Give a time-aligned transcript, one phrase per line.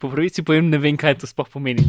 [0.00, 1.82] Po pravici povem, ne vem, kaj to sploh pomeni.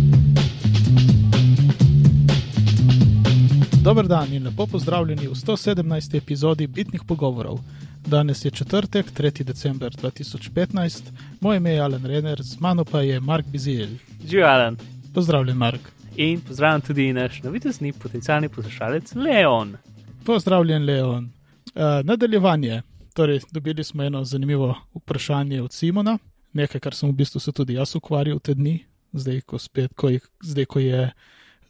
[3.83, 6.17] Dober dan in lepo pozdravljeni v 117.
[6.17, 7.61] epizodi Bitnih pogovorov.
[8.03, 9.43] Danes je četrtek, 3.
[9.43, 13.87] december 2015, moje ime je Alan Renner, z mano pa je Mark Bizil.
[14.27, 14.77] Živijo, Alan.
[15.13, 15.81] Pozdravljen, Mark.
[16.15, 19.77] In pozdravljam tudi naš novitesni potencialni poslušalec Leon.
[20.25, 21.23] Pozdravljen, Leon.
[21.75, 22.81] Uh, nadaljevanje.
[23.13, 26.17] Torej, dobili smo eno zanimivo vprašanje od Simona,
[26.53, 28.79] nekaj, kar sem v bistvu se tudi jaz ukvarjal te dni,
[29.13, 31.07] zdaj ko, spet, ko, jih, zdaj, ko, je,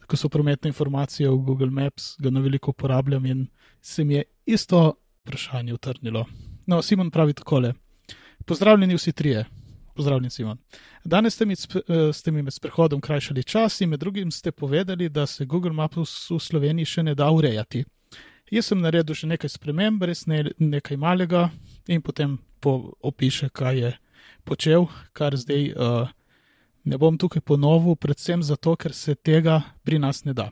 [0.08, 3.48] ko so prometne informacije v Google Maps, ga na veliko uporabljam in
[3.81, 4.94] se mi je isto
[5.25, 6.25] vprašanje utrnilo.
[6.67, 7.73] No, Simon pravi takole:
[8.45, 9.45] Pozdravljeni vsi trije.
[9.95, 10.58] Pozdravljen, Simon.
[11.03, 11.55] Danes ste mi,
[12.13, 16.30] ste mi med prehodom krajšali čas in med drugim ste povedali, da se Google Maps
[16.30, 17.84] v Sloveniji še ne da urejati.
[18.52, 21.50] Jaz sem naredil še nekaj sprememb, res ne, nekaj malega,
[21.88, 23.91] in potem po, opiše, kaj je
[24.45, 26.09] počel, kar zdaj uh,
[26.84, 30.50] ne bom tukaj ponovil, predvsem zato, ker se tega pri nas ne da.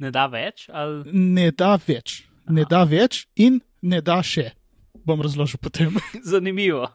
[0.00, 0.68] Ne da več?
[0.72, 1.04] Ali...
[1.12, 2.54] Ne da več, Aha.
[2.56, 4.50] ne da več in ne da še.
[5.04, 5.96] Bom razložil potem.
[6.32, 6.88] Zanimivo.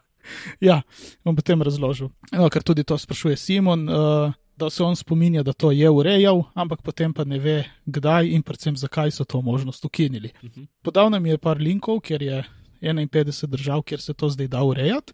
[0.61, 0.81] ja,
[1.25, 2.09] bom potem razložil.
[2.33, 3.85] No, ker tudi to sprašuje Simon.
[3.89, 8.29] Uh, da se on spominja, da to je urejal, ampak potem pa ne ve, kdaj
[8.31, 10.31] in predvsem zakaj so to možnost ukinili.
[10.41, 10.67] Uh -huh.
[10.81, 12.43] Podal nam je par linkov, ker je
[12.81, 15.13] 51 držav, kjer se to zdaj da urejati.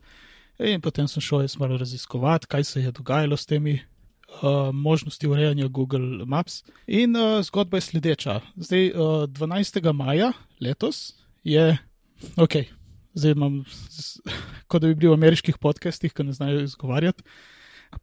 [0.61, 5.27] In potem sem šel jaz malo raziskovati, kaj se je dogajalo s temi uh, možnosti
[5.27, 6.63] urejanja Google Maps.
[6.87, 8.39] In uh, zgodba je sledeča.
[8.55, 9.93] Zdaj, uh, 12.
[9.93, 11.77] maja letos je,
[12.37, 12.55] ok,
[13.13, 13.63] zdaj imam,
[14.67, 17.25] kot da bi bil v ameriških podcastih, ki ne znajo izgovarjati.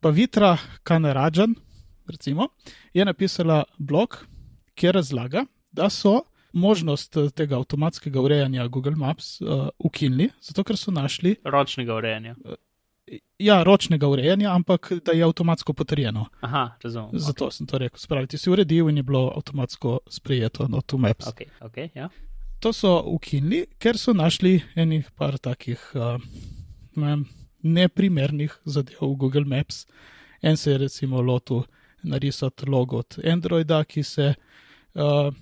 [0.00, 1.54] Pa Vitra Kanarajan,
[2.10, 2.48] recimo,
[2.94, 4.18] je napisala blog,
[4.74, 10.76] kjer razlaga, da so možnost eh, tega avtomatskega urejanja Google Maps uh, ukinili, zato ker
[10.76, 11.36] so našli.
[11.44, 12.34] Ročnega urejanja.
[12.44, 12.54] Uh,
[13.38, 16.26] ja, ročnega urejanja, ampak da je avtomatsko potrjeno.
[16.40, 17.10] Aha, razumem.
[17.12, 17.56] Zato okay.
[17.56, 17.98] sem to rekel.
[17.98, 21.26] Spraviti si uredil in je bilo avtomatsko sprejeto na to Maps.
[21.26, 22.08] Okay, okay, ja.
[22.60, 25.92] To so ukinili, ker so našli enih par takih.
[25.94, 26.18] Uh,
[27.62, 29.86] neprimernih zadev v Google Maps.
[30.42, 31.62] En se je recimo lotil
[32.02, 34.34] narisati logo od Androida, ki se
[34.94, 35.34] uh,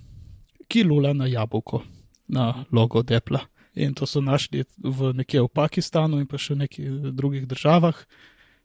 [0.67, 1.83] ki lula na jabolko,
[2.27, 3.39] na logo Apple.
[3.75, 7.93] In to so našli v nekje v Pakistanu in pa še v nekih drugih državah,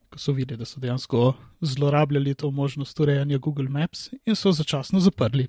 [0.09, 5.01] ko so videli, da so dejansko zlorabljali to možnost urejanja Google Maps in so začasno
[5.01, 5.49] zaprli.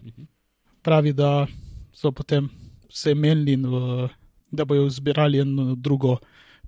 [0.84, 1.48] Pravi, da
[1.96, 2.50] so potem
[2.90, 3.56] se menili,
[4.52, 6.18] da bojo zbirali eno drugo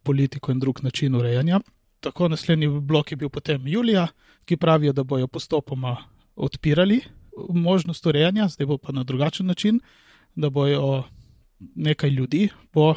[0.03, 1.59] politiko in drug način urejanja.
[1.99, 4.07] Tako naslednji blok je bil potem Julija,
[4.45, 5.97] ki pravijo, da bojo postopoma
[6.35, 7.01] odpirali
[7.49, 9.79] možnost urejanja, zdaj bo pa na drugačen način,
[10.35, 11.03] da bojo
[11.75, 12.93] nekaj ljudi, bo,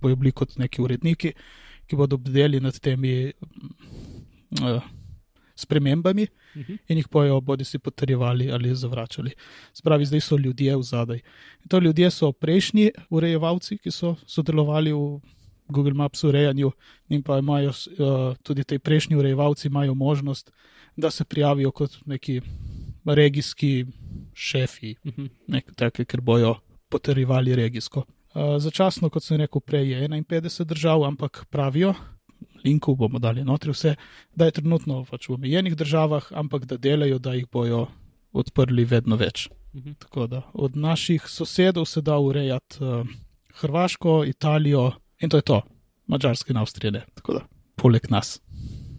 [0.00, 1.32] bojo bili kot neki uredniki,
[1.86, 3.32] ki bodo bdeli nad temi
[4.62, 4.82] uh,
[5.56, 6.72] spremembami uh mhm.
[6.72, 6.78] -huh.
[6.88, 9.30] in jih bojo bodi si potrjevali ali zavračali.
[9.72, 11.16] Spravi, zdaj so ljudje v zadaj.
[11.62, 15.20] In to ljudje so prejšnji urejevalci, ki so sodelovali v
[15.68, 16.72] Google Maps urejanju,
[17.08, 20.50] in pa imajo uh, tudi ti prejšnji urejevalci možnost,
[20.96, 22.40] da se prijavijo kot neki
[23.04, 23.86] regijski
[24.34, 25.28] šefi, -huh.
[25.46, 26.54] nekaj takega, ker bojo
[26.88, 28.04] potrjevali regijsko.
[28.34, 31.94] Uh, začasno, kot sem rekel, prej je 51 držav, ampak pravijo,
[32.64, 33.94] linku bomo dali notri vse,
[34.34, 37.86] da je trenutno pač v omejenih državah, ampak da delajo, da jih bojo
[38.32, 39.48] odprli vedno več.
[39.74, 39.94] -huh.
[39.98, 43.06] Tako da od naših sosedov se da urejati uh,
[43.54, 44.92] Hrvaško, Italijo,
[45.24, 45.62] In to je to,
[46.06, 47.40] mačarske in avstrijane, tako da
[47.80, 48.40] poleg nas.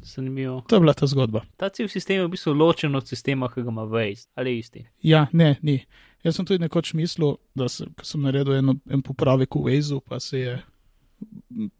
[0.05, 0.61] Zanimivo.
[0.69, 1.41] To je bila ta zgodba.
[1.57, 4.85] Ta cel sistem je v bistvu ločen od sistema, ki ga ima Waze, ali isti?
[5.01, 5.79] Ja, ne, ni.
[6.23, 10.19] Jaz sem tudi nekoč mislil, da sem, sem naredil en, en popravek v Waze, pa
[10.19, 10.55] se je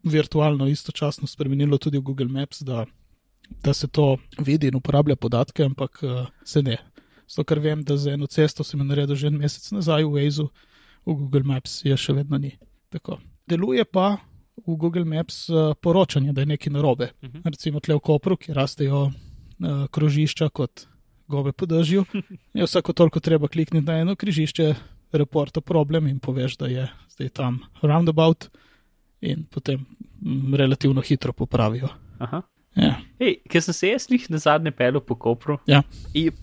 [0.04, 2.86] virtualno istočasno spremenilo tudi v Google Maps, da,
[3.64, 6.78] da se to vidi in uporablja podatke, ampak uh, se ne.
[7.28, 10.50] Zato, ker vem, da za eno cesto sem naredil že en mesec nazaj v Waze,
[11.06, 12.56] v Google Maps je še vedno ni.
[12.90, 13.20] Tako.
[13.46, 14.18] Deluje pa
[14.58, 17.12] v Google Maps uh, poročanje, da je nekaj narobe.
[17.22, 17.38] Uh mhm.
[17.38, 17.50] -huh.
[17.50, 20.88] Recimo tle v Kopru, ki rastejo uh, krožišča kot
[21.28, 22.06] gobe po dežju.
[22.54, 24.76] Je vsako toliko treba klikniti na eno križišče,
[25.12, 28.50] reporta problem in poveš, da je zdaj tam roundabout,
[29.22, 29.86] in potem
[30.26, 31.88] m, relativno hitro popravijo.
[32.20, 32.42] Aha.
[32.76, 32.98] Ja.
[33.20, 35.56] Hey, ker sem se jaz jih na zadnje pel po Kopru.
[35.70, 35.82] Ja.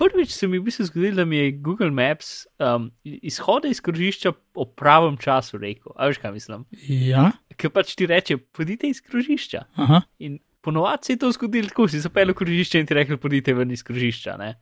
[0.00, 3.82] Prvič se mi je v bistvu zgodilo, da mi je Google Maps um, izhode iz
[3.84, 5.92] krožišča o pravem času rekel.
[5.96, 6.64] A veš, kaj mislim?
[6.88, 7.30] Ja.
[7.60, 9.66] Ker pač ti reče, pojdite iz krožišča.
[9.84, 10.00] Aha.
[10.24, 13.54] In ponovadi se je to zgodilo, tako si zapel v krožišče in ti rekel, pojdite
[13.58, 14.38] ven iz krožišča.
[14.40, 14.54] Ne?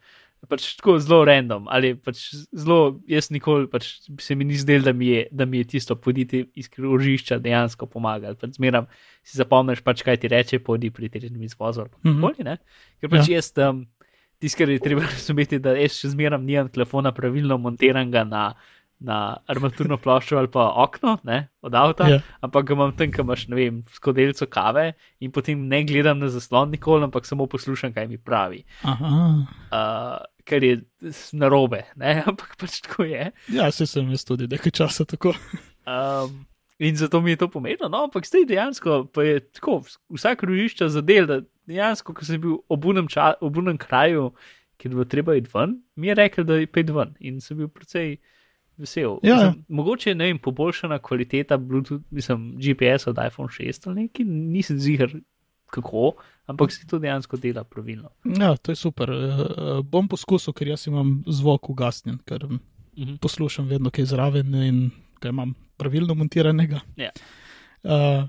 [0.48, 1.66] Pač tako zelo random.
[1.68, 5.58] Ali pač zelo, jaz nikoli pač se mi ni zdelo, da, mi je- da mi
[5.58, 8.34] je tisto poditi iz krožišča dejansko pomagalo.
[8.34, 8.86] Pač zmeram
[9.22, 11.84] si zapomniš, pač, kaj ti reče, pojdi pri tem izvozu.
[12.04, 12.10] Mhm.
[12.10, 12.58] Mm -hmm.
[13.00, 13.34] Ker pač ja.
[13.36, 13.86] jaz tam,
[14.40, 18.54] tisto, kar je treba razumeti, da jaz še zmeram nimam telefona pravilno montiranega na.
[19.00, 22.18] Na armaturno ploščo ali pa okno ne, od avta, Ja.
[22.44, 24.90] ampak ga imam tam, kam imaš, ne vem, skodelco kave
[25.24, 28.60] in potem ne gledam na zaslon nikoli, ampak samo poslušam, kaj mi pravi.
[28.84, 29.08] Aha.
[29.72, 30.82] Uh, kar je
[31.32, 32.18] narobe, ne?
[32.28, 33.30] ampak pač tako je.
[33.48, 35.32] Ja, se sem jaz tudi nekaj časa tako.
[35.88, 36.44] Um,
[36.78, 37.88] in zato mi je to pomembno.
[37.88, 39.80] No, ampak zdaj dejansko pa je tako,
[40.12, 44.34] vsak rožišča zadel, da dejansko, ko sem bil ob unem, ča, ob unem kraju,
[44.76, 47.72] kjer bo treba iti ven, mi je rekel, da je pet ven in sem bil
[47.72, 48.18] precej.
[48.80, 49.18] Vesel.
[49.22, 49.36] Ja, ja.
[49.46, 54.78] Mislim, mogoče je vem, poboljšana kvaliteta Bluetooth, mislim, GPS od iPhone 6 ali nekaj, nisem
[54.78, 55.12] zigar
[55.70, 56.12] kako,
[56.46, 58.08] ampak se to dejansko dela pravilno.
[58.24, 59.10] Ja, to je super.
[59.10, 62.48] Uh, bom poskusil, ker jaz imam zvok ugasnjen, ker
[62.96, 63.14] Mhm.
[63.22, 64.90] poslušam vedno kaj zraven in
[65.20, 66.80] ga imam pravilno montiranega.
[66.96, 67.10] Ja.
[67.82, 68.26] Uh,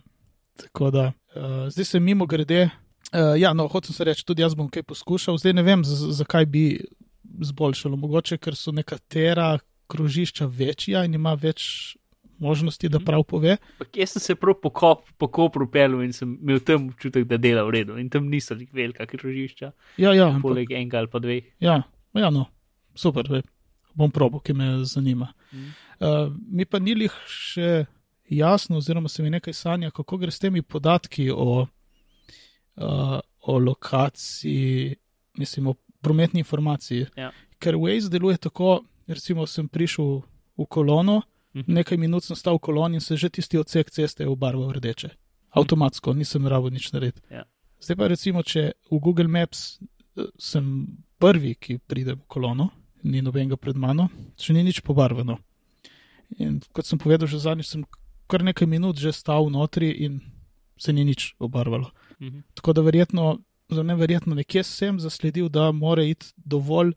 [0.55, 2.69] tako da, uh, zdaj se mimo grede.
[3.13, 5.37] Uh, ja, no, hočem se reči, tudi jaz bom kaj poskušal.
[5.37, 6.85] Zdaj ne vem, zakaj bi
[7.41, 7.97] zboljšalo.
[7.97, 9.57] Mogoče, ker so nekatera
[9.91, 11.97] krožišča večja in ima več
[12.39, 13.05] možnosti, da Mhm.
[13.05, 13.57] prav pove.
[13.73, 17.25] Ampak jaz sem se prav po, kop, po kopru pelil in sem imel tam občutek,
[17.25, 17.97] da dela v redu.
[17.97, 21.43] In tam niso nek velika križišča, Ja, ja, ampak, poleg enega ali pa dveh.
[21.59, 21.83] ja,
[22.15, 22.47] ja no,
[22.95, 23.43] super, ve.
[23.93, 25.33] bom probo, ki me zanima.
[25.53, 25.69] Mhm.
[25.99, 26.07] Uh,
[26.49, 27.85] mi pa ni lih še
[28.27, 31.67] jasno, oziroma se mi nekaj sanja, kako gre s temi podatki o,
[32.77, 34.95] uh, o lokaciji,
[35.37, 37.05] mislim, o prometni informaciji.
[37.15, 37.31] Ja.
[37.59, 38.79] Ker Waze deluje tako,
[39.13, 40.21] recimo, sem prišel
[40.57, 41.21] v kolono,
[41.53, 41.67] Mhm.
[41.67, 45.09] nekaj minut sem stal v koloni in se že tisti odsek ceste je obarval rdeče.
[45.51, 47.21] Avtomatsko, nisem rabo nič narediti.
[47.31, 47.43] Ja.
[47.81, 49.79] Zdaj pa recimo, če v Google Maps
[50.15, 50.87] eh, sem
[51.19, 52.69] prvi, ki pride v kolono,
[53.03, 54.07] ni nobenega pred mano,
[54.39, 55.39] še ni nič pobarvano.
[56.39, 57.83] In kot sem povedal, že zadnjič sem
[58.27, 60.21] kar nekaj minut že stal notri in
[60.79, 61.91] se ni nič obarvalo.
[62.21, 62.43] Mhm.
[62.55, 66.93] Tako da verjetno, ne verjetno, nekje sem zasledil, da mora iti dovolj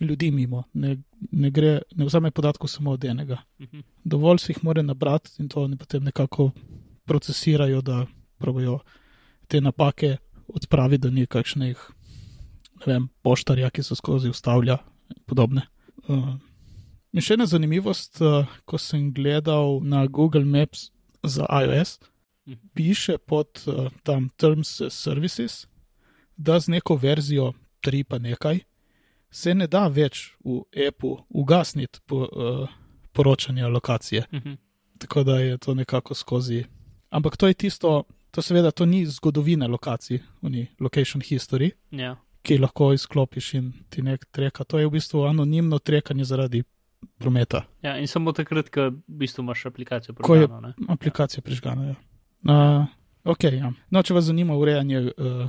[0.00, 0.96] ljudi mimo, ne,
[1.30, 3.38] ne, gre, ne vzame podatkov samo od enega.
[3.60, 3.80] Mhm.
[4.04, 6.50] Dovolj se jih mora nabrati in to oni potem nekako
[7.04, 8.06] procesirajo, da
[8.38, 8.78] pravijo
[9.48, 10.16] te napake
[10.48, 11.78] odpraviti, da ni kakšnih,
[12.86, 14.78] ne vem, poštarja, ki se skozi ustavlja
[15.10, 15.62] in podobne.
[16.08, 16.34] Uh,
[17.12, 20.90] in še ena zanimivost, uh, ko sem gledal na Google Maps
[21.22, 21.98] za iOS,
[22.46, 22.68] Mhm.
[22.74, 25.66] piše pod uh, tam Terms Services,
[26.36, 27.52] da z neko verzijo
[27.82, 28.58] 3 pa nekaj
[29.32, 32.68] se ne da več v appu ugasniti po, uh,
[33.12, 34.24] poročanja lokacije.
[34.32, 34.52] Mhm.
[34.98, 36.64] Tako da je to nekako skozi.
[37.10, 42.16] Ampak to je tisto, to seveda to ni zgodovina lokacij, oni location history, Ja.
[42.42, 44.64] ki lahko izklopiš in ti nek treka.
[44.64, 46.62] To je v bistvu anonimno trekanje zaradi
[47.18, 47.64] prometa.
[47.82, 50.72] ja, in samo takrat, ko v bistvu imaš aplikacijo Ko je- ne.
[50.88, 51.84] Aplikacija prižgana.
[51.84, 51.94] Ja.
[52.44, 52.86] Uh,
[53.26, 53.72] okay, ja.
[53.90, 55.48] no, če vas zanima urejanje uh,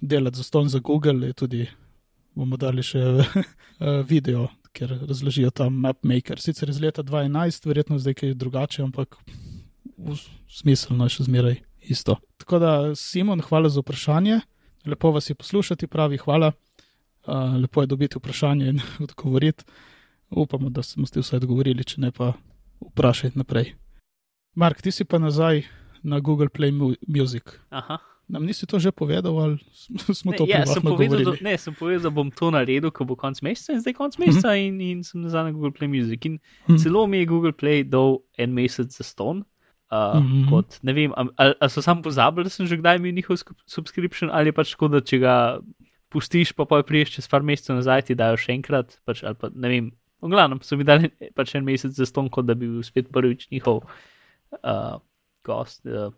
[0.00, 1.66] delati za ston za Google, je tudi
[2.36, 3.36] bomo dali še uh,
[4.10, 6.40] video, ker razložijo tam MapMaker.
[6.40, 9.16] Sicer iz leta 2011, verjetno zdaj kaj drugače, ampak
[10.52, 12.18] smiselno je še zmeraj isto.
[12.42, 14.40] Tako da, Simon, hvala za vprašanje.
[14.86, 16.52] Lepo vas je poslušati, pravi hvala.
[17.26, 19.64] Uh, lepo je dobiti vprašanje in odgovoriti.
[20.30, 22.34] Upamo, da smo ste vse odgovorili, če ne pa
[22.82, 23.74] vprašajte naprej.
[24.56, 25.62] Mark, ti si pa nazaj
[26.02, 27.56] na Google Play Mu Music.
[27.70, 27.98] Aha.
[28.28, 31.54] Nam nisi to že povedal, ali smo smo Ne, to ja, sem povedal, da, ne,
[31.58, 34.54] sem povedal, da bom to naredil, ko bo konc meseca in zdaj konc meseca uh
[34.54, 34.66] -huh.
[34.66, 36.24] in, in sem nazaj na Google Play Music.
[36.26, 36.76] In Mhm.
[36.82, 39.44] celo mi je Google Play dal en mesec za ston.
[39.86, 40.42] Uh, mm Mhm.
[40.42, 40.50] -hmm.
[40.50, 44.30] kot, ne vem, ali, ali so sam pozabili, da sem že kdaj imel njihov subscription,
[44.32, 45.60] ali pač tako, da če ga
[46.10, 48.98] pustiš, pa pa priješ čez par mesecev nazaj, ti dajo še enkrat.
[49.04, 49.92] Pač, ali pa ne vem,
[50.22, 53.06] v glavnem so mi dali pač en mesec za ston, kot da bi bil spet
[53.12, 53.76] prvič njihov
[54.64, 54.98] uh,
[55.44, 56.10] gost, uh,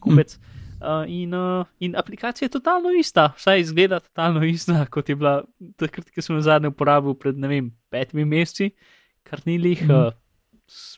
[0.00, 0.38] kupec.
[0.76, 5.42] Uh, in, uh, in aplikacija je totalno ista, vsaj izgleda totalno ista, kot je bila
[5.76, 8.70] takrat, ko sem jo zadnji uporabil pred ne vem, petimi meseci,
[9.22, 9.90] kar ni lih, Mhm.
[9.92, 10.12] uh,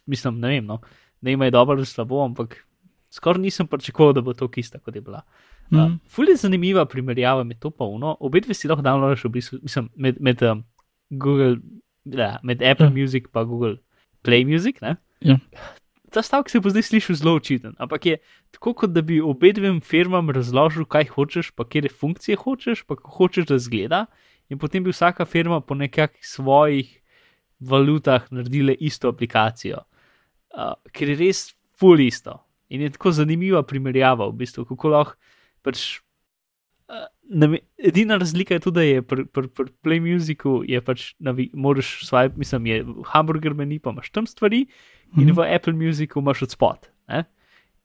[0.07, 0.81] mislim, ne vem, no,
[1.21, 2.57] ne ima je dobro ali slabo, ampak
[3.11, 5.23] skoraj nisem pričakoval, da bo to ista, kot je bila.
[5.71, 5.95] Uh, Mhm.
[6.09, 9.59] Ful je zanimiva primerjava med to pa uno, obe dve si lahko downloadiš v bistvu,
[9.63, 10.65] mislim, med, med um,
[11.11, 11.57] Google,
[12.05, 12.91] ja, med Apple Ja.
[12.93, 13.77] Music pa Google
[14.23, 14.97] Play Music, ne?
[15.21, 15.37] Ja.
[16.19, 18.17] Ta stavek se bo zdaj slišal zelo očiten, ampak je
[18.51, 22.97] tako, kot da bi obe dvem firmam razložil, kaj hočeš, pa kje funkcije hočeš, pa
[22.99, 24.01] kako hočeš, da zgleda,
[24.51, 26.91] in potem bi vsaka firma po nekakšnih svojih
[27.61, 29.85] valutah naredila isto aplikacijo,
[30.59, 31.45] uh, ker je res
[31.79, 32.35] full isto.
[32.69, 35.15] In je tako zanimiva primerjava, v bistvu, kako lahko
[35.63, 36.01] pač
[37.31, 41.51] name- edina razlika je tudi, da je pri pr, pr Play Musicu je pač, navi,
[41.55, 44.67] moraš swipe, mislim, je hamburger meni, pa imaš tam stvari,
[45.15, 45.33] in Mhm.
[45.33, 46.79] v Apple Musicu imaš od spot.
[47.09, 47.25] Ne?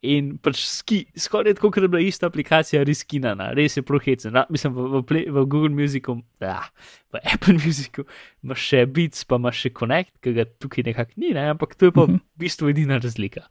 [0.04, 3.82] In pač ski, skoraj tako, kot da je bila ista aplikacija, res skinana, res je
[3.82, 4.34] prohecen.
[4.34, 6.60] Ra- Mislim, v, v, Play, v Google Musicu, ja,
[7.10, 8.04] v Apple Musicu
[8.44, 11.50] imaš še Beats, pa imaš še Connect, ki ga tukaj nekako ni, ne?
[11.50, 12.20] ampak to je pa v Mhm.
[12.38, 13.48] bistvu edina razlika.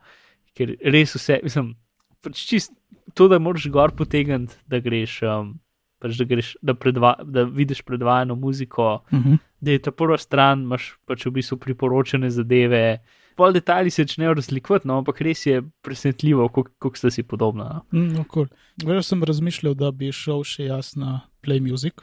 [0.54, 1.72] Ker res vse, mislim,
[2.22, 2.72] pač čist
[3.14, 5.56] to, da moraš gor potegniti, da greš, um,
[6.00, 9.34] pač da, greš da, predva, da vidiš predvajano muziko, Mhm.
[9.60, 13.02] da je ta prva stran, imaš pač v bistvu priporočene zadeve.
[13.36, 17.64] Pol detajli se začnejo razlikovati, no, ampak res je presenetljivo, kako sta si podobna.
[17.64, 17.98] No.
[18.00, 18.46] Mm, no, cool.
[18.78, 21.94] Veš, sem razmišljal, da bi šel še jaz na Play Music.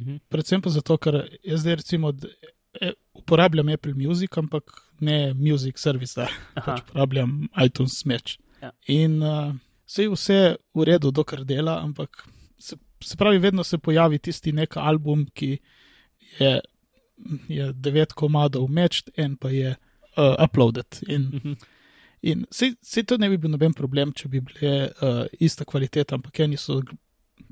[0.00, 0.16] Mhm.
[0.28, 2.10] Predvsem pa zato, ker jaz zdaj recimo
[2.80, 4.62] e, uporabljam Apple Music, ampak
[5.00, 8.38] ne Music Service, pač uporabljam iTunes Smeč.
[8.64, 8.72] Ja.
[8.88, 9.52] In uh,
[9.86, 10.38] se je vse
[10.74, 12.24] v redu, dokler dela, ampak
[12.58, 15.50] se, se pravi, vedno se pojavi tisti nek album, ki
[16.38, 16.52] je,
[17.52, 21.00] je devet komadov mečt, en pa je uh, uploaded.
[21.08, 21.56] In, Mhm.
[22.22, 26.40] in se to ne bi bil noben problem, če bi bile uh, ista kvaliteta, ampak
[26.40, 26.80] eni so.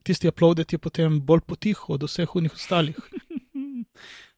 [0.03, 2.97] Tisti uploaded je potem bolj potiho od vseh unih ostalih.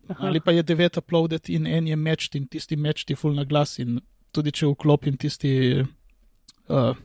[0.08, 0.18] Aha.
[0.28, 3.44] Ali pa je devet uploaded in en je mečt in tisti mečt je full na
[3.48, 3.78] glas.
[3.78, 4.00] In
[4.32, 5.84] tudi če vklopim tisti,
[6.68, 6.96] uh,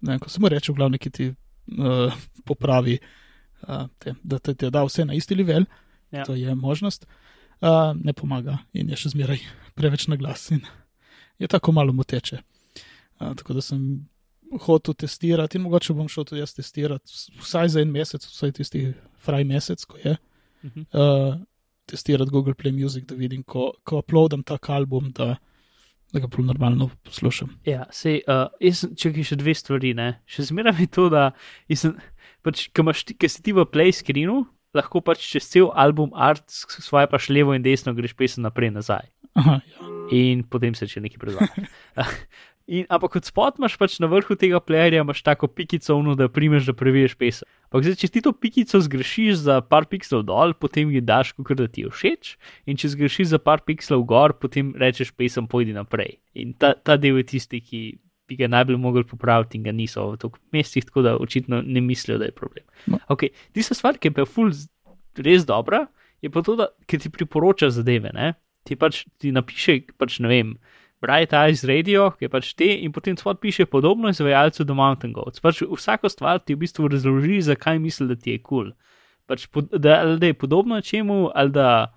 [0.00, 2.12] ne vem, ko se mu reče, v glavni, ki ti uh,
[2.44, 2.98] popravi,
[3.62, 5.64] uh, te, da te, te da vse na isti level,
[6.12, 6.22] Ja.
[6.22, 7.06] to je možnost,
[7.60, 9.40] uh, ne pomaga in je še zmeraj
[9.74, 10.60] preveč na glas in
[11.38, 12.38] je tako malo moteče.
[13.18, 13.80] Uh, tako da sem
[14.62, 17.10] hotel testirati in mogoče bom šel tudi jaz testirati,
[17.40, 18.84] vsaj za en mesec, vsaj tisti
[19.18, 20.14] fraj mesec, ko je
[20.64, 20.80] Mhm.
[20.92, 21.34] uh,
[21.86, 25.34] testirati Google Play Music, da vidim, ko, ko uploadam tak album, da,
[26.14, 27.50] da ga prav normalno poslušam.
[27.66, 30.08] Ja, sej, uh, jaz sem, če še dve stvari, ne.
[30.30, 31.32] Še zmeraj je to, da
[31.74, 31.96] sem,
[32.46, 34.44] pač, ko imaš ti- ko si ti v play screenu,
[34.74, 39.10] lahko pač čez cel album art svoje paš levo in desno, greš pesem naprej nazaj.
[39.34, 39.90] Aha, ja.
[40.14, 41.50] In potem se še nekaj predvaja.
[42.64, 46.30] In, ampak kot spot imaš pač na vrhu tega playerja, imaš tako pikico, uno, da
[46.32, 47.48] primeš, da preveriš pesem.
[47.68, 51.52] Ampak zdaj, če ti to pikico zgrešiš za par pikslov dol, potem ji daš, kot
[51.58, 52.30] da ti je všeč,
[52.64, 56.16] in če zgrešiš za par pikslov gor, potem rečeš pesem, pojdi naprej.
[56.40, 57.82] In ta, ta del je tisti, ki
[58.24, 61.82] bi ga najbolj mogli popraviti in ga niso v toliko mestih, tako da očitno ne
[61.84, 62.64] mislijo, da je problem.
[62.88, 62.96] No.
[63.12, 63.34] Okay.
[63.52, 64.70] Tista stvar, ki je pa ful z-
[65.20, 65.84] res dobra,
[66.24, 68.32] je pa to, da ti priporoča zadeve, ne?
[68.64, 70.54] ti pač ti napiše, pač ne vem.
[71.04, 75.12] Bright Eyes Radio, ki je pač te, in potem spod piše podobno izvajalcu The Mountain
[75.12, 75.44] Goats.
[75.44, 78.72] Pač vsako stvar ti v bistvu razloži, zakaj misli, da ti je kul.
[78.72, 78.76] Cool.
[79.28, 81.92] Pač, da, da je podobno čemu, ali da,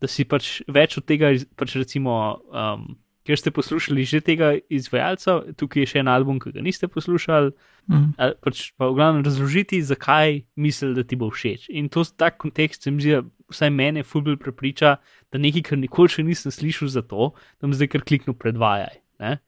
[0.00, 2.14] da si pač več od tega, pač recimo,
[2.54, 2.92] um,
[3.26, 7.50] ker ste poslušali že tega izvajalca, tukaj je še en album, ki ga niste poslušali,
[7.90, 11.66] ali pač pa v glavnem razložiti, zakaj misli, da ti bo všeč.
[11.74, 14.96] In to ta kontekst se mi zdi, vsaj mene fulbil prepriča,
[15.28, 18.96] da nekaj, kar nikoli še nisem slišal za to, da mi zdaj kar kliknu predvajaj.
[19.18, 19.38] Ne?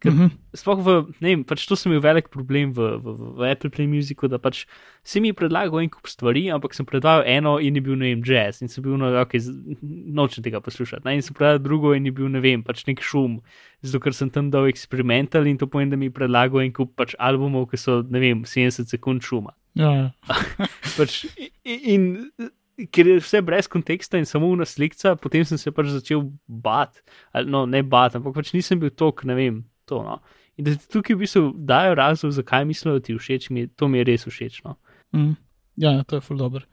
[0.00, 0.30] Ker- Mhm.
[0.56, 3.68] Sploh v, ne vem, pač to sem imel velik problem v, v, v- v Apple
[3.68, 4.62] Play Musicu, da pač
[5.04, 8.22] si mi predlagal en kup stvari, ampak sem predvajal eno in je bil, ne vem,
[8.24, 9.36] jazz in sem bil, no, ok,
[9.84, 11.04] nočem tega poslušati.
[11.04, 11.18] Ne?
[11.18, 13.42] In sem predvajal drugo in je bil, ne vem, pač nek šum,
[13.84, 16.96] zato ker sem tam dal eksperimental in to pomeni, da mi je predlagal en kup
[16.96, 19.52] pač albumov, ki so, ne vem, 70 sekund šuma.
[19.76, 20.06] Ja, ja.
[20.96, 21.26] Pač,
[21.62, 22.50] in, in
[22.92, 27.02] ker je vse brez konteksta in samo una slika, potem sem se pač začel bati,
[27.32, 30.02] ali no, ne bati, ampak pač nisem bil tok, ne vem, to.
[30.06, 30.20] No.
[30.56, 33.88] In da ti tukaj v bistvu dajo razlog, zakaj mislijo, da ti všeč, mi, to
[33.88, 34.62] mi je res všeč.
[34.64, 34.76] No.
[35.14, 35.32] Mhm.
[35.80, 36.64] ja, to je ful dobro.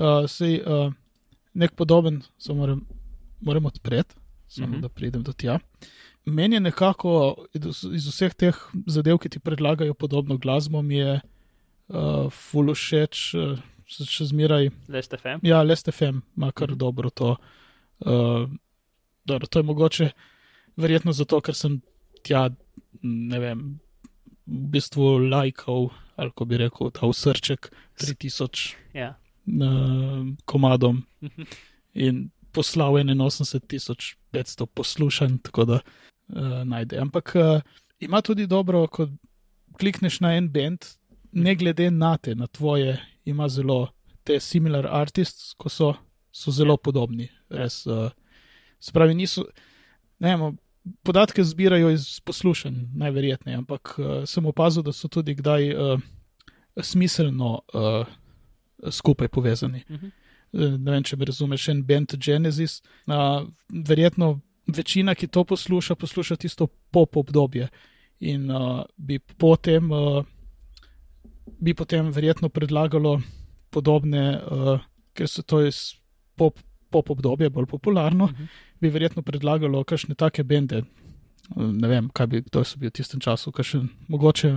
[0.00, 0.92] Uh, sej, uh,
[1.54, 2.86] nek podoben, samo moram,
[3.40, 4.14] moram odpreti,
[4.48, 4.72] samo Mhm.
[4.76, 4.82] mhm.
[4.82, 5.58] da pridem do tja.
[6.26, 11.20] Meni je nekako iz, iz vseh teh zadev, ki ti predlagajo podobno glasbo, mi je
[11.88, 13.58] uh, ful všeč, uh,
[13.90, 14.70] še zmeraj.
[14.88, 15.40] Lest FM.
[15.42, 16.78] Ja, Lest FM ima kar Mhm.
[16.78, 17.36] dobro to.
[18.00, 18.48] Uh,
[19.24, 20.10] dobro, to je mogoče
[20.76, 21.80] verjetno zato, ker sem
[22.22, 22.48] tja,
[23.02, 23.80] ne vem,
[24.46, 29.14] v bistvu lajkal, ali ko bi rekel, ta usrček 3000 Ja.
[29.46, 31.42] uh, komadom Mhm.
[31.94, 35.78] in poslal 81.500 poslušanj, tako da
[36.28, 36.98] uh, najde.
[36.98, 37.60] Ampak uh,
[38.00, 39.08] ima tudi dobro, ko
[39.72, 40.78] klikneš na en bend,
[41.32, 42.98] ne glede na te, na tvoje,
[43.30, 43.88] ima zelo
[44.24, 45.94] te similar artists, ko so,
[46.32, 47.30] so zelo podobni.
[47.50, 48.10] Res, uh,
[48.80, 49.46] se pravi, niso.
[50.20, 50.58] Ne vem,
[51.02, 56.08] podatke zbirajo iz poslušanj, najverjetneje, ampak uh, sem opazil, da so tudi kdaj uh,
[56.82, 58.04] smiselno uh,
[58.90, 59.84] skupaj povezani.
[59.88, 60.10] Eh,
[60.52, 62.80] Ne vem, če me razumeš, en band Genesis.
[63.06, 67.68] Uh, verjetno večina, ki to posluša, posluša tisto pop obdobje
[68.20, 70.24] in uh, bi potem, uh,
[71.60, 73.20] bi potem verjetno predlagalo
[73.70, 74.80] podobne, uh,
[75.14, 76.00] ker so to iz
[76.36, 76.58] pop,
[76.90, 78.46] pop obdobja bolj popularno, uh -huh.
[78.80, 80.82] bi verjetno predlagalo kakšne take bende.
[81.56, 84.54] Ne vem, kaj bi kdo so bil v tistem času, kakšen mogoče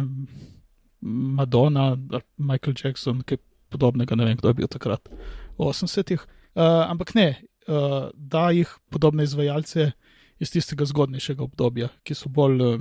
[1.01, 1.98] Madonna,
[2.38, 3.38] Michael Jackson, kaj
[3.69, 5.10] podobnega, ne vem, kdo je bil takrat
[5.57, 6.22] v 80-ih.
[6.55, 9.91] Uh, ampak ne, uh, da jih podobne izvajalce
[10.39, 12.79] iz tistega zgodnejšega obdobja, ki so bolj uh,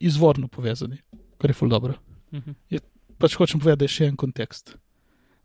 [0.00, 0.98] izvorno povezani,
[1.38, 1.94] kar je ful dobro.
[2.32, 2.54] Uh -huh.
[2.70, 2.80] je,
[3.18, 4.76] pač hočem povedati, da je še en kontekst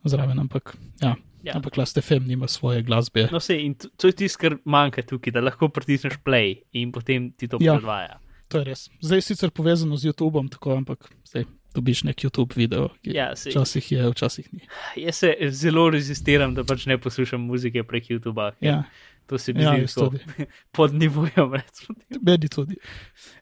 [0.07, 1.15] zraven, ampak ja.
[1.43, 1.53] Ja.
[1.55, 3.29] Ampak Last FM nima svoje glasbe.
[3.31, 7.29] No, se, in to je tisto, kar manjka tukaj, da lahko pritisneš play in potem
[7.31, 8.17] ti to ja, predvaja.
[8.51, 8.81] To je res.
[8.99, 11.45] Zdaj je sicer povezano z YouTubeom, tako, ampak zdaj
[11.75, 12.89] dobiš nek YouTube video.
[13.07, 14.67] Ja, včasih je, včasih ni.
[14.99, 18.51] Jaz se zelo rezistiram, da pač ne poslušam muzike prek YouTuba.
[18.59, 18.83] Ja.
[19.29, 20.19] To se mi ja, zdi
[20.75, 21.51] pod nivojem.
[22.25, 22.75] Meni tudi.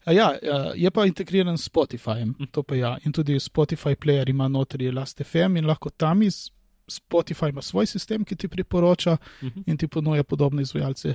[0.06, 0.34] Ja,
[0.75, 2.34] je pa integriran s Spotifyjem.
[2.38, 2.75] Hm.
[2.75, 2.98] Ja.
[3.06, 6.50] In tudi Spotify player ima notri Last FM in lahko tam iz
[6.88, 9.60] Spotify ima svoj sistem, ki ti priporoča uh mhm.
[9.60, 9.63] -huh.
[9.67, 11.13] in ti ponuja podobne izvajalce.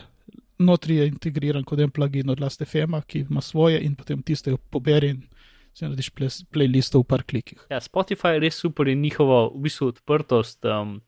[0.59, 4.57] Notri je integriran kot en plugin od Last FM, ki ima svoje in potem tiste
[4.71, 5.23] poberi in
[5.75, 6.11] si narediš
[6.53, 7.67] playlist v par klikih.
[7.71, 11.01] Ja, Spotify je res super in njihova v bistvu odprtost, um,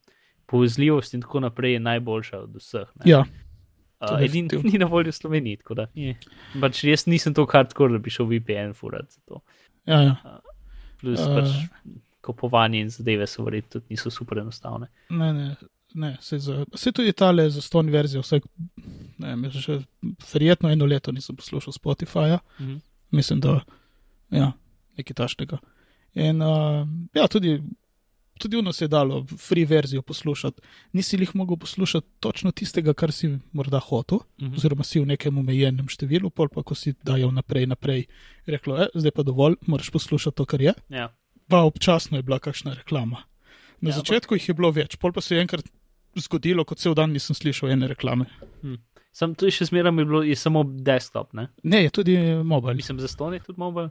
[0.47, 2.89] povezljivost in tako naprej je najboljša od vseh.
[2.95, 3.11] Ne?
[3.11, 3.25] Ja.
[4.13, 5.87] Uh, Edini ni na voljo Sloveniji, tako da.
[6.61, 9.41] Pač jaz nisem to hardcore, da bi šel VPN furat za to.
[9.87, 10.17] Ja, ja.
[10.25, 10.41] Uh,
[11.01, 11.93] plus uh, pač
[12.25, 14.89] kopovanje in zadeve so verjetno tudi niso super enostavne.
[15.11, 15.55] Ne, ne.
[15.95, 18.41] Ne, se, za, se tudi tale za ston verzijo, vse,
[19.23, 19.77] ne, mislim, že
[20.33, 22.39] verjetno eno leto nisem poslušal Spotifyja.
[22.59, 22.81] Mm -hmm.
[23.11, 23.61] Mislim, da
[24.31, 24.53] ja,
[24.97, 25.59] nekaj tašnega.
[26.15, 27.63] In uh, ja, tudi,
[28.39, 30.63] tudi uno se je dalo free verzijo poslušati.
[30.93, 34.53] Nisi jih mogel poslušati točno tistega, kar si morda hotel, uh mhm.
[34.53, 34.57] -huh.
[34.57, 38.07] oziroma si v nekem omejenem številu, pol pa ko si dajal naprej, naprej,
[38.47, 40.75] reklo, e, zdaj pa dovolj, moraš poslušati to, kar je.
[40.89, 41.09] Ja.
[41.49, 43.23] Pa občasno je bila kakšna reklama.
[43.81, 44.35] Na ja, začetku pa...
[44.35, 45.65] jih je bilo več, pol pa se je enkrat
[46.17, 48.27] zgodilo, kot cel dan nisem slišal ene reklame.
[48.63, 48.75] Hm.
[49.15, 51.49] Sam tu še zmeraj je bilo, je samo desktop, ne?
[51.63, 52.75] Ne, je tudi mobil.
[52.75, 53.91] Mislim, za ston je tudi mobil.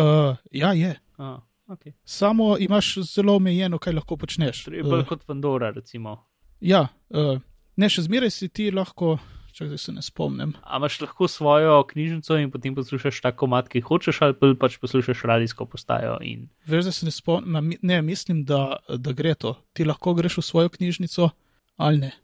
[0.00, 0.94] Uh, ja, je.
[1.20, 1.40] Ah,
[1.72, 1.92] okay.
[2.04, 4.64] Samo imaš zelo omejeno, kaj lahko počneš.
[4.68, 6.16] Torej, bolj uh, kot Pandora, recimo.
[6.60, 7.38] Ja, uh,
[7.76, 9.18] ne še zmeraj si ti lahko.
[9.52, 10.54] Če se ne spomnim.
[10.64, 15.26] A imaš lahko svojo knjižnico in potem poslušaš tako mat, ki hočeš, ali pač poslušaš
[15.28, 16.14] radijsko postajo.
[16.24, 16.46] In...
[16.64, 19.52] Veš, da se ne spomnim, ne, mislim, da, da gre to.
[19.76, 21.28] Ti lahko greš v svojo knjižnico
[21.76, 22.14] ali ne.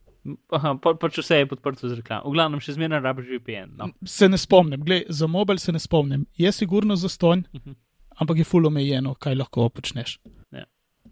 [0.57, 2.29] Aha, pa, pač vse je podprto z reklamo.
[2.29, 3.77] V glavnem, še zmeraj rabiš VPN.
[3.77, 3.91] No.
[4.09, 6.25] Se ne spomnim, Glej, za mobil se ne spomnim.
[6.37, 7.71] Je sigurno za ston, uh mhm.
[7.71, 7.77] -huh.
[8.19, 10.19] Ampak je fully omejeno, kaj lahko počneš.
[10.53, 10.67] Ja.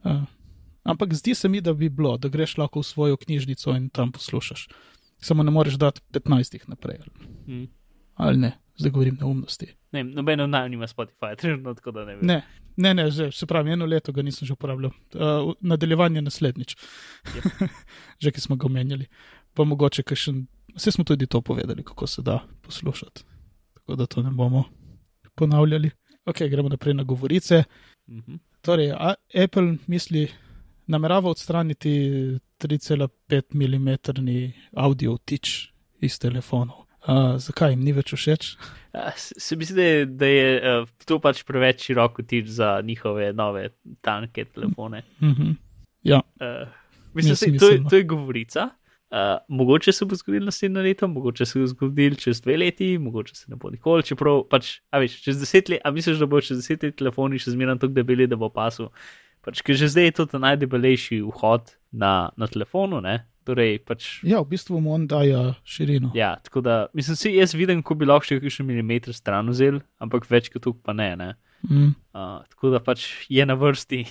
[0.05, 0.25] Uh,
[0.83, 4.13] ampak zdi se mi, da bi bilo, da greš lahko v svojo knjižnico in tam
[4.13, 4.69] poslušaš.
[5.19, 6.99] Samo ne moreš dati 15 naprej.
[7.47, 7.69] Hmm.
[8.15, 9.67] Ali ne, zdaj govorim neumnosti.
[9.93, 12.27] Ne, nobeno naj nima Spotify, trenutno tako da ne vem.
[12.27, 12.43] Ne,
[12.77, 14.91] ne, ne že, se pravi, eno leto ga nisem že uporabljal.
[15.15, 16.77] Uh, nadaljevanje naslednjič,
[17.37, 17.69] ja.
[18.23, 19.07] že ki smo ga omenjali.
[19.55, 20.35] Pa mogoče, ker še
[20.77, 23.25] vse smo tudi to povedali, kako se da poslušati.
[23.75, 24.65] Tako da to ne bomo
[25.35, 25.91] ponavljali.
[26.27, 27.65] Ok, gremo naprej na govorice.
[28.07, 28.33] Uh mhm.
[28.33, 28.39] -huh.
[28.61, 28.93] Torej,
[29.45, 30.29] Apple misli,
[30.87, 31.91] namerava odstraniti
[32.59, 33.97] 3,5 mm
[34.75, 36.87] audio vtič iz telefonov.
[37.07, 38.57] Uh, zakaj jim ni več všeč?
[39.17, 43.69] Se mi zdi, da je uh, to pač preveč široko tič za njihove nove
[44.01, 45.03] tanke telefone.
[45.21, 45.55] Mm -hmm.
[46.03, 46.21] Ja.
[46.41, 46.69] Uh,
[47.15, 48.71] mislim, da to, to je govorica.
[49.07, 53.35] Uh, mogoče se bo zgodilo naslednje leto, mogoče se bo zgodilo čez dve leti, mogoče
[53.35, 54.03] se ne bo nikoli.
[54.03, 57.39] Čeprav, pač, a veš, čez deset let, a misliš, da bo čez deset let telefoni
[57.39, 58.89] še zmeraj tako debeli, da bo pasu.
[59.47, 63.21] Pač, ker že zdaj je to najdebelejši vhod na, na telefonu, ne?
[63.47, 66.11] Torej, pač, ja, v bistvu mu on daje širino.
[66.19, 69.79] Ja, tako da, mislim, si jaz vidim, ko bi lahko še kakšen milimeter stran vzel,
[70.03, 71.13] ampak več kot tukaj pa ne.
[71.15, 71.29] ne?
[71.63, 71.95] Mm.
[72.11, 74.03] Uh, tako da pač je na vrsti.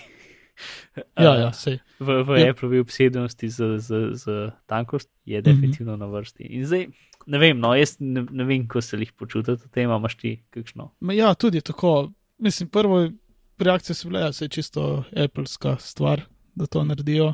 [1.26, 1.80] Ja, ja, sej.
[2.00, 2.52] V, v ja.
[2.52, 6.12] Apple-ovi obsedenosti z, z, z tankost je definitivno mm -hmm.
[6.12, 6.44] na vrsti.
[6.44, 6.88] In zdaj,
[7.26, 10.92] ne vem, no, jaz ne, ne vem, ko se jih počutiš, te imaš ti kakšno.
[11.14, 12.12] Ja, tudi tako.
[12.38, 13.10] Mislim, prvo
[13.58, 16.22] reakcija se vleja, se je čisto Apple-ska stvar,
[16.56, 17.34] da to naredijo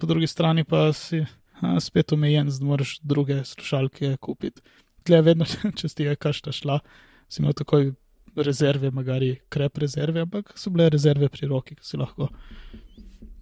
[0.00, 1.24] po drugi strani pa si
[1.60, 4.62] a, spet omejen, da moraš druge slušalke kupiti.
[5.04, 5.44] Tle vedno,
[5.78, 6.80] če ti je kašta šla,
[7.28, 7.92] si imel takoj
[8.36, 12.28] rezerve, magari krep rezerve, ampak so bile rezerve pri roki, ki si lahko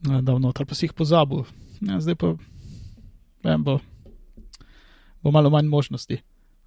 [0.01, 1.45] dal noter, pa si jih pozabil.
[1.81, 2.33] Ja, zdaj pa
[3.45, 3.79] vem, bo,
[5.23, 6.21] bo malo manj možnosti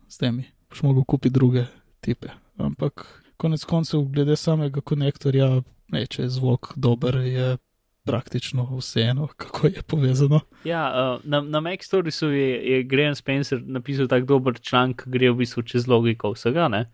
[0.08, 1.66] s temi, boš mogel kupiti druge
[2.02, 2.32] tipe.
[2.58, 3.06] Ampak
[3.42, 7.58] konec koncev, glede samega konektorja, ne, če je zvok dober, je
[8.04, 10.40] praktično vseeno, kako je povezano.
[10.66, 15.32] Ja, uh, na, na Maxstoriesu je, je Graham Spencer napisal tako dober članek, ki gre
[15.32, 16.68] v bistvu čez logiko vsega.
[16.68, 16.86] Ne?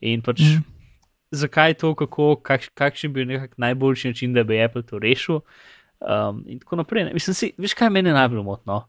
[0.00, 0.62] In pač mm.
[1.34, 5.42] zakaj to, kako, kakš, kakšen bi bil najboljši način, da bi Apple to rešil.
[5.98, 7.08] Um, in tako naprej.
[7.08, 7.16] Ne.
[7.16, 8.84] Mislim, si, veš, kaj meni najbolj motno?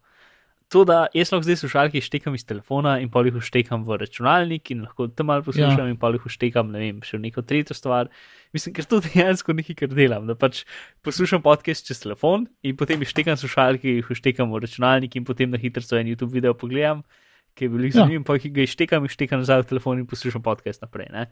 [0.69, 4.69] To, da jaz lahko zdaj slušalke štekam iz telefona in pa jih štekam v računalnik
[4.69, 5.89] in lahko tam malo poslušam ja.
[5.89, 8.12] in pa jih štekam, ne vem, še v neko tretjo stvar.
[8.54, 10.28] Mislim, ker to dejansko nekaj, kar delam.
[10.30, 10.62] Da pač
[11.02, 15.50] poslušam podcast čez telefon in potem jih štekam slušalke, jih štekam v računalnik in potem
[15.50, 17.02] na hitro en YouTube video pogledam
[17.55, 18.25] ki je bil jih zanimiv, ja.
[18.27, 21.09] pa jih štekam in štekam nazaj v telefon in poslušam podcast naprej.
[21.13, 21.25] Ne?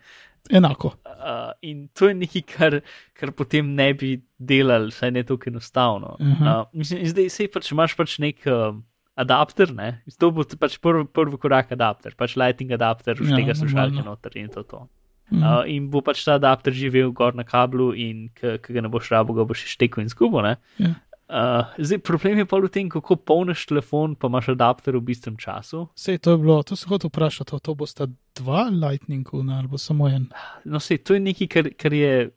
[0.49, 0.93] Enako.
[1.05, 2.79] Uh, in to je nekaj, kar,
[3.17, 6.17] kar potem ne bi delali, saj ne tako enostavno.
[6.19, 6.61] Uh -huh.
[6.61, 8.45] uh, mislim, zdaj se pač imaš pač nek.
[8.45, 8.75] Uh,
[9.17, 13.55] Adapter, ne, to bo pač prvi prv korak, adapter, pač lighting adapter, už ja, tega
[13.55, 14.63] slušalke noter in to.
[14.63, 14.87] to.
[15.31, 15.59] Mm -hmm.
[15.59, 19.09] uh, in bo pač ta adapter živel gor na kablu, in ki ga ne boš
[19.09, 20.45] rabo, ga boš štekel in zgubo.
[20.77, 20.93] Ja.
[21.27, 25.35] Uh, zdaj, problem je pa v tem, kako polniš telefon, pa imaš adapter v bistvu
[25.35, 25.89] času.
[25.91, 29.77] Sej to je bilo, to se hoče vprašati, to bo sta dva Lightning ali bo
[29.77, 30.29] samo en.
[30.63, 32.29] No, sej to je nekaj, kar, kar, je,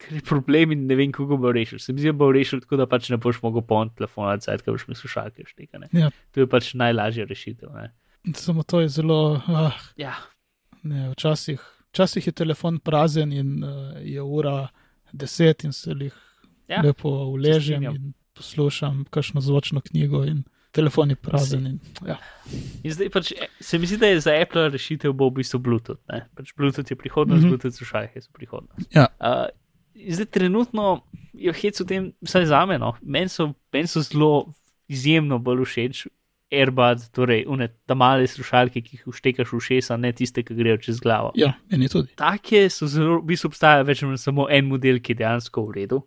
[0.00, 1.78] kar je problem in ne vem, kako bo rešil.
[1.78, 4.62] Se mi zdi, da bo rešil tako, da pač ne boš mogel polniti telefona, zdaj,
[4.64, 5.90] ker boš mi slušalke štekane.
[5.92, 6.08] Ja.
[6.32, 7.74] To je pač najlažja rešitev.
[7.76, 7.92] Ne?
[8.32, 9.42] Samo to je zelo.
[9.52, 10.14] Ah, ja.
[10.80, 11.60] ne, včasih,
[11.92, 14.70] včasih je telefon prazen in uh, je ura
[15.12, 16.16] deset in se jih
[16.68, 16.80] ja.
[16.80, 17.84] lepo uležem
[18.40, 21.66] poslušam kakšno zvočno knjigo in telefon je prazen.
[21.66, 22.16] In, ja.
[22.82, 25.60] in zdaj pač e, se mi zdi, da je za Apple rešitev bo v bistvu
[25.60, 26.00] Bluetooth.
[26.12, 26.24] Ne?
[26.36, 27.50] Pač Bluetooth je prihodnost, mm -hmm.
[27.50, 28.88] Bluetooth slušalke so prihodnost.
[28.94, 29.06] Ja.
[29.20, 29.50] Uh,
[30.12, 32.94] zdaj trenutno je hec v tem, vsaj za me, no.
[33.02, 34.52] meni so, men so zelo
[34.88, 36.06] izjemno bolj všeč.
[36.52, 40.80] Airbud, torej une, ta male slušalke, ki jih uštekaš v šesa, ne tiste, ki grejo
[40.82, 41.30] čez glavo.
[41.38, 42.10] Ja, meni tudi.
[42.18, 45.62] Take so zelo, v bistvu obstaja več ali manj samo en model, ki je dejansko
[45.68, 46.00] v redu,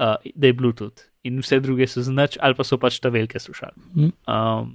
[0.00, 3.40] uh, da je Bluetooth in vse druge so znač, ali pa so pač ta velike
[3.42, 3.80] slušalke.
[3.94, 4.12] Mm.
[4.30, 4.74] Um,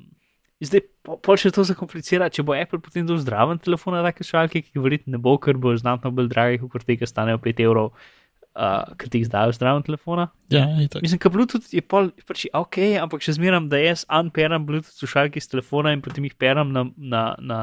[0.62, 0.86] zdaj,
[1.26, 4.84] pol še to zakomplicira, če bo Apple potem dal zdraven telefon na take slušalke, ki
[4.84, 7.94] verjetno ne bo, ker bo znatno bolj dragi, kot tega stanejo 5 evrov.
[8.52, 10.26] Uh, ker ti izdajo zdraven telefon.
[10.52, 10.66] Ja,
[11.00, 15.40] Mislim, da Bluetooth je pol, pač, ok, ampak še zmeram, da jaz unperam Bluetooth slušalke
[15.40, 17.60] iz telefona in potem jih peram na, na, na,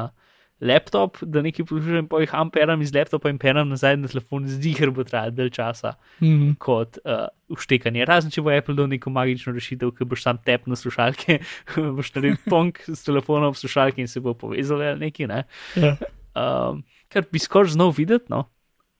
[0.61, 4.73] laptop, da nekaj poslušam, pa jih amperam iz laptopa in peram nazaj na telefon, zdi
[4.75, 6.55] se, da bo trajalo del časa mm -hmm.
[6.57, 8.05] kot uh, uštekanje.
[8.05, 11.39] Razen če bo Apple dal neko magično rešitev, ki boš sam tep na slušalke,
[11.97, 15.27] boš naredil punk s telefonom slušalke in se bo povezal ali nekaj.
[15.27, 15.43] Ne?
[15.75, 15.95] Ja.
[16.35, 18.49] Um, kar bi skoraj znal videti, no?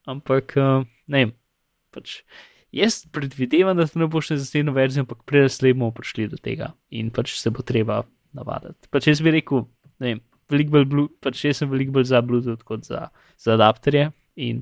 [0.06, 1.32] ampak uh, ne vem.
[1.92, 2.22] Pač,
[2.72, 6.38] jaz predvidevam, da to ne bo še za naslednjo verzijo, ampak prej bomo prišli do
[6.38, 8.88] tega in pač se bo treba navaditi.
[8.92, 9.66] Pač jaz bi rekel,
[10.00, 13.08] ne vem veliko bolj, pač jaz sem veliko bolj za Bluetooth kot za,
[13.38, 14.10] za adapterje.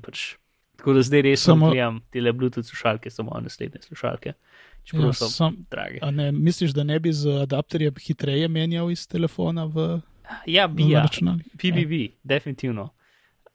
[0.04, 0.26] Pač,
[0.80, 4.34] tako da zdaj res samo gledam te Bluetooth slušalke, samo naslednje slušalke.
[4.94, 5.66] Ja, sam,
[6.16, 9.98] ne, misliš, da ne bi z adapterjem hitreje menjal iz telefona v.
[10.48, 11.04] Ja, bi ja.
[11.60, 12.90] Bi, bi, bi, definitivno.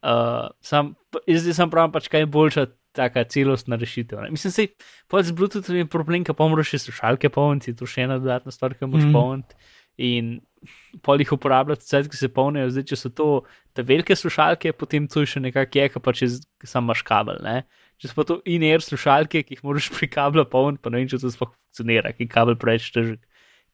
[0.02, 4.20] Uh, sam, zdaj sem pravi, pač kaj je boljša taka celostna rešitev.
[4.20, 4.30] Ne.
[4.30, 8.18] Mislim, da pač z Bluetoothom je problem, ker pomoraš še slušalke polniti, to še ena
[8.20, 9.16] dodatna stvar, ki moraš mm.
[9.16, 9.70] polniti.
[10.00, 10.38] In
[11.02, 12.70] pol jih uporabljati, vse ki se polnijo.
[12.70, 13.28] Zdaj, če so to
[13.74, 16.28] te velike slušalke, potem to je še nekako je, pa če
[16.68, 17.40] samo imaš kabel.
[17.44, 17.62] Ne?
[18.00, 21.10] Če so pa to in-air slušalke, ki jih moraš pri kablu polniti, pa ne vem,
[21.10, 23.20] če to sploh funkcionira, ki kabel preveč težek,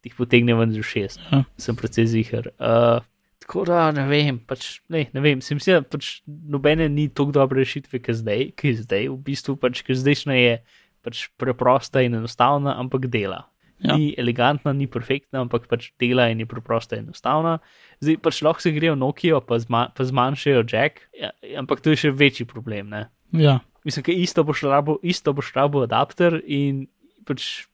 [0.02, 1.22] ti jih potegne ven z šest.
[1.28, 1.44] Ja.
[1.60, 2.50] Sem precej zihar.
[2.56, 3.04] Uh,
[3.44, 5.42] tako da ne vem, pač, ne, ne vem.
[5.44, 9.20] Se mi zdi, da pač nobene ni tako dobre rešitve, ki zdaj, ki zdaj, v
[9.28, 10.58] bistvu pač, ki zdajšnja je
[11.04, 13.46] pač preprosta in enostavna, ampak dela.
[13.78, 13.94] Ja.
[13.94, 17.60] Ni elegantna, ni perfektna, ampak pač dela in je preprosta in enostavna.
[18.02, 22.00] Zdaj pač lahko se grejo Nokia, pa, zma, pa zmanjšajo Jack, ja, ampak to je
[22.02, 22.90] še večji problem.
[23.38, 23.60] Ja.
[23.86, 26.88] Mislim, da isto boš rabo, isto boš rabo adapter in
[27.28, 27.68] pač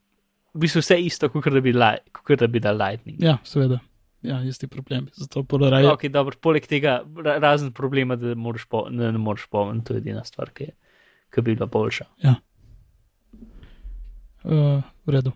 [0.54, 3.18] v bistvu vse isto, kot da bi, da bi dal Lightning.
[3.24, 3.80] Ja, seveda.
[4.24, 5.08] Ja, isti problem.
[5.12, 5.84] Zato polaraj.
[5.96, 8.32] Okay, dobro, poleg tega, razen problema, da
[8.68, 10.70] po, ne, ne moreš pomniti, to je edina stvar, ki,
[11.34, 12.06] ki bi bila boljša.
[12.24, 12.36] Ja.
[14.44, 15.32] Uh, v redu.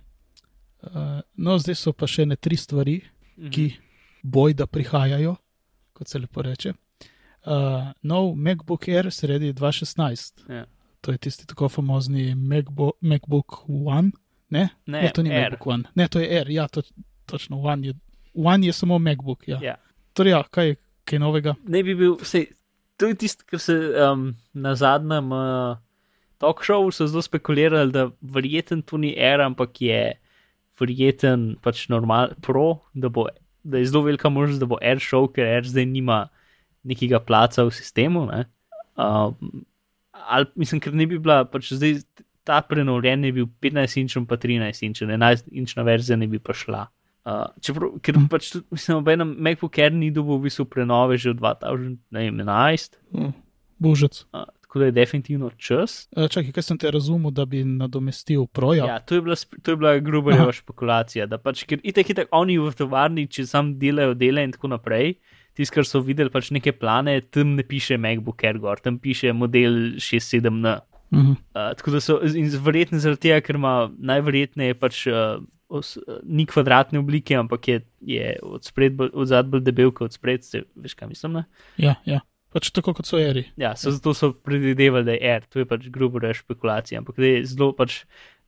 [0.83, 3.01] Uh, no, zdaj so pa še ne tri stvari,
[3.39, 3.51] mhm.
[3.55, 3.67] ki
[4.23, 5.37] boj, da prihajajo,
[5.97, 6.75] kot se lepo reče.
[7.49, 10.45] Uh, nov MacBook Air sredi 2016.
[10.53, 10.67] Ja.
[11.01, 14.11] To je tisti tako famozni Macbo MacBook One.
[14.51, 14.69] Ne?
[14.87, 15.53] Ne, ne, to ni Air.
[15.53, 15.95] MacBook One.
[15.95, 16.83] Ne, to je Air, ja, to,
[17.27, 17.95] točno One je,
[18.35, 19.49] One je samo MacBook.
[19.49, 19.59] Ja.
[19.63, 19.77] Ja.
[20.13, 20.77] Torej, ja, kaj je
[21.09, 21.55] kaj novega?
[21.69, 22.51] Ne bi bil, sej,
[23.01, 25.79] to je tisto, kar se um, na zadnjem uh,
[26.43, 30.03] talk showu so zelo spekulirali, da verjeten to ni Air, ampak je
[30.81, 33.27] verjeten, pač normal, pro, da, bo,
[33.65, 36.27] da je zelo velika možnost, da bo Air šel, ker Air zdaj nima
[36.89, 38.27] nekega placa v sistemu.
[38.99, 39.65] Um,
[40.13, 42.01] ali mislim, ker ne bi bila, pač zdaj
[42.49, 46.57] ta prenovljen je bil 15 inčov, pa 13 inčov, 11 inčna verzija ne bi pa
[46.57, 46.87] šla.
[47.29, 48.29] Uh, čeprav, ker mm.
[48.33, 52.97] pač, mislim, da enem MacBook Air ni dobil v bistvu prenove že v 2011.
[53.13, 53.35] Mm.
[53.77, 54.23] Božec.
[54.33, 56.09] Uh, tako da je definitivno čas.
[56.13, 58.85] Uh, čakaj, kaj sem te razumel, da bi nadomestil proja?
[58.85, 62.59] Ja, to je bila, to je bila gruba špekulacija, da pač, ker itek, itek oni
[62.61, 65.15] v tovarni, če sam delajo dele in tako naprej,
[65.57, 69.33] tisto, kar so videli, pač neke plane, tam ne piše MacBook Air gor, tam piše
[69.33, 70.77] model 6.7N.
[71.09, 71.31] Uh -huh.
[71.31, 76.21] Uh, tako da so, in verjetno zaradi tega, ker ima najverjetneje pač uh, os, uh,
[76.23, 80.45] ni kvadratne oblike, ampak je, je od, spred, od zadaj bolj debel kot od spred,
[80.45, 81.33] se, veš kaj mislim.
[81.33, 81.45] Ne?
[81.77, 82.21] Ja, ja.
[82.55, 83.45] Pač tako kot so eri.
[83.61, 87.19] Ja, so zato so predvidevali, da je Air, to je pač grobo reč špekulacija, ampak
[87.21, 88.03] da je zelo pač,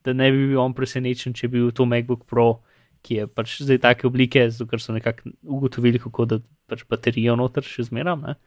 [0.07, 2.63] da ne bi bil on presenečen, če bi bil to MacBook Pro,
[3.05, 7.37] ki je pač zdaj take oblike, zato ker so nekako ugotovili, kako da pač baterijo
[7.37, 8.25] noter še zmeram.
[8.25, 8.39] Ne?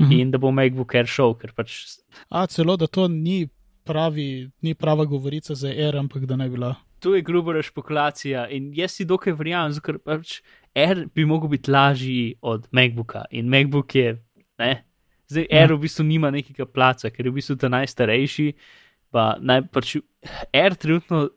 [0.00, 0.12] Mhm.
[0.18, 3.48] In da bo MacBook Air šel, ker pač A celo, da to ni,
[3.88, 6.76] pravi, ni prava govorica za er, ampak da bi bila.
[7.00, 10.42] to je grobo špekulacija in jaz si dokaj verjamem, ker pač
[10.76, 14.22] Air bi mogel biti lažji od MacBooka in MacBook je,
[14.58, 14.84] ne,
[15.30, 15.62] zdaj Ja.
[15.62, 18.52] Air v bistvu nima nekega placa, ker je v bistvu ta najstarejši,
[19.14, 19.96] pa naj pač
[20.52, 21.28] Air trenutno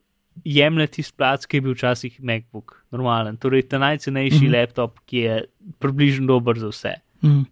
[0.45, 4.59] jemlje tisti plac, ki je bil včasih MacBook, normalen, torej ta najcenejši mm -hmm.
[4.59, 5.35] laptop, ki je
[5.79, 6.93] približno dober za vse.
[7.23, 7.43] Mhm.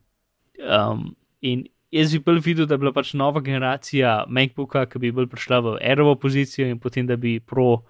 [0.62, 5.12] Um, in jaz bi bolj videl, da bi bila pač nova generacija MacBooka, ki bi
[5.12, 7.84] bolj prišla v Airovo pozicijo in potem, da bi Pro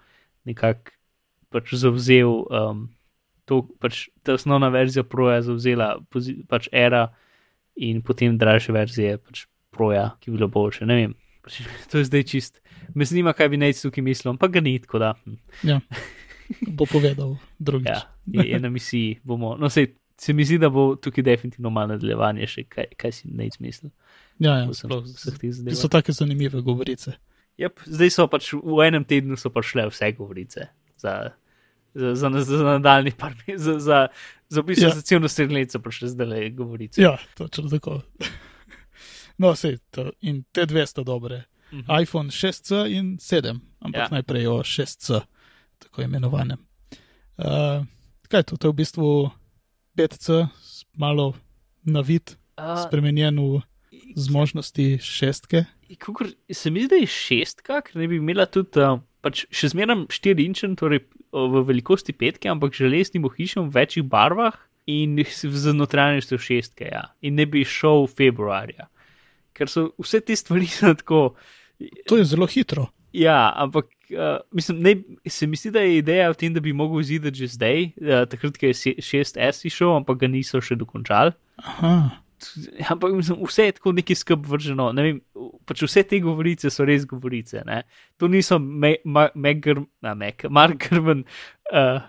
[0.44, 0.90] nekako
[1.50, 2.88] pač zavzel um,
[3.44, 7.08] to, pač ta osnovna verzija Proja zavzela pozi- pač Era
[7.76, 10.84] in potem dražje verzije pač Proja, ki bi bilo boljše.
[10.84, 12.60] Ne vem, pač, to je zdaj čist.
[12.94, 15.14] Me zanima, kaj bi nec tukaj mislil, ampak ga ni tako da.
[15.24, 15.38] hm.
[15.64, 15.80] Ja.
[16.76, 17.88] Bo povedal drugič.
[17.88, 19.54] Ja, je, je na misiji bomo.
[19.56, 23.30] No, sej, se mi zdi, da bo tukaj definitivno malo nadaljevanje, še kaj, kaj si
[23.32, 23.90] nec mislil.
[24.38, 25.06] ja, ja sploh.
[25.72, 27.16] so take zanimive govorice.
[27.60, 31.32] Yep, zdaj so pač v enem tednu so prišle vse govorice za,
[31.94, 34.06] za, za, za, za nadaljni par mesecev, za, za,
[34.52, 34.92] za, v bistvu Ja.
[34.92, 36.98] za cel naslednji let so prišle zdaj le govorice.
[36.98, 38.02] Ja, točno tako.
[39.38, 41.44] No, sej, to, in te dve sta dobre.
[41.72, 41.88] Mhm.
[41.96, 44.08] iPhone 6C in 7, ampak ja.
[44.12, 45.22] Najprej o 6C,
[45.78, 46.58] tako imenovanem.
[47.38, 47.80] Uh,
[48.24, 48.56] kaj je to?
[48.56, 49.06] To je v bistvu
[49.94, 51.32] 5C, s- malo
[51.82, 53.62] na vid, Uh, spremenjen v
[54.16, 55.64] zmožnosti šestke.
[56.00, 59.72] Kukor, se mi zdi, da je šestka, ker ne bi imela tudi, uh, pač še
[59.74, 65.20] zmeraj 4 inčen, torej v velikosti petke, ampak železnim ohišjem v večjih barvah in
[65.64, 67.08] z notranjostjo šestke, ja.
[67.22, 68.88] In ne bi šel februarja.
[69.52, 71.22] Ker so vse te stvari so tako.
[72.08, 72.88] To je zelo hitro.
[73.12, 74.94] Ja, ampak uh, mislim, ne,
[75.28, 78.24] se mi zdi, da je ideja v tem, da bi mogel izideti že zdaj, uh,
[78.24, 81.34] takrat, ko je se- 6S išel, ampak ga niso še dokončali.
[81.60, 82.22] Aha.
[82.88, 84.92] Ampak mislim, vse je tako neki skrb vrženo.
[84.92, 85.20] Ne vem,
[85.66, 87.62] pač vse te govorice so res govorice.
[87.66, 87.82] Ne?
[88.16, 91.24] To niso me, ma, Megr, na, Meg, Mark Grman
[91.72, 92.00] uh,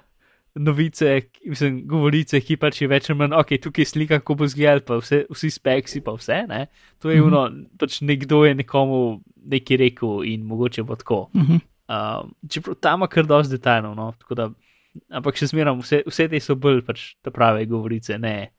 [0.56, 4.36] novice, ki- mislim, govorice, ki pač je več ali manj, ok, tukaj je slika, kako
[4.36, 6.44] bo zgledal, pa vse, vsi speksi, pa vse.
[6.48, 6.66] Ne?
[7.00, 7.28] To je Mhm.
[7.28, 7.44] uno,
[7.80, 9.00] pač nekdo je nekomu
[9.46, 11.30] nekaj rekel in mogoče bo tako.
[11.34, 11.60] Uh -huh.
[11.90, 14.14] Um, čeprav tam ima kar dosti detajlov, no?
[14.20, 14.50] tako da,
[15.12, 18.52] ampak še zmeraj vse, vse te so bolj pač te prave govorice, ne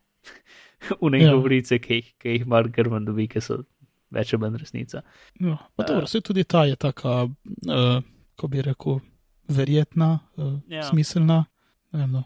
[1.00, 1.26] une Ja.
[1.26, 1.34] ja.
[1.34, 3.62] govorice, ki jih, ki jih Mark Grman dobi, ki so
[4.10, 5.02] več ali manj resnica.
[5.40, 5.86] no, pa Eh.
[5.86, 8.02] dobro, vse tudi ta je taka, uh,
[8.36, 9.00] ko bi rekel,
[9.48, 10.76] verjetna, uh, ja.
[10.76, 10.82] Ja.
[10.82, 11.44] smiselna.
[11.92, 12.24] Vem, no.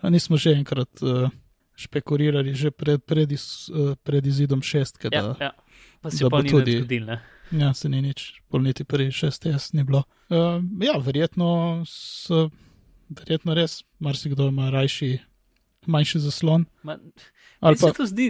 [0.00, 1.28] A nismo že enkrat uh,
[1.76, 5.50] špekulirali, že pred, pred, iz, uh, pred izidom šestke, Ja, da ja.
[6.00, 7.06] Pa se pa ni tudi- zgodil?
[7.52, 10.04] Ja, se ni nič, pol niti pri 6S ni bilo.
[10.28, 12.30] Uh, ja, verjetno, s,
[13.10, 15.20] verjetno res, marsikdo ima rajši
[15.86, 16.66] manjši zaslon.
[16.82, 16.98] Ma,
[17.62, 18.26] Ali meni se pa, to zdi,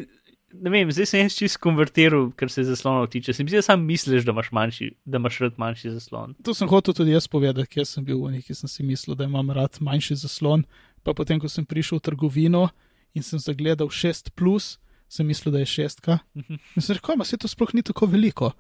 [0.53, 3.33] ne vem, zdaj sem jaz čist konvertiral, kar se zaslonov tiče.
[3.33, 6.35] Se mi zdi, da sam misliš, da imaš, manjši, da imaš rad manjši zaslon.
[6.45, 9.25] to sem hotel tudi jaz povedati, ker sem bil v neki, sem si mislil, da
[9.25, 10.65] imam rad manjši zaslon.
[11.03, 12.69] Pa potem, ko sem prišel v trgovino
[13.17, 14.77] in sem zagledal 6, plus,
[15.09, 16.21] sem mislil, da je šestka.
[16.39, 16.61] Mhm.
[16.77, 18.53] In sem rekel, ma se to sploh ni tako veliko.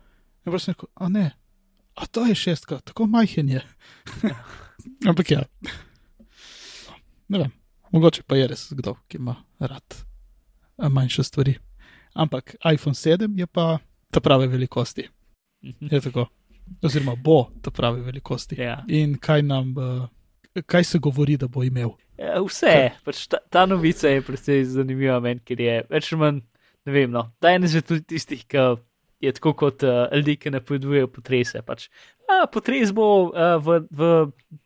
[0.46, 1.31] In pa sem rekel, a ne,
[1.94, 3.62] a to je šestka, tako majhen je.
[5.09, 5.44] Ampak ja.
[7.28, 7.52] Ne vem,
[7.92, 9.96] mogoče pa je res kdo, ki ima rad
[10.76, 11.57] a, manjše stvari.
[12.14, 13.78] Ampak iPhone 7 je pa
[14.11, 15.09] ta prave velikosti.
[15.64, 15.88] Mhm.
[15.94, 16.26] Je tako.
[16.83, 18.61] Oziroma bo ta prave velikosti.
[18.61, 18.85] Ja.
[18.88, 21.90] In kaj nam, uh, kaj se govori, da bo imel?
[22.18, 26.40] Ja, vse, pač ta, ta novica je precej zanimiva meni, ker je več ali manj,
[26.87, 28.61] ne vem, no, da je ena izmed tistih, ki
[29.22, 31.62] je tako kot uh, ljudje, ki napovedujejo potrese.
[31.62, 31.87] Pač,
[32.26, 34.08] a, potres bo uh, v, v,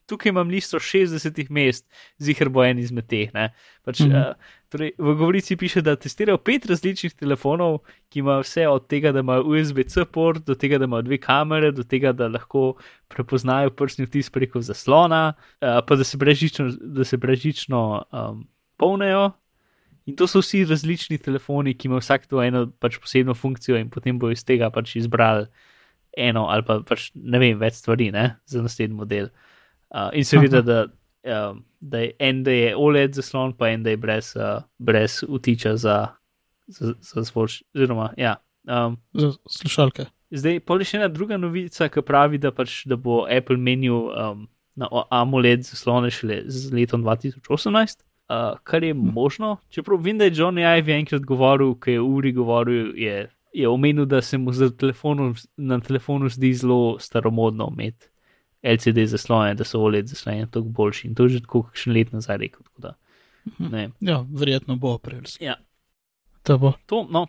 [0.09, 1.85] tukaj imam listo 60 mest,
[2.23, 3.33] zihar bo en izmed teh.
[3.37, 3.51] ne.
[3.85, 4.17] Pač, Mhm.
[4.17, 9.13] uh, torej, v govorici piše, da testirajo pet različnih telefonov, ki imajo vse od tega,
[9.13, 12.75] da imajo USB-C port, do tega, da imajo dve kamere, do tega, da lahko
[13.09, 19.31] prepoznajo prstni vtis preko zaslona, uh, pa da se brežično, da se brežično um, polnejo.
[20.07, 23.91] In to so vsi različni telefoni, ki imajo vsak to eno pač posebno funkcijo in
[23.91, 25.49] potem bo iz tega pač izbrali
[26.17, 29.29] eno ali pa pač ne vem, več stvari ne, za naslednji model.
[29.91, 30.79] Uh, in seveda, da,
[31.29, 35.21] uh, da je en, da je OLED zaslon, pa en, da je brez, uh, brez
[35.29, 35.99] utiča za,
[36.67, 37.61] za, za zvoč.
[37.77, 38.39] Oziroma, ja.
[38.65, 40.09] Um, Za slušalke.
[40.35, 44.47] Zdaj, pa še ena druga novica, ki pravi, da, pač, da bo Apple menil um,
[44.77, 49.57] na AMOLED zaslone šele z letom 2018, uh, kar je možno.
[49.71, 54.05] Čeprav vem, da je John Ive enkrat govoril, ki je uri govoril, je, je omenil,
[54.05, 58.09] da se mu telefonu, na telefonu zdi zelo staromodno imeti
[58.63, 61.09] LCD zaslone, da so OLED zaslone tako boljši.
[61.09, 62.63] In to je že tako kakšen let nazaj rekel.
[63.59, 63.91] Ne.
[64.01, 65.23] Ja, verjetno bo april.
[65.41, 65.55] Ja,
[66.47, 66.73] To bo.
[66.87, 67.27] to, no.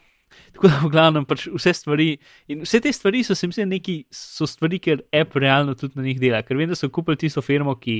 [0.53, 2.17] Tako da, v glavnem, pač vse stvari.
[2.51, 5.97] In vse te stvari so se mi zdeli neki, so stvari, ker app realno tudi
[5.97, 6.43] na njih dela.
[6.45, 7.97] Ker vem, da so kupili tisto firmo, ki,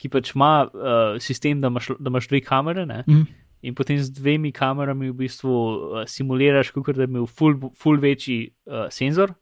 [0.00, 2.86] ki pač ima uh, sistem, da imaš, da imaš dve kamere.
[2.86, 3.02] Ne?
[3.08, 3.26] Mm.
[3.64, 8.00] In potem z dvemi kamerami v bistvu uh, simuliraš, kot da bi imel full, full
[8.02, 9.32] večji uh, senzor,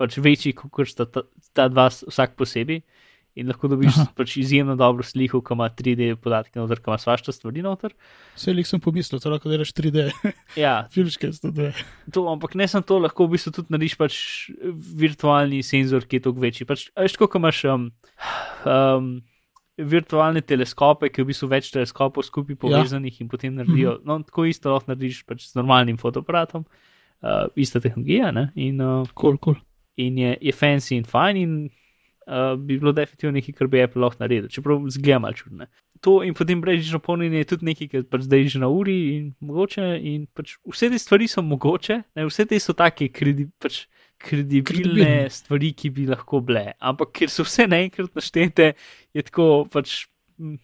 [0.00, 1.24] pač večji, kot sta ta,
[1.56, 2.82] ta dva vsak posebej.
[3.38, 4.04] In lahko dobiš Aha.
[4.18, 7.92] pač izjemno dobro sliko, ki ima 3D podatke, noter, ki ima svašta stvari noter.
[8.34, 10.08] Vse lik sem pomislil, to lahko delaš 3D,
[10.58, 11.70] Ja, filmske 100D.
[12.12, 14.16] to, ampak ne samo to, lahko v bistvu tudi narediš pač
[14.98, 16.66] virtualni senzor, ki je toliko večji.
[16.66, 17.86] Pač, veš, kot imaš um,
[18.66, 19.12] um,
[19.86, 23.24] virtualne teleskope, ki v bistvu več teleskopov skupaj povezanih ja.
[23.24, 23.98] in potem naredijo.
[23.98, 24.06] -hmm.
[24.06, 26.64] No, tako isto lahko narediš pač z normalnim fotoaparatom,
[27.22, 28.30] uh, ista tehnologija.
[28.30, 28.50] Ne?
[28.54, 29.56] In, uh, Kul, kul.
[29.96, 31.70] in je, je fancy in fajn, in
[32.26, 35.66] uh, bi bilo definitivno nekaj, kar bi Apple lahko naredil, čeprav zgleda malo čudno.
[36.00, 39.24] To in potem brezžično polnjenje je tudi nekaj, kar pač zdaj že na uri in
[39.44, 39.84] mogoče.
[40.00, 43.82] In pač vse te stvari so mogoče, ne, vse te so take kredi, pač
[44.20, 45.28] kredibilne Kredibilne.
[45.32, 46.72] stvari, ki bi lahko bile.
[46.80, 48.72] Ampak ker so vse naenkrat naštete,
[49.16, 50.06] je tako pač.
[50.40, 50.58] mm,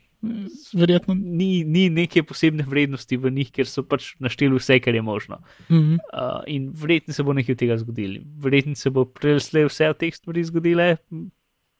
[0.75, 1.15] Verjetno.
[1.15, 5.39] Ni, ni neke posebne vrednosti v njih, ker so pač našteli vse, kar je možno.
[5.69, 6.01] Mm.
[6.13, 8.25] Uh, in verjetno se bo nekaj od tega zgodilo.
[8.43, 11.29] Verjetno se bo prelesle vse od teh stvari zgodile, m,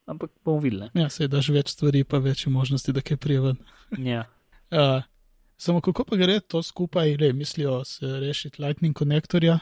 [0.07, 0.91] ampak bomo videli.
[0.95, 3.61] Ja, se daš več stvari, pa večje možnosti, da kaj prije ven.
[3.99, 4.11] ne.
[4.11, 4.25] Ja.
[4.71, 5.03] Uh,
[5.65, 9.59] samo kako pa gre to skupaj, le mislijo se rešiti Lightning konektorja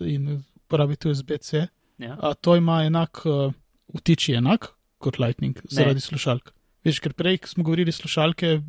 [0.00, 1.66] in uporabiti USB-C.
[1.98, 2.18] Ja.
[2.20, 3.52] A to ima enak, uh,
[3.94, 6.52] vtič je enak kot Lightning zaradi slušalk.
[6.84, 8.60] Veš, ker prej smo govorili slušalke,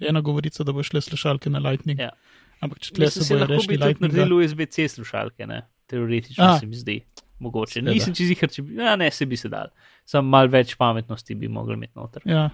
[0.00, 2.00] ena govorica, da bo šle slušalke na Lightning.
[2.00, 2.12] Ja.
[2.60, 5.62] Ampak če tle Mislim, se bojo lahko bi rešili tudi naredili USB-C slušalke, ne?
[5.88, 6.58] teoretično A.
[6.58, 7.00] se mi zdi.
[7.40, 7.78] Mogoče.
[7.78, 7.92] Seveda.
[7.94, 9.68] Nisem čez jih, če bi, ja, ne, se bi se dal.
[10.04, 12.22] Sam malo več pametnosti bi mogli imeti noter.
[12.26, 12.48] Ja,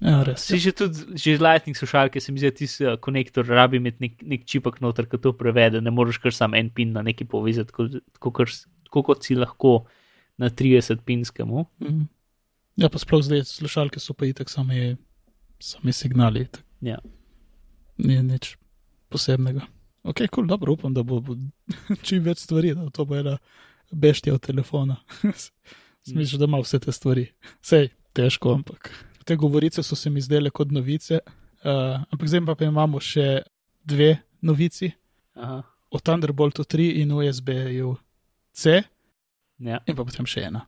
[0.00, 0.46] ja res.
[0.48, 3.76] Si že tudi, že z Lightning slušalke, se mi zdi, da ti uh, konektor rabi
[3.76, 5.80] imeti nek, nek čipek noter, ki to prevede.
[5.84, 8.56] Ne moreš kar sam en pin na neki povezati, tako, tako, kar-
[8.88, 9.74] tako kot si lahko
[10.38, 11.66] na 30 pinskemu.
[11.84, 12.04] Mhm.
[12.76, 14.96] Ja, pa sploh zdaj slušalke so pa itek sami,
[15.60, 16.44] sami signali.
[16.44, 16.60] itak.
[16.84, 16.98] Ja.
[17.96, 18.56] Ni nič
[19.08, 19.64] posebnega.
[20.06, 21.34] Ok, kul, cool, dobro, upam, da bo, bo
[22.06, 23.36] čim več stvari, da to bo ena
[23.92, 24.96] beštija od telefona.
[26.02, 27.26] Smisliš, da ima vse te stvari.
[27.60, 28.92] Sej, težko, ampak
[29.24, 31.18] te govorice so se mi zdele kot novice.
[31.58, 33.42] Uh, ampak zdaj pa, pa imamo še
[33.82, 34.92] dve novici
[35.34, 35.62] Aha.
[35.90, 37.96] o Thunderboltu 3 in USB-ju
[38.52, 38.82] C,
[39.58, 39.80] Ja.
[39.82, 40.66] in pa potem še ena.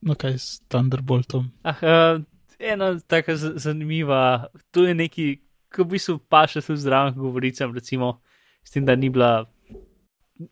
[0.00, 1.48] No, kaj s Thunderboltom?
[1.64, 2.20] Ah, uh,
[2.60, 5.26] ena taka z- zanimiva, to je neki,
[5.66, 8.20] ki v bistvu paše tudi zdravim govoricam, recimo,
[8.64, 9.44] s tem, da ni bila.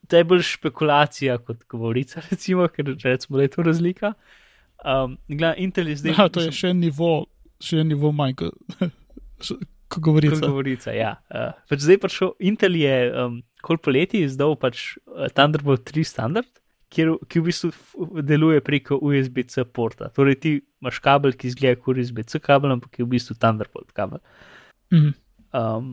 [0.09, 4.15] To je bolj špekulacija kot govorica, recimo, ker recimo, da je to razlika.
[4.85, 6.17] Um, gleda, Intel je zdaj.
[6.19, 7.13] Ja, to je še en nivo,
[7.63, 8.55] še en nivo manj, kot
[9.93, 10.39] ko govorica.
[10.41, 11.17] Kot govorica, ja.
[11.31, 16.51] Uh, pač zdaj pač Intel je um, kol poleti izdal pač uh, Thunderbolt 3 standard,
[16.93, 20.11] kjer, ki v bistvu deluje preko USB-C porta.
[20.15, 24.23] Torej ti imaš kabel, ki izgleda kot USB-C kabel, ampak je v bistvu Thunderbolt kabel.
[24.95, 25.13] Mhm.
[25.53, 25.93] Um,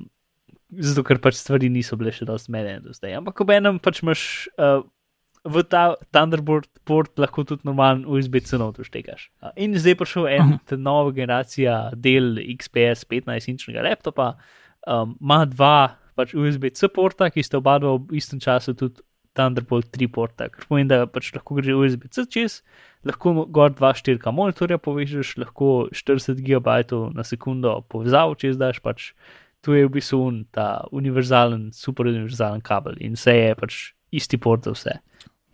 [0.69, 3.17] zato, ker pač stvari niso bile še dosti zmedene do zdaj.
[3.19, 4.21] Ampak ob enem pač imaš
[4.57, 4.83] uh,
[5.47, 9.29] v ta Thunderbolt port lahko tudi normalen USB-C noter štekaš.
[9.41, 14.33] Uh, in zdaj je prišel en, ta nova generacija del XPS 15-inčnega laptopa,
[14.85, 15.77] um, ima dva
[16.19, 19.01] pač USB-C porta, ki sta oba dva v istem času tudi
[19.37, 22.59] Thunderbolt 3 porta, kar pomeni, da pač lahko gre USB-C čez,
[23.07, 26.81] lahko gor dva štirka monitorja povežeš, lahko 40 GB
[27.15, 29.13] na sekundo povezavo čez daš, pač
[29.65, 33.79] tu je v bistvu un, ta univerzalen, super univerzalen kabel in vse je pač
[34.15, 34.99] isti port za vse.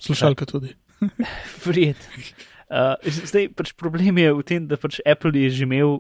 [0.05, 0.75] Slušalka tudi.
[1.65, 2.25] Verjetno.
[2.65, 5.99] Uh, zdaj pač problem je v tem, da pač Apple je že imel.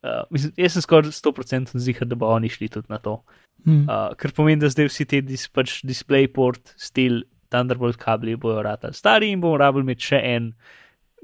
[0.00, 3.20] Uh, mislim, jaz sem skoraj 100% zihar, da bo oni šli tudi na to.
[3.66, 3.84] Mhm.
[3.84, 8.94] Uh, kar pomeni, da zdaj vsi ti dis, pač DisplayPort, stil Thunderbolt kabli bojo ratali
[8.94, 10.52] stari in bomo rabili imeti še en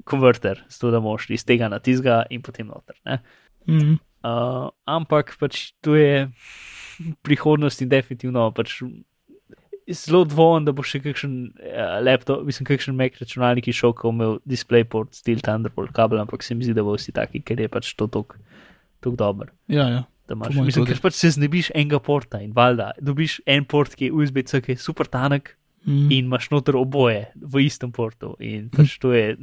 [0.07, 2.99] konverter, zato da bomo šli iz tega na tizga in potem noter.
[3.07, 3.21] Ne?
[3.67, 3.95] Mhm.
[4.27, 6.27] Uh, ampak pač to je,
[7.23, 8.81] prihodnosti definitivno pač
[9.87, 14.39] zelo dvojen, da bo še kakšen uh, laptop, mislim, kakšen Mac računalnik šel, ko imel
[14.49, 17.93] DisplayPort, Steel Thunderbolt kabel, ampak se mi zdi, da bo vsi taki, ker je pač
[17.95, 18.35] to tok,
[19.05, 19.53] tok dober.
[19.71, 20.03] Ja, ja.
[20.27, 24.09] Imaš, mojem mislim, ker pač se znebiš enega porta in valjda, dobiš en port, ki
[24.09, 25.53] je USB-C, ki je super tanek
[25.87, 26.11] Mm.
[26.11, 29.37] in imaš noter oboje v istem portu in pač to je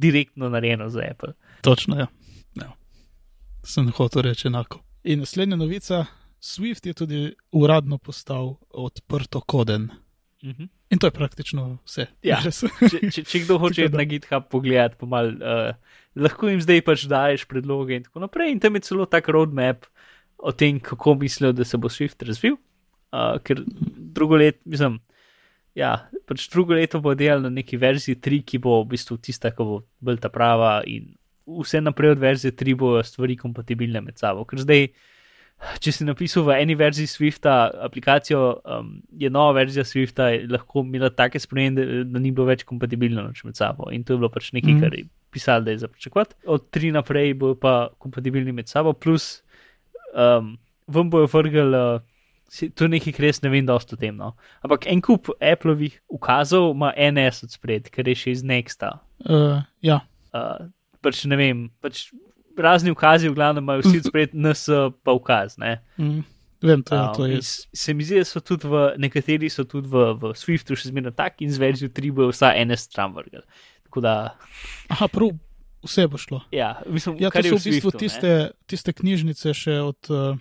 [0.00, 1.34] direktno narejeno za Apple.
[1.60, 2.06] Točno, ja.
[3.66, 4.80] Sem hotel reči enako.
[5.04, 6.04] In naslednja novica,
[6.40, 9.90] Swift je tudi uradno postal odprto koden.
[10.44, 10.68] Mhm.
[10.90, 12.06] In to je praktično vse.
[12.26, 12.40] Ja.
[12.42, 17.44] Če, če, če kdo hoče na GitHub pogledati, pomal, uh, lahko jim zdaj pač daješ
[17.50, 18.54] predloge in tako naprej.
[18.54, 19.86] In tam je celo tak roadmap
[20.40, 22.56] o tem, kako mislijo, da se bo Swift razvil.
[23.12, 23.62] Uh, ker
[24.16, 24.98] drugo leto, mislim,
[25.78, 29.52] ja, pač drugo leto bo delal na neki verziji 3, ki bo v bistvu tista,
[29.54, 31.12] ki bo bolj ta prava in
[31.46, 34.44] vse naprej od verzije 3 bojo stvari kompatibilne med sabo.
[34.48, 34.86] Ker zdaj,
[35.82, 37.54] če si napisal v eni verziji Swifta
[37.86, 42.64] aplikacijo, um, je nova verzija Swifta lahko imela take spremembe, da, da ni bilo več
[42.68, 43.90] kompatibilno med sabo.
[43.94, 44.84] In to je bilo pač nekaj, mm.
[44.84, 46.38] kar je pisalo, da je za pričakovati.
[46.46, 49.42] Od 3 naprej bojo pa kompatibilni med sabo, plus
[50.14, 51.66] um, vam bojo vrgli.
[51.70, 52.06] Uh,
[52.50, 54.16] To je nekaj, kar res ne vem, dosta o tem.
[54.18, 54.32] No.
[54.66, 58.96] Ampak en kup Appleovih ukazov ima NS od spred, ker je še iz Nexta.
[59.22, 60.70] Uh, ja, Uh,
[61.02, 62.08] pač ne vem, pač
[62.58, 64.66] razni ukazi, v glavnem imajo vsi spred NS
[65.04, 65.56] pa ukaz.
[65.58, 65.78] Ne.
[65.98, 66.22] mm,
[66.62, 67.38] vem, to, Um, to je.
[67.72, 71.14] Se mi zdi, da so tudi v nekateri so tudi v, v Swiftu še zmeraj
[71.16, 73.40] tak in z verzijo 3 bojo vsa NS stran vrgli.
[73.88, 74.14] Tako da,
[74.88, 75.32] Aha, prav,
[75.82, 76.42] vse bo šlo.
[76.52, 77.98] ja, mislim, Ja, to so v bistvu Swiftu, ne.
[77.98, 78.32] tiste,
[78.66, 79.98] tiste knjižnice še od.
[80.12, 80.38] Uh,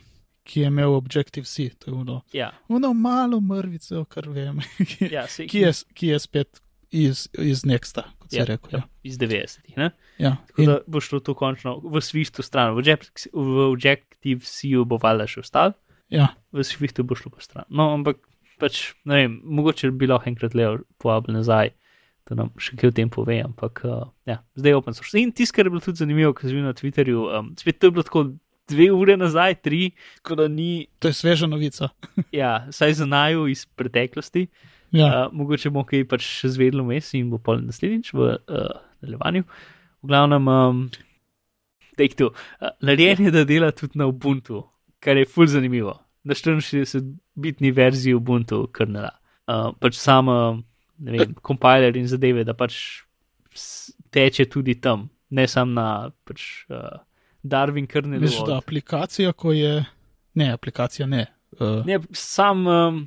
[0.49, 5.27] Ki je imel Objective-C, to je ono, Ja, ono malo mrvico, kar vem, ki, ja,
[5.29, 6.57] se, ki, je, ki je spet
[6.89, 8.77] iz, iz Nexta, kot si ja, rekel.
[8.77, 9.75] ja, iz 90-ih.
[9.81, 9.89] ne.
[10.21, 10.35] Ja.
[10.47, 15.01] Tako In, da bo šlo to končno v Swiftu stran, v, Object- v Objective-C bo
[15.01, 15.73] valjda še ostal,
[16.13, 17.65] ja, v Swiftu bo šlo pa stran.
[17.73, 18.21] No, ampak
[18.61, 21.73] pač, ne vem, mogoče bi lahko enkrat Leo povabil nazaj,
[22.29, 25.17] da nam še kaj o tem pove, ampak uh, ja, zdaj je open source.
[25.17, 27.89] In tisto, kar je bilo tudi zanimivo, kar sem videl na Twitterju, um, spet to
[27.89, 28.25] je bilo tako
[28.69, 31.89] dve ure nazaj, tri, tako da ni, to je sveža novica.
[32.31, 34.45] ja, saj za naju iz preteklosti.
[34.91, 38.71] Ja, Uh, mogoče bomo kaj pač še zvedeli vmes in bo pol naslednjič v uh,
[39.01, 39.45] nadaljevanju.
[40.01, 40.79] V glavnem, um,
[41.99, 42.31] take two.
[42.57, 44.63] Uh, narejen je, da dela tudi na Ubuntu,
[45.03, 45.93] kar je ful zanimivo.
[46.25, 49.13] Na 64-bitni verziji Ubuntu krnela.
[49.45, 50.57] Uh, pač sam, uh,
[50.99, 52.79] ne vem, kompiler in zadeve, da pač
[54.13, 55.87] teče tudi tam, ne samo na
[56.25, 56.97] pač, uh,
[57.45, 58.25] Darwin krnelu.
[58.25, 59.85] Misliš, da aplikacija, ko je.
[60.39, 61.27] Ne, aplikacija ne.
[61.59, 63.03] Uh, Ne, sam, um,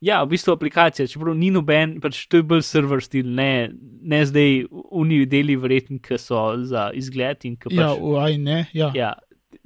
[0.00, 4.20] ja, v bistvu aplikacija, čeprav ni noben, pač to je bolj server stil, ne, ne
[4.26, 8.58] zdaj uniji deli verjetni, ki so za izgled in ki ja, pač, v AI ne.
[8.76, 8.90] Ja.
[8.94, 9.12] ja,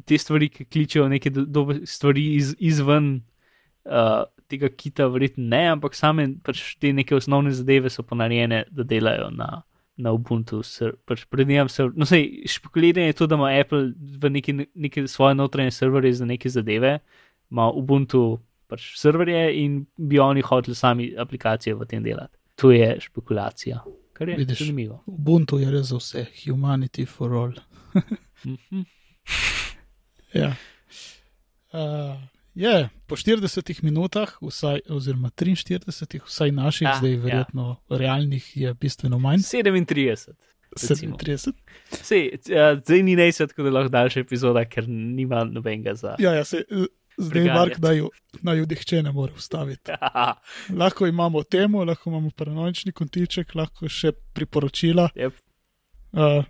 [0.09, 3.15] te stvari, ki kličejo neke do, do, stvari iz, izven
[3.85, 4.23] uh,
[4.53, 9.29] tega kita, verjetno ne, ampak same pač te neke osnovne zadeve so ponarejene, da delajo
[9.35, 9.59] na.
[10.03, 11.85] Na Ubuntu, ser, pač prednjem se.
[12.01, 16.27] No, sej, špekuliranje je to, da ima Apple v neki, neki svoje notranje serverje za
[16.27, 16.95] neke zadeve,
[17.53, 18.41] ima Ubuntu
[18.73, 22.39] pač serverje in bi oni hoteli sami aplikacije v tem delati.
[22.61, 23.83] To je špekulacija,
[24.17, 24.65] kar je Vidiš.
[24.65, 25.03] zanimivo.
[25.07, 27.55] Ubuntu je res za vse, humanity for all.
[28.45, 28.83] Mhm.
[30.33, 30.55] Ja.
[31.73, 32.17] Uh,
[32.55, 37.21] je, po 40 minutah, vsaj, oziroma 43, vsaj naših, ja, zdaj ja.
[37.21, 37.99] verjetno ja.
[37.99, 39.45] realnih, je bistveno manj.
[39.45, 40.33] 37.
[40.77, 41.17] recimo.
[41.17, 41.53] 37.
[42.03, 46.17] Sej, uh, zdaj ni nejse, tako da lahko daljša epizoda, ker nima nobenega za.
[46.19, 46.89] Ja, ja, se, eh,
[47.19, 47.59] zdaj Preganjati.
[47.59, 48.03] Mark naj,
[48.43, 49.93] naj jo nihče ne more ustaviti.
[50.81, 55.09] Lahko imamo temo, lahko imamo paranoični kontiček, lahko še priporočila.
[55.17, 55.41] Yep.
[56.13, 56.45] Uh,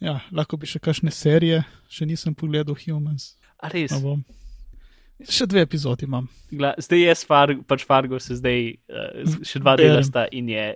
[0.00, 3.34] ja, lahko bi še kakšne serije, še nisem pogledal Humans.
[3.60, 3.94] A res.
[4.00, 4.18] No.
[5.20, 6.30] Še dve epizodi imam.
[6.50, 10.72] Gla, zdaj je Fargo, pač Fargo se zdaj uh, še dva dela sta in je.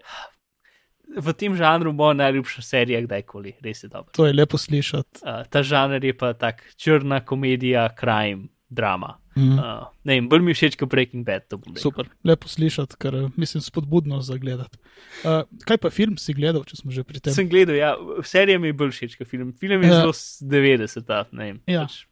[1.16, 4.10] V tem žanru bo najljubša serija kdajkoli, res je dobro.
[4.16, 5.20] To je lepo slišati.
[5.22, 9.18] Uh, ta žanr je pa tak črna komedija, crime, drama.
[9.36, 9.58] Mm.
[9.58, 11.46] Uh, ne vem, bolj mi všeč kot Breaking Bad.
[11.78, 14.78] Super, lepo slišati, ker eh, mislim spodbudno za gledati.
[15.26, 17.34] Uh, kaj pa film si gledal, če smo že pri tem?
[17.34, 17.94] Sem gledal, ja,
[18.26, 19.52] serija mi je bolj všeč kot film.
[19.58, 20.00] Film je Ja.
[20.02, 21.58] zelo s 90, ne vem.
[21.66, 21.86] Ja.
[21.86, 22.06] Pač,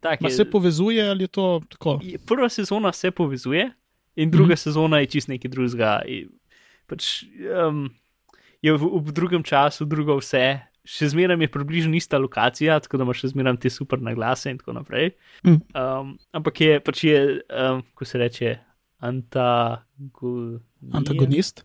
[0.00, 0.30] tak je.
[0.36, 1.98] se povezuje ali je to tako?
[2.04, 3.70] je- Prva sezona se povezuje,
[4.16, 4.62] in druga mm.
[4.64, 6.00] sezona je čist nekaj drugega.
[6.88, 7.24] Pač,
[7.68, 7.88] um,
[8.64, 10.44] je v, v drugem času drugo vse,
[10.84, 14.60] še zmeraj je približno ista lokacija, tako da imaš še zmeraj te super naglase in
[14.60, 15.12] tako naprej.
[15.44, 15.60] Mm.
[15.76, 18.54] Um, ampak je, pač je, um, ko se reče,
[19.04, 20.64] antagonist.
[20.92, 21.64] Antagonist?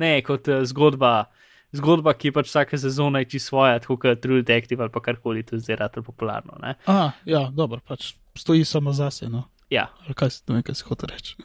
[0.00, 1.30] Ne, kot uh, zgodba,
[1.76, 5.02] zgodba, ki je pač vsaka sezona je čisto svoja, tako kot True Detective ali pa
[5.04, 6.58] karkoli, to je zdaj rado popularno.
[6.62, 6.76] Ne?
[6.90, 9.30] Aha, ja, dobro, pač stoji samo zase.
[9.30, 9.46] No.
[9.70, 11.38] Ja, Ali kaj si, ne vem, kaj si hotel reči.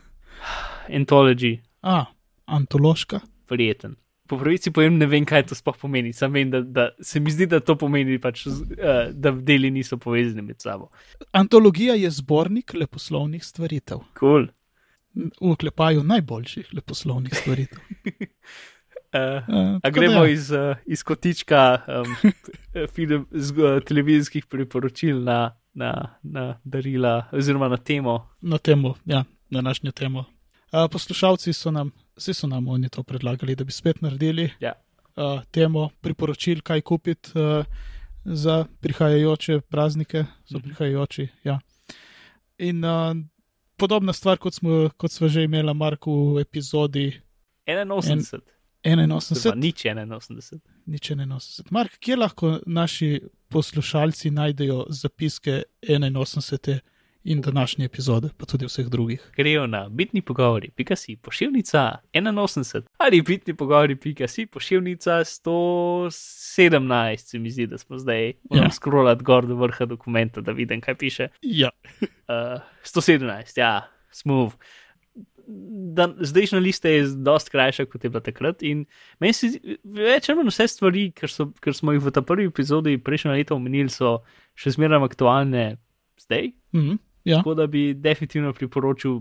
[0.90, 2.06] Anthology, A,
[2.50, 3.22] antološka.
[3.50, 3.98] verjeten.
[4.28, 6.14] Po pravici povem, ne vem, kaj to sploh pomeni.
[6.14, 10.00] Sam vem, da, da se mi zdi, da to pomeni, pač, uh, da deli niso
[10.02, 10.90] povezani med sabo.
[11.32, 14.02] Antologija je zbornik leposlovnih stvaritev.
[14.20, 14.48] Cool.
[15.16, 17.80] V oklepaju najboljših leposlovnih stvaritev.
[18.06, 18.26] Uh,
[19.16, 22.32] Uh, A gremo iz, uh, iz kotička um,
[22.96, 28.30] film, z, uh, televizijskih priporočil na, na, na darila, oziroma na temo.
[28.42, 30.20] na temo, ja, današnjo temo.
[30.20, 34.74] Uh, poslušalci so nam, vsi so nam oni to predlagali, da bi spet naredili Ja.
[35.16, 37.66] uh, temo priporočil, kaj kupiti uh,
[38.26, 40.60] za prihajajoče praznike, Mhm.
[40.60, 41.28] prihajajoči.
[41.44, 41.60] Ja.
[42.58, 43.16] In uh,
[43.76, 47.22] podobna stvar, kot smo, kot smo že imeli, Marko, v epizodi
[47.68, 48.42] 81,
[48.84, 50.60] 81, oziroma nič 81.
[50.86, 51.72] nič 81.
[51.72, 56.80] Mark, kje lahko naši poslušalci najdejo zapiske 81.
[57.26, 59.32] in današnje epizode, pa tudi vseh drugih?
[59.36, 67.18] Grejo na bitni pogovori, pika si pošiljnica 81 ali bitni pogovori, pika si pošiljnica 117,
[67.18, 68.34] se mi zdi, da smo zdaj.
[68.50, 68.72] Moram Ja.
[68.72, 71.28] scrollati gor do vrha dokumenta, da vidim, kaj piše.
[71.42, 71.70] Ja.
[72.26, 74.56] Uh, 117, ja, smooth.
[75.94, 78.64] Da, zdajšnja lista je dosti krajša, kot je bila takrat.
[78.64, 78.86] In
[79.20, 79.52] meni se
[79.84, 83.32] več ali manj vse stvari, ker, so, ker smo jih v ta prvi epizodi prejšnjo
[83.38, 84.24] leto omenili, so
[84.58, 85.78] še zmeraj aktualne
[86.18, 86.50] zdaj.
[86.74, 86.98] Mhm.
[87.26, 87.38] Ja.
[87.38, 89.20] Tako da bi definitivno priporočil,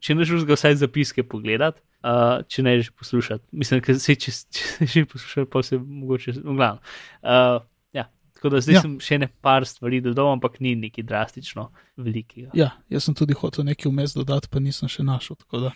[0.00, 3.44] če ne žužga vsaj zapiske pogledati, uh, če ne že poslušati.
[3.56, 6.82] Mislim, da se če, če že poslušati, pa se mogoče, v glavnem.
[7.22, 7.64] Uh,
[7.96, 8.84] ja, tako da zdaj ja.
[8.84, 12.50] sem še ne par stvari dodal, ampak ni neki drastično velikega.
[12.56, 15.40] ja, jaz sem tudi hotel nekaj vmes dodati, pa nisem še našel.
[15.44, 15.74] Tako da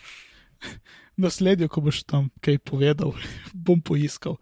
[1.25, 3.17] naslednjo, ko boš tam kaj povedal,
[3.65, 4.37] bom poiskal.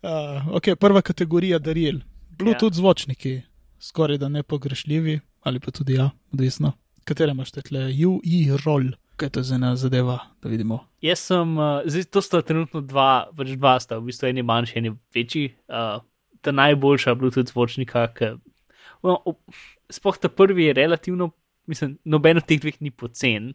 [0.00, 2.00] Uh, ok, prva kategorija daril.
[2.36, 2.80] Bluetooth ja.
[2.82, 3.38] zvočniki,
[3.80, 6.72] skoraj da nepogrešljivi, ali pa tudi ja, odvisno.
[7.06, 10.80] Katere imaš te tle, UI roll, kaj to je za ena zadeva, da vidimo.
[11.04, 14.78] Jaz sem, uh, zdaj to sta trenutno dva, pač dva sta, v bistvu eni manjši,
[14.80, 15.52] eni večji.
[15.70, 16.00] Uh,
[16.42, 18.32] ta najboljša Bluetooth zvočnika, ki.
[19.06, 19.20] No,
[19.92, 21.30] sploh ta prvi je relativno,
[21.70, 23.52] mislim, noben od teh dveh ni pocen,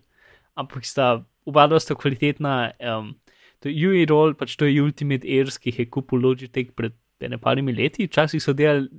[0.56, 1.18] ampak sta
[1.48, 2.72] oba dva sta kvalitetna.
[2.80, 3.14] Um,
[3.60, 6.96] to je UI roll, pač to je Ultimate Airs, ki jih je kupil Logitech pred
[7.24, 8.08] ene parimi leti.
[8.08, 8.90] Včasih so delali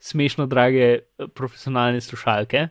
[0.00, 0.98] smešno drage
[1.34, 2.68] profesionalne slušalke.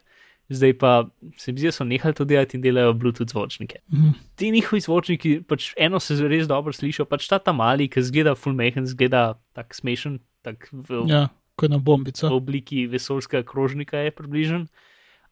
[0.50, 4.10] Zdaj pa se mi zdi, da so nehali to delati in delajo Bluetooth zvočnike Mhm.
[4.36, 8.36] ti njihovi zvočniki, pač eno se res dobro slišijo, pač ta ta mali, ki zgleda
[8.36, 11.28] fulmehen, zgleda tak smešen, tak v, ja.
[11.56, 12.30] Ko je na bombica.
[12.30, 14.68] v obliki vesoljskega krožnika je približen,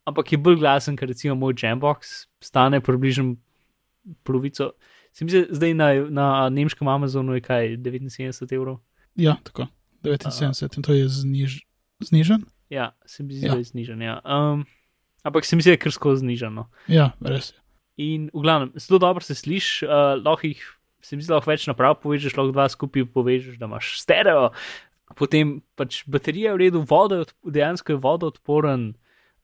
[0.06, 3.36] ampak je bolj glasen, ker recimo moj Jambox stane približno
[4.24, 4.72] polovico.
[5.14, 8.80] Se mi zdi, zdaj na, na nemškem Amazonu je kaj 79 evrov.
[9.16, 9.68] Ja, tako.
[10.04, 11.60] 79 in to je zniž,
[12.04, 12.46] znižen.
[12.70, 13.54] Ja, se mi zdi, Ja.
[13.54, 14.02] da je znižen.
[14.02, 14.20] Ja.
[14.26, 14.66] Um,
[15.24, 16.68] ampak se mi zdi, da je kar skozi znižano.
[16.88, 17.60] Ja, res je.
[17.98, 20.62] In v glavnem, zelo dobro se slišiš, uh, lahko jih,
[21.02, 24.50] se mi zdi, lahko več naprav povežeš, lahko dva skupaj povežeš, da imaš stereo.
[25.16, 28.96] Potem pač baterija je v redu, voda dejansko je vodoodporen,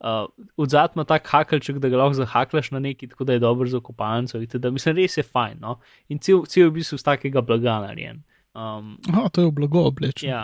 [0.03, 0.25] uh,
[0.57, 3.79] odzad ima tak hakelček, da ga lahko zahaklaš na neki, tako da je dober za
[3.79, 4.41] kopalnico.
[4.73, 5.57] Mislim, res je fajn.
[5.61, 5.79] No?
[6.09, 8.23] In cel, cel je v bistvu z takega blaga narejen.
[8.53, 10.31] Um, Aha, to je v blago oblečeno.
[10.31, 10.41] Ja.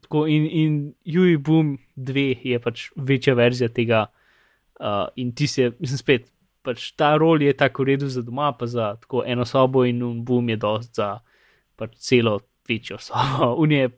[0.00, 4.06] Tako in, in UI Boom 2 je pač večja verzija tega,
[4.80, 6.30] uh, in ti se, mislim, spet,
[6.62, 10.02] pač ta rol je tako v redu za doma, pa za tako eno sobo, in
[10.06, 11.18] un Boom je dost za
[11.76, 12.38] pač celo
[12.68, 13.54] večjo sobo.
[13.62, 13.90] Un je,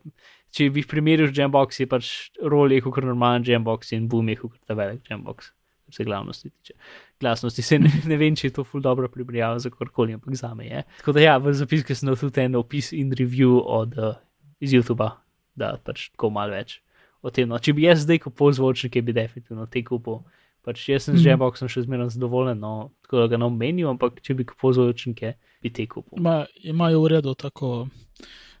[0.53, 4.31] če bi jih primerjal z Jambox, je pač rol je kot normalen Jambox in Boom
[4.33, 5.53] je kot ta velik Jambox.
[5.93, 6.73] Se glavnosti tiče.
[7.21, 10.49] Glasnosti se ne, ne vem, če je to ful dobro primerjava za karkoli, ampak za
[10.57, 10.81] me je.
[10.97, 14.15] Tako da ja, v zapisku sem tudi en opis in review od uh,
[14.59, 15.11] iz YouTuba,
[15.55, 16.79] da pač tako malo več
[17.21, 17.45] o tem.
[17.49, 20.23] No, če bi jaz zdaj kupil zvočnike, bi definitivno te kupil.
[20.63, 21.29] Pač jaz sem z Mhm.
[21.29, 25.33] Jamboxom še zmeraj zadovoljen, no, tako da ga ne omenjam, ampak če bi kupil zvočnike,
[25.61, 26.17] bi te kupil.
[26.23, 27.89] Ma, imajo v redu tako,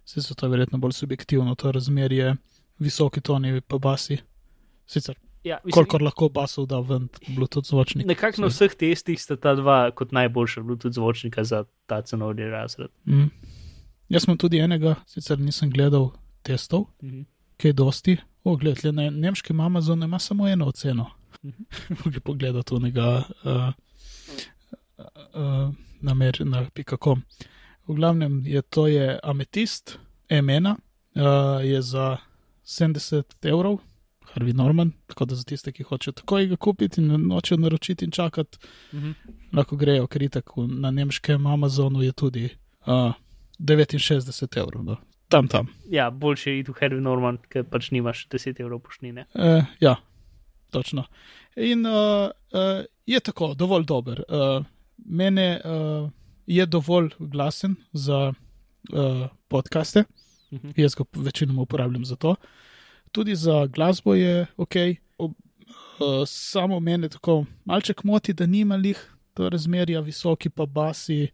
[0.03, 2.35] vse so to verjetno bolj subjektivno, to razmerje,
[2.83, 4.19] visoki toni pa basi.
[4.85, 8.05] Sicer, Ja, mislim, kolikor lahko basov da ven Bluetooth zvočnik.
[8.07, 12.89] Nekako na vseh testih sta ta dva kot najboljša Bluetooth zvočnika za ta cenovni razred.
[13.05, 13.27] Mm.
[14.09, 16.11] Jaz sem tudi enega, sicer nisem gledal
[16.43, 17.21] testov, Mhm.
[17.57, 18.17] kaj dosti.
[18.43, 21.09] O, gled, le na nemškem Amazonu ima samo eno oceno.
[21.43, 21.63] Mhm.
[22.05, 23.73] Mogli pogledati onega uh,
[25.33, 27.21] uh, na mer na pika.com.
[27.87, 30.75] V glavnem je to je ametist, M1, uh,
[31.65, 32.17] je za
[32.65, 33.77] 70 evrov,
[34.33, 38.11] Harvey Norman, tako da za tiste, ki hočejo takoj ga kupiti in nočejo naročiti in
[38.11, 38.57] čakati,
[38.93, 39.11] Mhm.
[39.53, 42.49] lahko grejo, ker itak v- na nemškem Amazonu je tudi
[42.87, 43.13] uh,
[43.59, 44.83] 69 evrov.
[44.83, 44.97] No.
[45.29, 45.67] Tam, tam.
[45.89, 49.25] Ja, boljše je iti v Harvey Norman, ker pač nimaš 10 evrov poštnine.
[49.33, 49.95] Uh, ja,
[50.71, 51.03] točno.
[51.55, 51.93] In uh,
[52.51, 54.21] uh, je tako, dovolj dober.
[54.21, 54.65] Uh,
[54.97, 56.09] mene uh,
[56.47, 58.33] je dovolj glasen za
[58.89, 60.03] uh, podcaste,
[60.51, 60.69] Mhm.
[60.77, 62.35] jaz ga večinoma uporabljam za to.
[63.13, 64.75] Tudi za glasbo je ok.
[65.17, 68.97] Ob, uh, samo mene tako malček moti, da nima lih
[69.33, 71.27] to razmerja, visoki pa basi,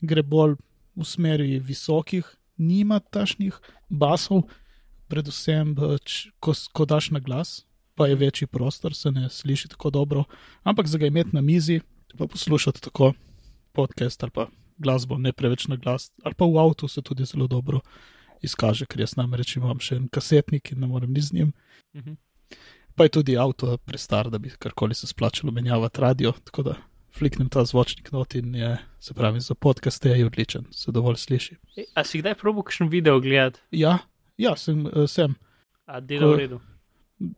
[0.00, 0.56] gre bolj
[0.96, 2.26] v smeri visokih,
[2.58, 3.54] nima tašnih
[3.88, 4.42] basov,
[5.08, 7.64] predvsem, eh, č- ko, ko daš na glas,
[7.94, 10.24] pa je večji prostor, se ne sliši tako dobro.
[10.62, 11.80] Ampak za ga imeti na mizi,
[12.18, 13.12] pa poslušati tako
[13.72, 14.46] podcast ali pa
[14.78, 17.80] glasbo, ne preveč na glas, ali pa v avtu se tudi zelo dobro
[18.42, 21.52] izkaže, ker jaz namreč imam še en kasetnik in ne morem ni z njim.
[21.94, 22.14] Mhm.
[22.94, 26.74] Pa je tudi avto prestar, da bi karkoli se splačalo menjavati radio, tako da
[27.10, 28.70] fliknem ta zvočnik not in je,
[29.00, 31.56] se pravi, za podcaste je odličen, se dovolj sliši.
[31.76, 33.98] E, A si kdaj probil kakšen video gledati, Ja,
[34.36, 35.34] ja sem, eh, sem
[35.86, 36.60] a dela Ko- v redu?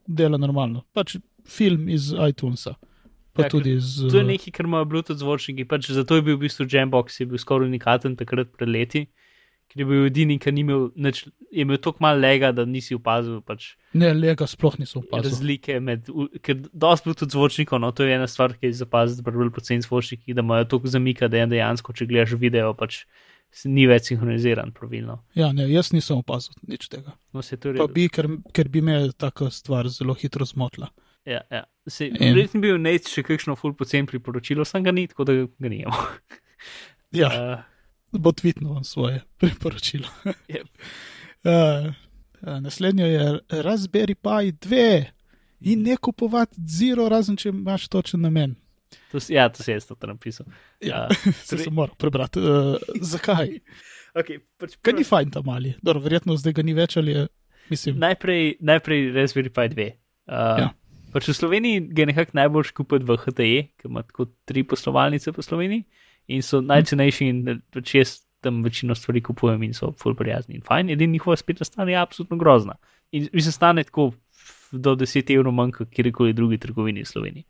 [0.06, 0.82] dela normalno.
[0.92, 2.74] Pač film iz iTunesa,
[3.32, 3.96] pa Ja, tudi iz.
[4.00, 7.20] To je eh, nekaj, kar imajo Bluetooth zvočniki, pač zato je bil v bistvu Jambox,
[7.20, 9.06] je bil skoraj unikaten takrat pred leti,
[9.72, 12.94] ker je bil edini, ki ni imel, nič, je imel toliko malo lega, da nisi
[12.94, 15.30] opazil pač Ne, lega sploh nisem opazil.
[15.30, 16.06] razlike med,
[16.44, 19.82] ker dosti Bluetooth zvočnikov, no to je ena stvar, ki je zapaziti pri bolj poceni
[19.84, 23.02] zvočnikih, da imajo toliko zamika, da je dejansko, če gledaš video, pač
[23.68, 25.18] ni več sinhroniziran pravilno.
[25.36, 27.12] Ja, ne, jaz nisem opazil nič tega.
[27.32, 30.88] No, se to je Pa bi, ker, ker bi me taka stvar zelo hitro zmotila.
[31.28, 31.64] Ja, ja.
[31.86, 35.24] Se, In- verjetno bi bil Nate še kakšno full pocen priporočilo, sem ga ni, tako
[35.28, 36.00] da ga nijemo.
[37.12, 37.60] Ja, Uh,
[38.12, 40.08] bo tvitnil on svoje priporočilo.
[40.48, 40.66] Yep.
[41.44, 41.92] uh,
[42.60, 45.04] naslednjo je Raspberry Pi 2
[45.60, 48.54] in ne kupovati zero, razen če imaš točen namen.
[49.10, 50.46] to, si- ja, to si jaz to napisal.
[50.80, 52.40] Ja, Uh, se sem moral prebrati.
[52.40, 53.60] Uh, zakaj?
[54.14, 55.74] okay, pač Kaj ni fajn tam mali?
[55.78, 57.26] Dobro, verjetno zdaj ga ni več ali je,
[57.70, 57.98] mislim.
[57.98, 59.90] najprej, najprej Raspberry Pi 2.
[60.28, 60.68] Uh, Ja.
[61.12, 65.42] Pač v Sloveniji je nekako najbolj kupiti v HTE, ki ima tako tri poslovalnice po
[65.44, 65.84] Sloveniji
[66.26, 70.62] in so najcenejši in pač jaz tam večino stvari kupujem in so full prijazni in
[70.66, 70.90] fajn.
[70.90, 72.74] Edini njihova spletna stran je absolutno grozna.
[73.12, 74.12] In mi se stane tako
[74.72, 77.44] do 10 evrov manj kot kjerkoli drugi trgovini v Sloveniji.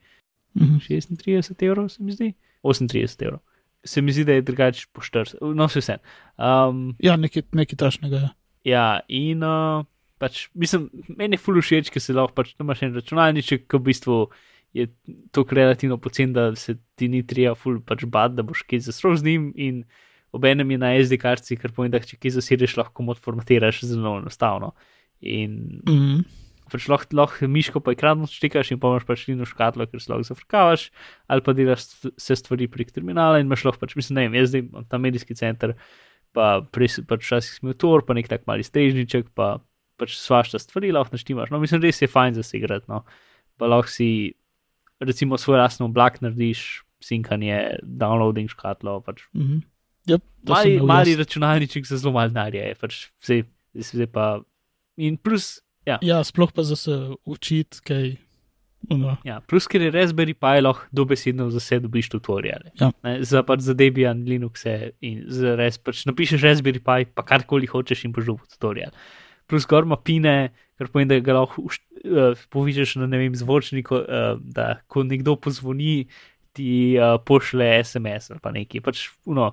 [0.55, 0.77] Mhm.
[0.89, 3.41] 36 evrov se mi zdi, 38 evrov.
[3.85, 5.97] Se mi zdi, da je drugače po 40, no vse vse.
[6.39, 8.29] Um, Ja, nekaj, nekaj tašnega je.
[8.65, 9.85] Ja, in uh,
[10.19, 13.87] pač, mislim, meni je ful všeč, ker se lahko pač imaš en računalniček, ki v
[13.89, 14.19] bistvu
[14.73, 14.89] je
[15.31, 19.17] tako relativno pocen, da se ti ni treba ful pač bati, da boš kaj zasrol
[19.21, 19.83] z njim in
[20.33, 24.17] obenem je na SD kartici, kar pomeni, da če kaj zasedeš, lahko mod formatiraš zelo
[24.23, 24.73] enostavno.
[25.21, 26.23] In Mhm.
[26.73, 30.09] pač lahko, lahko miško pa ekran odštekaš in pa imaš pač lino škatlo, ker se
[30.09, 30.87] lahko zafrkavaš,
[31.29, 31.85] ali pa delaš
[32.17, 34.99] vse stvari prek terminala in imaš lahko pač, mislim, ne vem, jaz zdaj imam ta
[34.99, 35.75] medijski center,
[36.33, 39.59] pa prej pač včasih smel tor, pa nek tak mali strežniček, pa
[40.01, 41.53] pač svašta stvari lahko naštimaš.
[41.53, 43.05] No, mislim, res je fajn za se igrati, no.
[43.61, 44.33] Pa lahko si
[45.03, 49.63] recimo svoj lastno oblak narediš, sinkanje, downloading škatlo, pač Mhm.
[50.07, 53.45] Yep, to sem mali, mali računalniček za zelo malo denarja je, pač zdaj,
[53.75, 54.27] zdaj pa.
[54.99, 56.91] In plus, ja, Ja, sploh pa za se
[57.25, 58.17] učiti, kaj.
[58.91, 62.73] Ono, Ja, plus, ker je Raspberry Pi lahko dobesedno za vse dobiš tutoriale.
[62.81, 62.91] Ja.
[63.07, 67.71] Ne, za pač za Debian, Linuxe in za res pač napišeš Raspberry Pi, pa karkoli
[67.71, 68.91] hočeš in boš dobil tutorial.
[69.53, 70.49] Plus gor ima pine,
[70.81, 75.35] kar pomeni, da ga lahko uh, povišaš na ne vem zvočniku, uh, da ko nekdo
[75.37, 76.07] pozvoni,
[76.57, 78.81] ti uh, pošle SMS ali pa nekaj.
[78.85, 79.51] Pač, uno,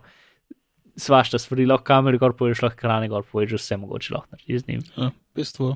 [1.00, 4.68] svašta stvari, lahko kamere gor poješ, lahko krane gor poješ, vse mogoče lahko narediš z
[4.72, 4.82] njim.
[4.97, 5.74] ja, v bistvu,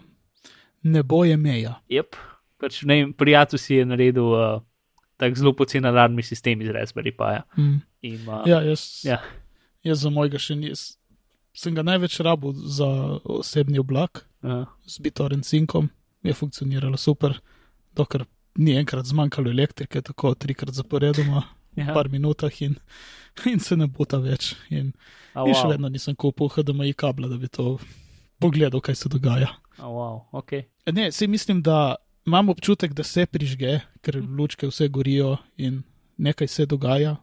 [0.83, 1.77] nebo je meja.
[1.91, 2.15] Yep.
[2.63, 4.61] Pač, ne vem, prijatelj si je naredil uh,
[5.19, 7.43] tak zelo pocen alarmni sistem iz Raspberry Pi.
[7.61, 7.79] Mm.
[8.07, 9.19] In, uh, Ja, jaz, Ja.
[9.83, 10.95] jaz za mojega še nisem.
[11.53, 12.87] Sem ga največ rabil za
[13.23, 15.89] osebni oblak, uh, z BitTorrent sinkom,
[16.23, 17.35] je funkcioniralo super,
[17.95, 18.25] dokler
[18.57, 21.43] ni enkrat zmanjkalo elektrike, tako trikrat zaporedoma,
[21.75, 21.93] v ja.
[21.93, 22.75] par minutah in,
[23.49, 24.55] in se ne bota več.
[24.69, 24.93] In,
[25.33, 25.71] A, in še wow.
[25.73, 27.77] vedno nisem kupil HDMI kabla, da bi to
[28.41, 29.49] pogledal, kaj se dogaja.
[29.77, 30.23] A, wow.
[30.31, 30.65] okay.
[30.91, 31.95] Ne, si mislim, da
[32.25, 35.81] imam občutek, da se prižge, ker lučke vse gorijo in
[36.17, 37.15] nekaj se dogaja.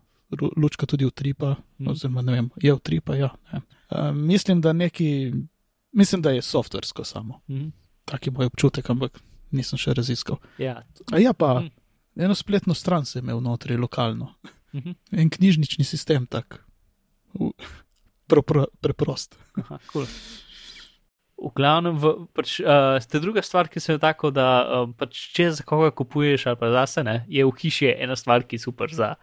[0.56, 1.90] Lučka tudi utripa, Mhm.
[1.90, 3.16] oziroma ne vem, je utripa.
[3.18, 3.60] Ja, ne.
[3.90, 5.32] Uh, mislim, da neki,
[5.92, 7.40] mislim, da je softversko samo.
[7.46, 7.68] mhm.
[8.04, 9.20] Tak je moj občutek, ampak
[9.50, 10.38] nisem še raziskal.
[10.58, 10.82] ja.
[11.08, 11.68] A ja, pa Mhm.
[12.18, 14.34] eno spletno stran sem imel notri, lokalno.
[14.72, 14.90] Mhm.
[15.12, 16.64] En knjižnični sistem, tak.
[17.34, 17.52] v-
[18.26, 19.34] Pro, pro, preprost.
[19.56, 20.06] Aha, cool.
[21.36, 24.46] V glavnem, v, pač, uh, ste druga stvar, ki se je tako, da
[24.78, 28.44] um, pač, če za koga kupuješ ali pa zase, ne, je v hiši ena stvar,
[28.44, 29.14] ki je super za,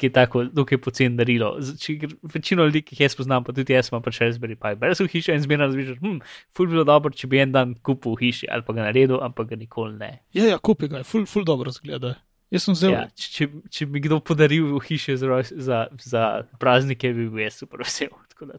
[0.00, 1.52] ki je tako, dokaj pocen darilo.
[1.80, 1.98] Če
[2.34, 4.72] Večino ljudi, ki jih jaz poznam, pa tudi jaz imam pač Raspberry Pi.
[4.80, 6.16] Brez v hiši in zmeraj razmišljam, hm,
[6.56, 9.20] ful bi bilo dobro, če bi en dan kupil v hiši ali pa ga naredil,
[9.24, 10.10] ampak ga nikoli ne.
[10.36, 12.16] Ja, ja, kupi ga, ful, ful dobro zgleda.
[12.50, 12.96] Jaz sem zelo.
[12.98, 16.24] Ja, če, če, bi kdo podaril v hiši za, za, za
[16.58, 18.10] praznike, bi bil jaz super vesel.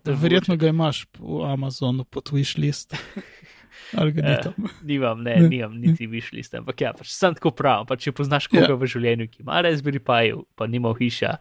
[0.06, 2.96] Verjetno ga imaš v Amazonu pod wishlist.
[3.98, 4.54] Ali ga ni Eh, tam.
[4.84, 5.50] Nimam, ne, Ne.
[5.50, 7.86] nimam niti višliste, ampak ja, pač sem tako prav.
[7.86, 8.76] Pa če poznaš koga Ja.
[8.76, 11.38] v življenju, ki ima Raspberry Pi, pa nima hiša,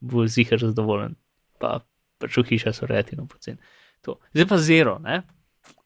[0.00, 1.14] bo zihar zadovoljen.
[1.58, 1.80] Pa
[2.18, 3.58] pač v hiša so relativno poceni.
[4.02, 4.18] To.
[4.32, 5.22] Zdaj pa zero, ne?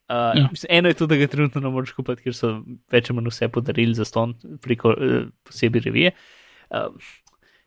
[0.09, 0.43] Uh, Ja.
[0.43, 0.49] ja.
[0.71, 3.49] Eno je to, da ga trenutno ne moreš kupiti, ker so več ali manj vse
[3.49, 6.13] podarili za ston preko uh, posebej revije.
[6.71, 6.89] Uh,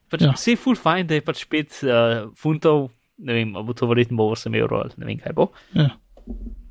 [0.09, 0.27] pač Ja.
[0.27, 0.33] ja.
[0.33, 2.89] Vse je full fine, da je pač 5 uh, funtov,
[3.19, 5.51] ne vem, bo to verjetno bo 8 evrov ali ne vem kaj bo.
[5.73, 5.93] Ja.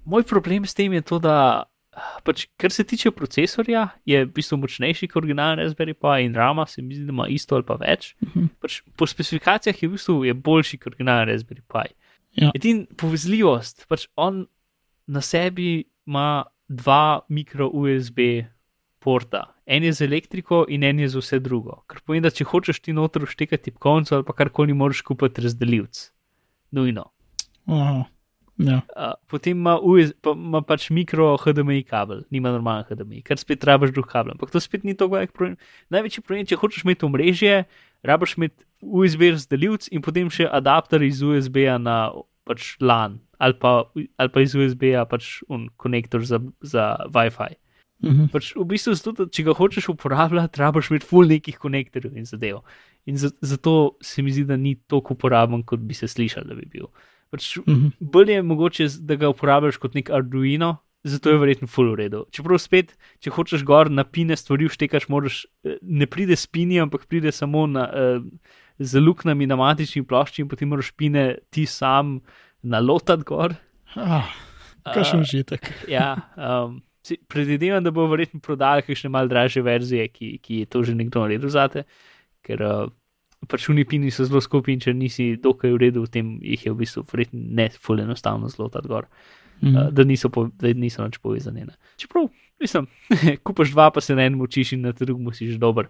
[0.05, 1.65] Moj problem s tem je to, da
[2.25, 6.67] pač, kar se tiče procesorja, je v bistvu močnejši kot originalen Raspberry Pi in Rama,
[6.67, 8.15] se mi zdi, da ima isto ali pa več.
[8.25, 8.53] Mhm.
[8.63, 11.91] Pač, po specifikacijah je v bistvu je boljši kot originalen Raspberry Pi.
[12.39, 12.53] Ja.
[12.55, 14.45] Edin povezljivost, pač on
[15.11, 18.47] na sebi ima dva mikro USB
[19.03, 19.49] porta.
[19.67, 21.83] En je z elektriko in en je za vse drugo.
[21.91, 26.03] Kar pomeni, da če hočeš ti noter vštekati konco ali pa karkoli, moraš kupiti razdelivc.
[26.77, 27.09] Nujno.
[27.67, 28.05] Aha.
[28.61, 28.81] Ja.
[28.93, 33.65] Uh, potem ima, US, pa, ima pač mikro HDMI kabel, nima normalen HDMI, kar spet
[33.65, 34.35] rabiš drug kabel.
[34.37, 35.57] Ampak to spet ni tako velik problem.
[35.95, 37.63] Največji problem, če hočeš imeti omrežje,
[38.07, 42.11] rabiš imeti USB razdelivc in potem še adapter iz USB-ja na
[42.49, 43.73] pač LAN ali pa,
[44.21, 47.57] ali pa iz USB-ja pač un konektor za, za WiFi.
[48.05, 48.29] Mhm.
[48.33, 52.61] Pač v bistvu, zato, če ga hočeš uporabljati, rabiš imeti full nekih konektorjev in zadev.
[53.09, 56.57] In za, zato se mi zdi, da ni tako uporaben, kot bi se slišal, da
[56.57, 56.89] bi bil.
[57.31, 57.93] Pač Mhm.
[58.01, 62.25] bolje je mogoče, da ga uporabljaš kot nek Arduino, zato je verjetno full v redu.
[62.31, 66.81] Čeprav spet, če hočeš gor na pine stvari vštekaš, moraš, eh, ne pride s pini,
[66.81, 68.23] ampak pride samo na, uh,
[68.79, 72.21] z luknami na matični plošči in potem moraš pine ti sam
[72.63, 73.55] nalotati gor.
[73.97, 74.29] Ah,
[74.85, 75.61] kakšen užitek.
[75.89, 76.83] Ja, um,
[77.29, 81.21] predvidevam, da bo verjetno prodajal kakšne mal dražje verzije, ki, ki je to že nekdo
[81.25, 81.85] naredil zate,
[82.45, 82.89] ker uh,
[83.49, 86.73] pač unipini so zelo skupaj in če nisi dokaj v redu v tem, jih je
[86.73, 89.07] v bistvu verjetno ne fully enostavno zlotati gor,
[89.63, 89.77] Mhm.
[89.77, 91.67] uh, da niso, po, da niso nič povezane.
[91.67, 91.75] Ne.
[91.97, 92.29] Čeprav,
[92.61, 92.87] mislim,
[93.45, 95.89] kupaš dva, pa se na enem učiš in na drugem si že dober.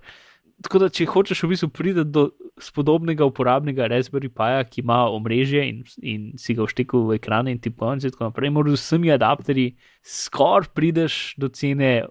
[0.61, 2.31] Tako da, če hočeš v bistvu priti do
[2.61, 7.59] spodobnega uporabnega Raspberry Pi, ki ima omrežje in, in si ga vštekel v ekrane in
[7.63, 12.05] ti pojem, in tako naprej, moraš z vsemi adapterji skoraj prideš do cene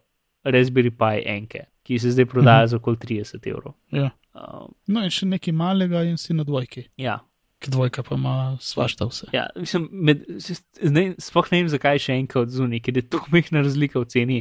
[0.46, 3.76] Raspberry Pi enke, ki se zdaj prodaja za okoli 30 evrov.
[3.92, 4.10] Ja.
[4.40, 6.88] Um, No, in še nekaj malega, in si na dvojki.
[6.98, 7.20] ja,
[7.60, 8.34] Ki dvojka pa ima
[8.64, 9.28] svašta vse.
[9.36, 13.34] ja, mislim, med, zdaj, sploh ne vem, zakaj še enkrat od zunaj, ker je tako
[13.36, 14.38] mehna razlika v ceni,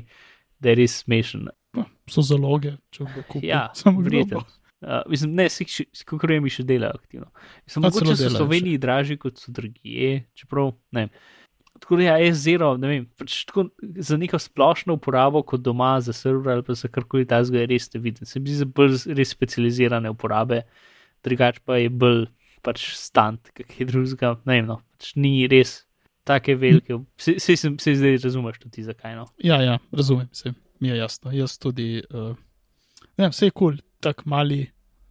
[0.63, 1.49] da je res smešen.
[1.75, 3.49] Pa, so zaloge, če ga kupiš.
[3.51, 4.45] Ja, samo verjetno.
[4.79, 5.49] Uh, mislim, ne,
[6.39, 7.33] mi še delajo aktivno.
[7.67, 11.09] Mislim, mogoče so v Sloveniji dražji kot so drugje, čeprav ne.
[11.09, 11.11] vem.
[11.81, 13.69] Tako da ja, S0, ne vem, pač tako,
[14.03, 17.89] za neko splošno uporabo kot doma, za server ali pa za karkoli takega je res
[17.89, 18.27] te viden.
[18.27, 20.63] Se mi zdi za bolj res specializirane uporabe,
[21.27, 22.27] drugače pa je bolj
[22.67, 25.83] pač stand, kak je drugega, ne vem, no, pač ni res
[26.29, 26.99] take velike.
[27.17, 29.29] Se, se, se, se zdaj razumeš tudi zakaj, no.
[29.45, 31.33] Ja, ja, razumem se, mi je jasno.
[31.33, 32.35] Jaz tudi, uh,
[33.17, 34.61] ne vem, vse je kul, cool, tako mali,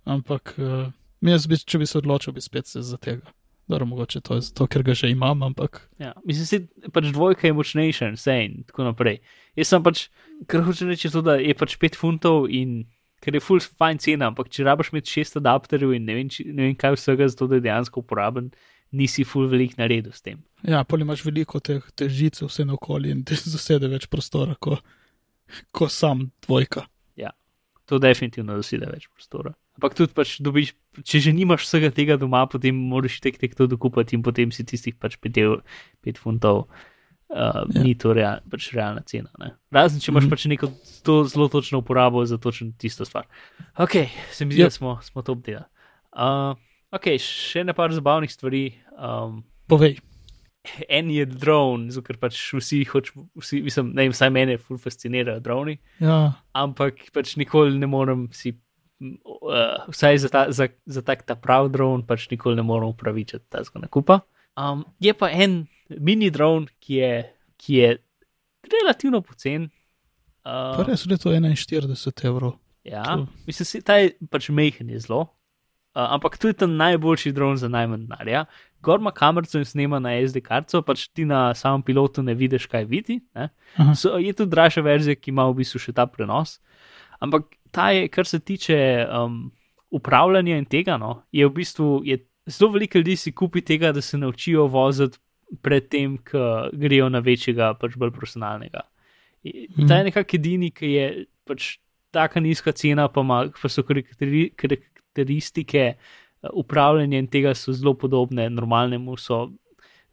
[0.06, 0.92] ampak uh,
[1.26, 3.37] jaz bi, če bi se odločil, bi spet se za tega.
[3.68, 7.48] Dobro, mogoče to je zato, ker ga že imam, ampak Ja, mislim, da pač dvojka
[7.48, 9.20] je močnejša vse in tako naprej.
[9.60, 10.08] Jaz sem pač,
[10.48, 12.86] kar hočem reči, to, da je pač 5 funtov in
[13.24, 16.46] ker je full fine cena, ampak če rabiš imeti 6 adapterjev in ne vem, či,
[16.48, 18.52] ne vem kaj vsega, zato da je dejansko uporaben,
[18.96, 20.44] nisi full velik naredil s tem.
[20.64, 24.78] ja, pol imaš veliko teh, teh žic vse naokoli in ti zasede več prostora, ko,
[25.72, 26.86] ko sam dvojka.
[27.88, 29.54] To definitivno zasede več prostora.
[29.80, 30.74] Ampak tudi pač dobiš,
[31.08, 34.66] če že nimaš vsega tega doma, potem moraš tek tek to dokupati in potem si
[34.68, 36.68] tistih pač 5 funtov.
[36.68, 36.96] Uh,
[37.28, 37.64] Ja.
[37.76, 37.84] ja.
[37.84, 39.28] Ni to real, pač realna cena.
[39.40, 39.52] Ne?
[39.72, 40.30] Razen če imaš mm -hmm.
[40.32, 40.68] pač neko
[41.04, 43.28] to zelo točno uporabo za točno tisto stvar.
[43.76, 43.92] Ok,
[44.32, 44.66] se mi zdi, Yep.
[44.66, 45.66] da smo, smo to obdelali.
[46.16, 46.56] Uh,
[46.92, 48.80] ok, še nekaj zabavnih stvari.
[48.96, 50.00] Um, Povej.
[50.90, 55.40] En je dron, ker pač vsi hočemo, vsi, mislim, ne vem, vsaj mene ful fascinirajo
[55.40, 58.54] droni Ja, ampak pač nikoli ne morem si,
[59.02, 63.46] uh, vsaj za, ta, za, za tak ta prav dron, pač nikoli ne morem upravičiti
[63.50, 64.22] tega nakupa.
[64.58, 65.68] Um, je pa en
[66.00, 67.14] mini dron, ki je,
[67.62, 67.90] ki je
[68.68, 69.70] relativno pocen.
[70.48, 72.58] Uh, da je to 41 evrov.
[72.84, 75.28] ja, to- mislim, si, ta je pač mehen je zelo.
[75.98, 78.46] Uh, ampak to je ta najboljši dron za najmanj denarja.
[78.86, 82.68] Gor ima kamerico in snema na SD kartico, pač ti na samem pilotu ne vidiš,
[82.70, 83.18] kaj vidi.
[83.34, 83.50] Ne?
[83.82, 83.96] Aha.
[83.98, 86.60] So, je tudi dražja verzija, ki ima v bistvu še ta prenos.
[87.18, 88.78] Ampak ta je, kar se tiče
[89.10, 89.48] um,
[89.90, 94.02] upravljanja in tega, no, je v bistvu je zelo veliko ljudi si kupi tega, da
[94.02, 95.18] se naučijo voziti
[95.62, 98.86] predtem, ko grejo na večjega, pač bolj profesionalnega.
[99.48, 101.10] In ta je nekako edini, ki je
[101.48, 101.78] pač
[102.12, 104.50] taka nizka cena, pa, ima, pa so karakteri,
[105.18, 109.50] karakteristike eh, upravljanja in tega so zelo podobne normalnemu, so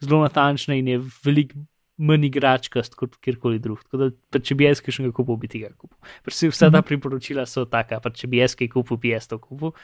[0.01, 1.59] zelo natančne in je veliko
[1.97, 3.83] manj igračkast kot kjerkoli drug.
[3.85, 5.97] Tako da, pa če bi jaz kaj še kupil, bi tega kupil.
[6.25, 9.39] Pač vsa ta priporočila so taka, pa če bi jaz kaj kupil, bi jaz to
[9.39, 9.75] kupil.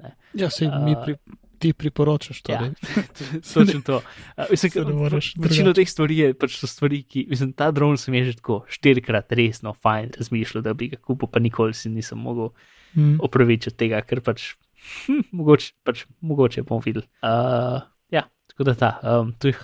[0.00, 0.16] Ne.
[0.34, 1.14] Ja, se mi pri,
[1.60, 2.56] ti priporočaš to.
[2.56, 2.72] Ja,
[3.52, 4.00] točno to.
[4.34, 8.32] Uh, moreš Večino teh stvari je pač so stvari, ki, mislim, ta dron sem je
[8.32, 12.50] že tako štirikrat resno, fajn razmišljal, da bi ga kupil, pa nikoli si nisem mogel
[12.94, 13.20] Mm.
[13.22, 17.04] opravičiti tega, ker pač, hm, mogoče, pač, mogoče bom videl.
[17.22, 17.80] Uh,
[18.12, 19.58] ja, tako da ta, um, to je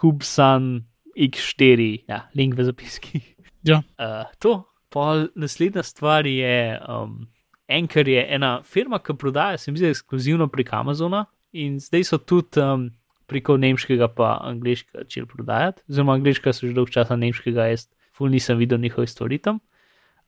[0.00, 3.22] Hubsan X4, ja, link v zapiski.
[3.64, 3.78] Ja.
[3.96, 4.50] Uh, to,
[4.92, 7.22] pol naslednja stvar je, um,
[7.64, 11.22] Anchor je ena firma, ki prodaja, se mi zdi, ekskluzivno prek Amazona
[11.56, 12.90] in zdaj so tudi um,
[13.30, 18.28] preko nemškega pa angliškega začeli prodajati, oziroma angliškega so že dolgo časa, nemškega jaz ful
[18.30, 19.60] nisem videl njihovih stvari tam.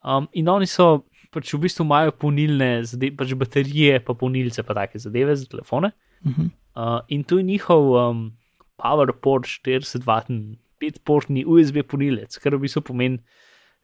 [0.01, 4.77] Um, in oni so pač v bistvu imajo polnilne, zade- pač baterije, pa polnilce, pa
[4.79, 5.93] take zadeve za telefone.
[6.25, 6.53] Mhm.
[6.77, 8.37] Uh, in tu je njihov um,
[8.77, 13.23] PowerPort 40-vatn, 5-portni USB polnilec, kar v bistvu pomeni,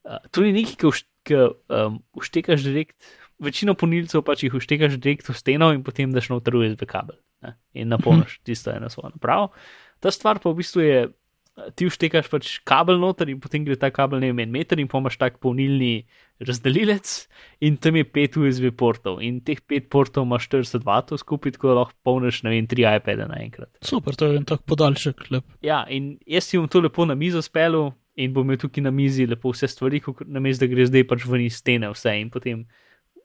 [0.04, 1.38] uh, to ni nekaj, ki
[1.72, 2.98] um, uštekaš direkt.
[3.42, 7.56] Večino polnilcev pač jih uštekaš direkt v steno in potem daš noter USB kabel ne,
[7.74, 9.50] in napolniš tisto eno svojo napravo.
[10.00, 11.00] Ta stvar pa v bistvu je,
[11.76, 14.88] ti uštekaš pač kabel noter in potem gre ta kabel ne vem, en meter in
[14.88, 16.06] pa imaš tak polnilni
[16.42, 17.10] razdelilec
[17.60, 21.70] in tam je pet USB portov in teh pet portov imaš 40 vatov skupaj, tako
[21.70, 23.70] da lahko polniš ne vem, tri iPade naenkrat.
[23.84, 25.28] Super, to je en tak podaljšek.
[25.34, 25.44] Lep.
[25.64, 28.92] Ja, in jaz si bom to lepo na mizo spelil in bom imel tukaj na
[28.94, 32.32] mizi lepo vse stvari, na mestu, da gre zdaj pač ven iz stene vse in
[32.32, 32.64] potem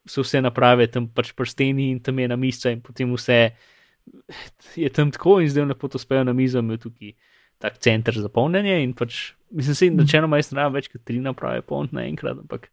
[0.08, 3.40] so vse naprave tam pač prsteni in tam je na mizo in potem vse
[4.84, 7.16] je tam tako in zdaj lepo to spel na mizo, imel tukaj
[7.64, 11.20] tak center za polnjenje in pač mislim si, načeloma jaz ne rabim več kot tri
[11.24, 12.70] naprave polniti naenkrat, ampak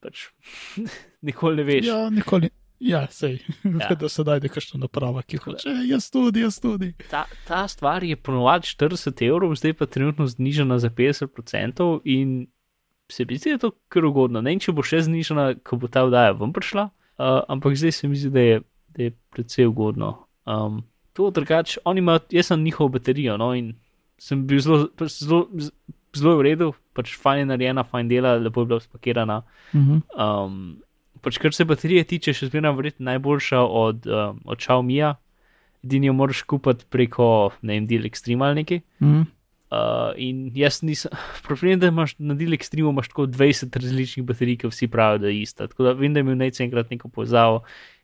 [0.00, 0.28] pač
[1.26, 1.86] nikoli ne veš.
[1.88, 2.50] Ja, nikoli.
[2.80, 3.38] Ja, sej.
[3.80, 3.92] Ja.
[3.94, 5.68] Da se najde kakšna naprava, ki hoče.
[5.68, 6.94] "E, Jaz tudi, jaz tudi.
[7.10, 12.46] Ta, ta stvar je ponovadi 40 evrov, zdaj pa trenutno znižena za 50% in
[13.10, 14.40] se mi zdi, da je to kar ugodno.
[14.40, 17.92] Ne vem, če bo še znižena, ko bo ta vdaja ven prišla, uh, ampak zdaj
[17.92, 18.60] se mi zdi, da je,
[18.96, 20.12] da je predvsej ugodno.
[20.46, 23.74] Um, to drugače, oni imajo, jaz sem njihovo baterijo, no in
[24.20, 25.46] sem bil zelo, pač zelo,
[26.16, 29.40] zelo v redu, pač fajn je narejena, fajn dela, lepo je bila spakirana.
[29.72, 30.04] Mhm.
[30.12, 30.78] Um,
[31.24, 35.00] pač kar se baterije tiče, še zmeraj verjetno najboljša od, um, od Xiaomi,
[35.84, 38.82] edini jo moraš kupiti preko, ne vem, Deal Extreme ali nekaj.
[39.00, 39.28] Mhm.
[39.70, 41.14] Uh, in jaz nisem,
[41.46, 45.24] problem je, da imaš na Deal Extreme imaš tako 20 različnih baterij, ki vsi pravijo,
[45.24, 45.68] da je ista.
[45.70, 47.62] Tako da vem, da je imel najce enkrat neko povezavo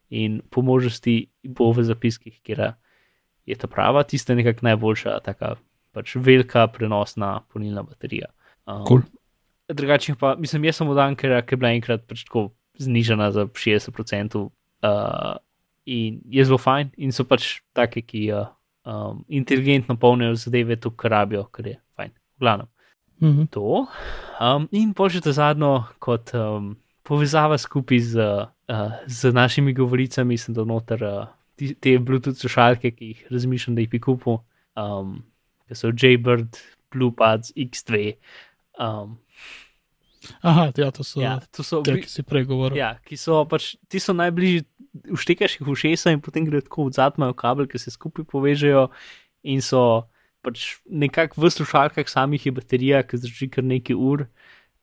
[0.09, 2.63] in po možnosti bo v zapiskih, kjer
[3.47, 5.57] je ta prava, tista je nekako najboljša, taka
[5.97, 8.29] pač velika prenosna polnilna baterija.
[8.67, 9.03] Um, Cool.
[9.69, 14.45] Drugače pa, mislim, jaz sem odan, ker je bila enkrat pač tako znižena za 60%.
[14.83, 15.37] Uh,
[15.87, 18.47] in je zelo fajn, in so pač take, ki uh,
[18.85, 22.11] um, inteligentno polnijo zadeve, to, kar rabijo, kar je fajn.
[22.37, 22.69] V glavnem
[23.19, 23.47] Mhm.
[23.49, 23.87] to.
[24.39, 28.17] Um, in pošljete zadnjo kot um, povezava skupaj z,
[28.69, 31.23] uh, z našimi govoricami, sem dal noter uh,
[31.57, 34.37] ti- te Bluetooth slušalke, ki jih razmišljam, da jih bi kupil,
[34.77, 35.23] um,
[35.67, 36.59] ki so Jaybird,
[36.95, 38.17] BluePads X2.
[38.79, 39.19] Um,
[40.43, 42.79] Aha, ja, to so ja, to so te, ki si prej govoril.
[42.79, 44.65] Ja, ki so pač, ti so najbližji,
[45.15, 48.89] uštekaš jih v ušesa in potem gre tako v zadnjo kabel, ki se skupaj povežejo
[49.47, 50.07] in so
[50.47, 54.27] pač nekako v slušalkah samih je baterija, ki zdrži kar nekaj ur.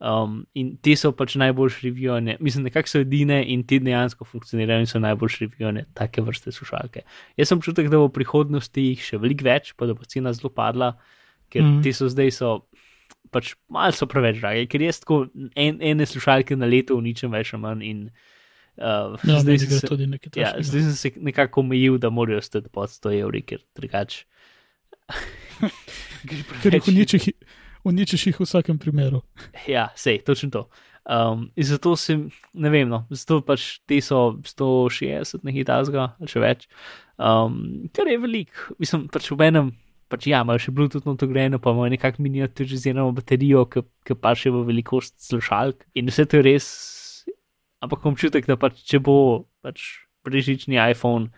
[0.04, 4.84] Um, in te so pač najboljše revijone, mislim, nekako so edine in te dejansko funkcionirajo
[4.84, 7.06] in so najboljše revijone take vrste slušalke.
[7.40, 10.34] Jaz sem občutek, da bo v prihodnosti jih še veliko več, pa da bo cena
[10.36, 10.92] zelo padla,
[11.48, 11.80] ker mm.
[11.86, 12.52] te so zdaj so
[13.32, 15.24] pač malce preveč drage, ker jaz tako
[15.56, 19.88] en, ene slušalke na leto uničem več ali manj in uh, Ja, zdaj sem se,
[20.36, 24.26] ja, zdaj sem se nekako omejil, da morajo stati pod 100 evri, ker drugače.
[26.64, 27.28] Ker jih uničiš,
[27.88, 29.22] uničiš jih v vsakem primeru.
[29.68, 30.64] Ja, sej, točno to.
[31.04, 36.32] Um, in zato sem, ne vem, no, zato pač te so 160 nekaj tazga, ali
[36.32, 36.68] še več.
[37.20, 39.74] Um, kar je velik, mislim, pač v enem,
[40.08, 44.64] pač ja, imajo še Bluetooth notograjeno, pa imajo nekako miniaturizirano baterijo, ki, pa še v
[44.70, 45.84] velikost slušalk.
[46.00, 46.68] In vse to je res,
[47.84, 49.18] ampak občutek, da pač če bo
[49.66, 51.34] pač brežični iPhone.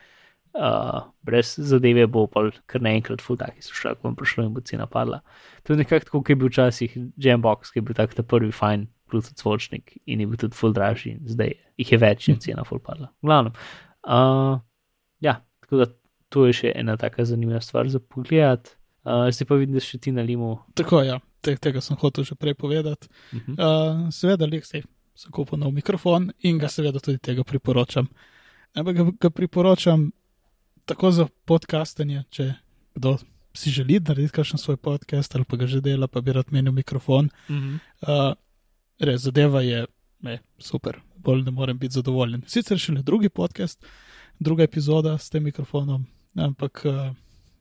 [0.56, 4.88] Uh, brez zadeve bo pa kar naenkrat full taki slušalk vam prišlo in bo cena
[4.88, 5.20] padla.
[5.64, 8.56] To je nekako tako, kot je bil včasih Jambox, ki je bil tak ta prvi
[8.56, 12.64] fajn Bluetooth zvočnik in je bil tudi full dražji zdaj jih je več in cena
[12.64, 13.12] full padla.
[13.20, 13.52] V glavnem,
[14.06, 14.60] Uh,
[15.20, 15.86] ja, tako da
[16.30, 18.70] to je še ena taka zanimiva stvar za pogled.
[19.06, 20.56] Uh, zdaj pa vidim, da še ti na limu.
[20.78, 23.10] Tako ja, te, tega sem hotel že prej povedati.
[23.34, 23.56] Uh -huh.
[23.58, 24.84] Uh, seveda, se
[25.16, 28.08] sem kupil nov mikrofon in ga seveda tudi tega priporočam.
[28.76, 30.12] Ampak ga, ga priporočam
[30.86, 32.54] tako za podcastanje, če
[32.96, 33.18] kdo
[33.56, 36.74] si želi narediti kakšen svoj podcast ali pa ga že dela, pa bi rad menil
[36.74, 37.30] mikrofon.
[37.50, 37.80] Uh -huh.
[38.02, 38.34] Uh,
[39.00, 39.86] res, zadeva je
[40.20, 42.44] ne, super, bolj ne morem biti zadovoljen.
[42.48, 43.86] Sicer še le drugi podcast,
[44.40, 46.06] druga epizoda s tem mikrofonom,
[46.36, 47.16] ampak uh,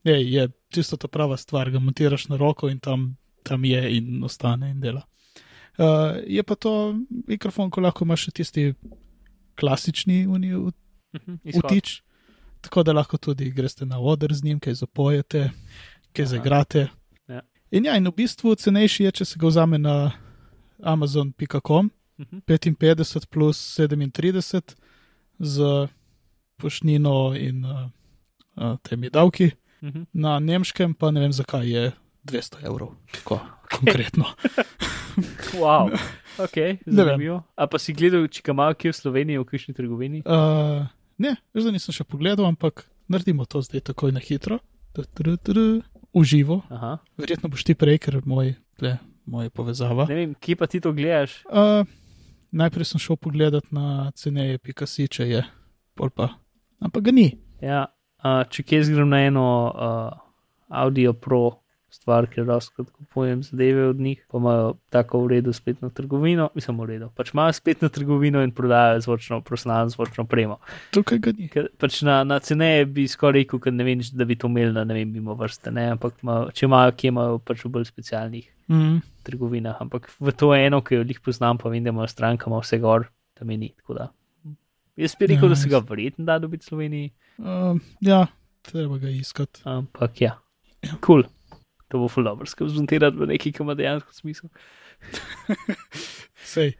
[0.04, 4.24] je, je čisto ta prava stvar, ga montiraš na roko in tam, tam je in
[4.24, 5.02] ostane in dela.
[5.78, 6.94] Uh, je pa to
[7.26, 8.74] mikrofon, ko lahko imaš še tisti
[9.54, 10.54] klasični uni,
[11.14, 12.02] Uh -huh.
[12.64, 15.50] Tako da lahko tudi greste na oder z njim, kaj zapojete,
[16.12, 16.30] kaj Aha.
[16.30, 16.86] zaigrate.
[17.28, 17.40] Ja.
[17.70, 20.12] In ja, in v bistvu cenejši je, če se ga vzame na
[20.82, 22.40] amazon.com, Uh -huh.
[22.46, 24.74] 55 plus 37
[25.38, 25.88] z
[26.56, 27.90] poštnino in uh,
[28.56, 29.50] uh, temi davki,
[29.80, 30.06] Uh -huh.
[30.12, 31.92] na nemškem pa ne vem zakaj je
[32.24, 33.40] 200 evrov, tako
[33.78, 34.24] konkretno.
[35.54, 35.90] Wow.
[36.38, 37.42] Ok, zanimivo.
[37.56, 40.22] A pa si gledal, če ga imajo kje v Sloveniji, v kakšni trgovini?
[40.26, 40.86] Uh,
[41.18, 44.60] ne, da nisem še pogledal, ampak naredimo to zdaj takoj na hitro,
[46.14, 46.62] v živo.
[46.70, 46.98] Aha.
[47.18, 48.96] Verjetno boš ti prej, ker moj, tle,
[49.26, 50.06] moja povezava.
[50.10, 51.42] Ne vem, kje pa ti to gledaš?
[51.50, 51.82] Uh,
[52.54, 55.42] najprej sem šel pogledat na ceneje.si, če je,
[55.98, 56.36] pol pa.
[56.78, 57.28] Ampak ga ni.
[57.64, 57.88] Ja,
[58.22, 60.14] uh, če kje zgrem na eno uh,
[60.70, 61.63] Audio Pro
[61.94, 66.78] stvar, ker razkrat kupujem zadeve od njih, pa imajo tako v redu spletno trgovino, mislim
[66.78, 70.58] v redu, pač imajo spletno trgovino in prodajajo zvočno, profesionalno zvočno premo.
[70.90, 71.48] Tukaj ga ni.
[71.48, 74.72] Ker pač na, na cene bi skoraj rekel, ker ne vem, da bi to imeli
[74.72, 77.86] na ne vem, mimo vrste, ne, ampak imajo, če imajo, kje imajo pač v bolj
[77.86, 79.02] specialnih Mm.
[79.22, 82.56] trgovinah, ampak v to eno, ki jo jih poznam, pa vem, da imajo stranka, ima
[82.58, 83.02] vse gor,
[83.36, 83.74] da mi ni.
[83.76, 84.06] tako Da.
[84.96, 88.26] Jaz bi rekel, Ja, da se ga verjetno da dobiti v Sloveniji, Uh, ja,
[88.62, 89.60] treba ga iskati.
[89.64, 90.38] ampak ja,
[90.82, 90.96] Ja.
[90.96, 90.98] kul.
[91.00, 91.24] Cool.
[91.88, 92.08] To bo
[92.48, 94.48] skrb zmontirati v neki, ki ima dejansko smisel.
[96.54, 96.72] Sej,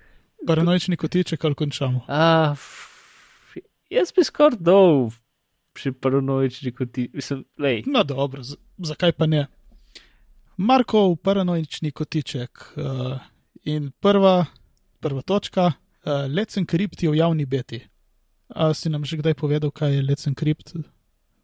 [0.47, 1.99] paranoični kotiček ali končamo.
[2.09, 5.11] Uh, f- jaz bi skoraj dol,
[5.79, 7.83] še paranoični kot ti, mislim, lej.
[7.87, 9.47] No, dobro, z- zakaj pa ne?
[10.57, 13.19] Markov paranoični kotiček uh,
[13.67, 14.45] in prva,
[15.03, 17.83] prva točka, uh, Let's Encrypt je v javni beti.
[18.55, 20.77] A si nam že kdaj povedal, kaj je Let's Encrypt?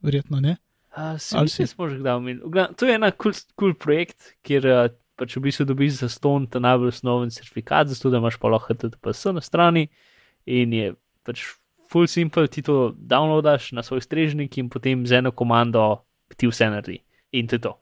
[0.02, 0.56] Verjetno ne.
[0.96, 1.66] Uh, si?
[1.66, 2.66] smo že kdaj omenili.
[2.76, 4.88] To je ena kul cool, cool projekt, kjer uh,
[5.20, 8.74] pač v bistvu dobiš za ston ta najbolj osnoven certifikat, zato da imaš pa lahko
[8.74, 9.86] HTTPS na strani
[10.48, 11.44] in je pač
[11.90, 16.70] full simple, ti to downloadaš na svoj strežnik in potem z eno komando ti vse
[16.70, 17.02] naredi.
[17.32, 17.74] In to je to.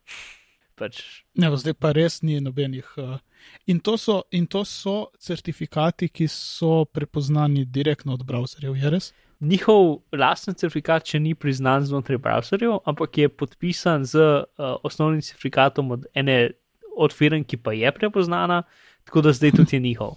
[0.78, 2.86] Pač, Ne, zdaj pa res ni nobenih.
[2.98, 3.18] Uh,
[3.66, 9.12] in, to so, in to so certifikati, ki so prepoznani direktno od browserjev, je res?
[9.40, 15.92] Njihov lasten certifikat še ni priznan znotraj browserjev, ampak je podpisan z uh, osnovnim certifikatom
[15.94, 16.50] od ene
[16.98, 18.64] od firm, ki pa je prepoznana,
[19.06, 20.16] tako da zdaj tudi je njihov.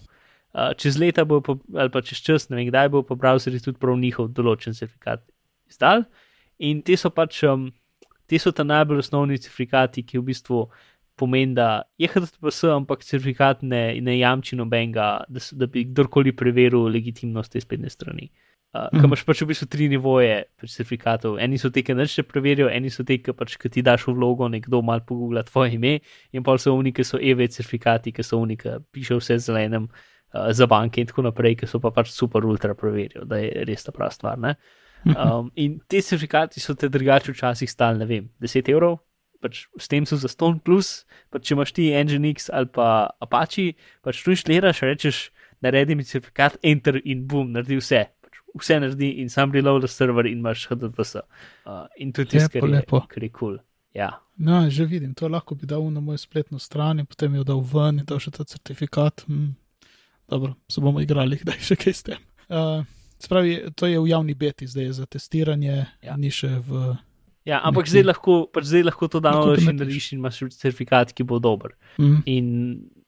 [0.51, 3.61] Uh, čez leta bo pa, ali pa čez čas, ne vem kdaj bo pa browserji
[3.63, 5.21] tudi prav njihov določen certifikat
[5.69, 6.07] izdal.
[6.57, 7.69] In te so pač, um,
[8.29, 10.65] te so ta najbolj osnovni certifikati, ki v bistvu
[11.21, 16.89] pomeni, da je HTTPS, ampak certifikat ne, ne jamči nobenega, da, da bi kdorkoli preveril
[16.89, 18.31] legitimnost te spletne strani.
[18.31, 19.01] Uh, Mhm.
[19.01, 21.35] Ker imaš pač v bistvu tri nivoje pač certifikatov.
[21.43, 24.07] Eni so te, ki nič ne preverijo, eni so te, ki pač, ki ti daš
[24.07, 25.97] v vlogo, nekdo mal pogoogla tvoje ime,
[26.31, 29.89] in pa so oni, ki so EV certifikati, ki so oni, ki pišejo vse zelenem
[29.91, 33.65] uh, za banke in tako naprej, ki so pa pač super ultra preverijo, da je
[33.67, 34.39] res ta prava stvar.
[34.39, 34.55] Ne?
[35.03, 39.01] Um, in te certifikati so te drugače včasih stali, ne vem, 10 evrov,
[39.43, 41.03] pač s tem so za ston plus,
[41.33, 43.73] pač če imaš ti Nginx ali pa Apache,
[44.05, 45.21] pač tu inštaliraš, rečeš,
[45.59, 48.05] naredi mi certifikat, enter in boom, naredi vse.
[48.59, 51.15] Vse naredi in sam reload server in imaš HTTPS.
[51.65, 53.55] Uh, in je tisto, kar je, Lepo, kar je kul.
[53.55, 53.57] Cool.
[53.95, 54.09] Ja.
[54.37, 57.61] No, že vidim, to lahko bi dal na mojo spletno stran in potem jo dal
[57.61, 59.23] ven in dal še ta certifikat.
[59.27, 59.51] Hm.
[60.29, 62.19] Dobro, se bomo igrali, kdaj še kaj s tem.
[62.47, 62.83] Uh,
[63.19, 66.15] spravi, to je v javni beti, zdaj je za testiranje, Ja.
[66.17, 66.95] ni še v.
[67.45, 69.79] Ja, ampak Nekaj- zdaj lahko, pač zdaj lahko to downloadiš in narediš.
[69.79, 71.71] narediš in imaš certifikat, ki bo dober.
[71.97, 72.21] Hm.
[72.25, 72.45] In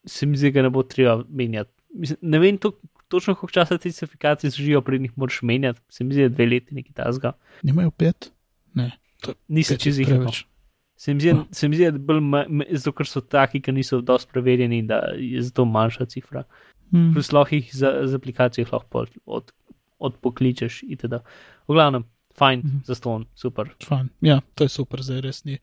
[0.06, 1.72] se mi zdi, da ne bo treba menjati.
[1.96, 2.74] Mislim, ne vem to,
[3.14, 5.82] točno, koliko časa ti certifikati zdržijo, preden jih moraš menjati.
[5.90, 7.32] Se mi zdi, dve leti nekaj tasga.
[7.64, 8.32] Nimajo pet?
[8.74, 10.10] Pet je čez jih.
[10.10, 10.18] no.
[10.18, 10.44] preveč.
[10.96, 11.46] Se mi zdi, Ah.
[11.52, 12.22] se mi zdi bolj,
[12.72, 16.44] zato ker so taki, ki niso dosti preverjeni, da je zato manjša cifra.
[16.92, 17.12] Hm.
[17.14, 19.52] Plus lahko jih za, za aplikacijo lahko od,
[20.00, 21.20] odpokličeš itd.
[21.68, 22.04] V glavnem,
[22.38, 22.78] fajn, Mhm.
[22.86, 23.70] za ston, super.
[23.84, 24.10] Fajn.
[24.22, 25.58] Ja, to je super, zdaj res ni.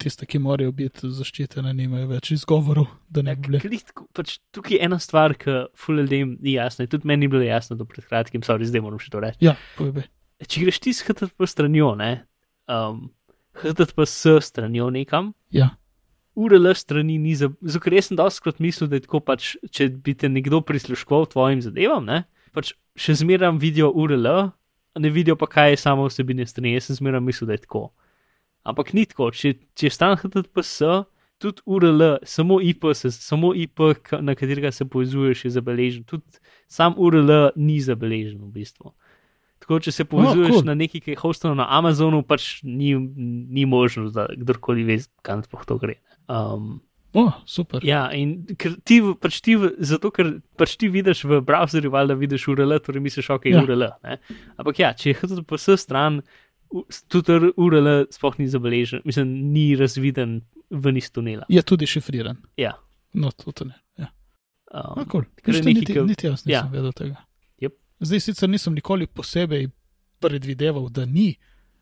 [0.00, 3.60] Tiste, ki morajo biti zaščitene, nimajo več izgovorov, da ne bi bile.
[3.60, 6.86] Klitko, pač tukaj je ena stvar, ki ful ljudem ni jasna.
[6.88, 9.44] Tudi meni ni bilo jasno do pred kratkim, sorry, zdaj moram še to reči.
[9.44, 10.06] Ja, povej.
[10.48, 12.10] če greš ti s HTTP stranjo, ne,
[12.72, 13.10] um,
[13.60, 15.74] HTTPS stranjo nekam, Ja.
[16.38, 17.50] URL strani ni za.
[17.60, 21.26] Zato, ker jaz sem doskrat mislil, da je tako pač, če bi te nekdo prisluškoval
[21.34, 22.22] tvojim zadevam, ne,
[22.56, 24.28] pač še zmeram vidijo URL,
[24.96, 26.72] ne vidijo pa, kaj je samo vsebine strani.
[26.78, 27.90] Jaz sem zmeram mislil, da je tako.
[28.66, 31.06] Ampak ni tako, če, če je stan HTTPS,
[31.40, 33.80] tudi URL, samo IP, se, samo IP,
[34.20, 36.04] na katerega se povezuješ, je zabeležen.
[36.08, 38.92] Tudi sam URL ni zabeležen v bistvu.
[39.60, 40.68] Tako, če se povezuješ oh, cool.
[40.68, 45.44] na nekaj, ki je hostano na Amazonu, pač ni, ni možno, da kdorkoli ve, kam
[45.44, 45.98] sploh to gre.
[46.28, 46.78] Um,
[47.12, 47.82] O, super.
[47.82, 48.44] ja, in
[48.86, 53.32] ti, pač ti, zato ker pač ti vidiš v browserju, valjda vidiš URL, torej misliš,
[53.34, 53.64] ok, ja.
[53.64, 53.88] URL.
[54.06, 54.20] Ne?
[54.54, 56.20] Ampak ja, če je HTTPS stran,
[56.70, 60.40] u- tudi r- URL sploh ni zabeležen, mislim, ni razviden
[60.70, 61.44] ven iz tunela.
[61.48, 62.36] Je tudi šifriran.
[62.56, 62.72] Ja.
[63.12, 63.74] No, to ne.
[63.98, 64.06] Ja.
[64.70, 65.24] Um, A, cool.
[65.38, 66.68] nekaj, niti, ke- niti jaz nisem ja.
[66.72, 67.16] vedel tega.
[67.58, 67.72] Jep.
[68.00, 69.68] Zdaj sicer nisem nikoli posebej
[70.18, 71.34] predvideval, da ni,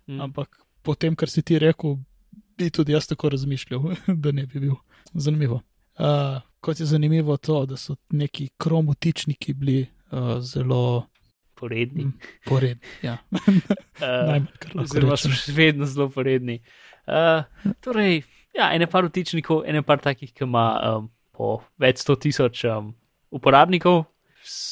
[0.07, 0.49] mm, ampak
[0.82, 1.99] potem, kar si ti rekel,
[2.57, 3.82] bi tudi jaz tako razmišljal,
[4.22, 4.74] da ne bi bil.
[5.14, 5.61] Zanimivo.
[5.99, 6.05] Uh,
[6.61, 9.80] kot je zanimivo to, da so neki kromutičniki bili
[10.11, 11.07] uh, zelo
[11.59, 12.06] poredni.
[12.09, 12.96] mm, poredni.
[13.02, 13.18] Ja.
[13.98, 14.44] Uh,
[14.78, 16.61] oziroma so še vedno zelo poredni.
[17.11, 17.40] Uh,
[17.82, 18.20] torej,
[18.54, 22.92] ja, ene par vtičnikov, ene par takih, ki ima um, po več sto tisoč um,
[23.34, 24.04] uporabnikov.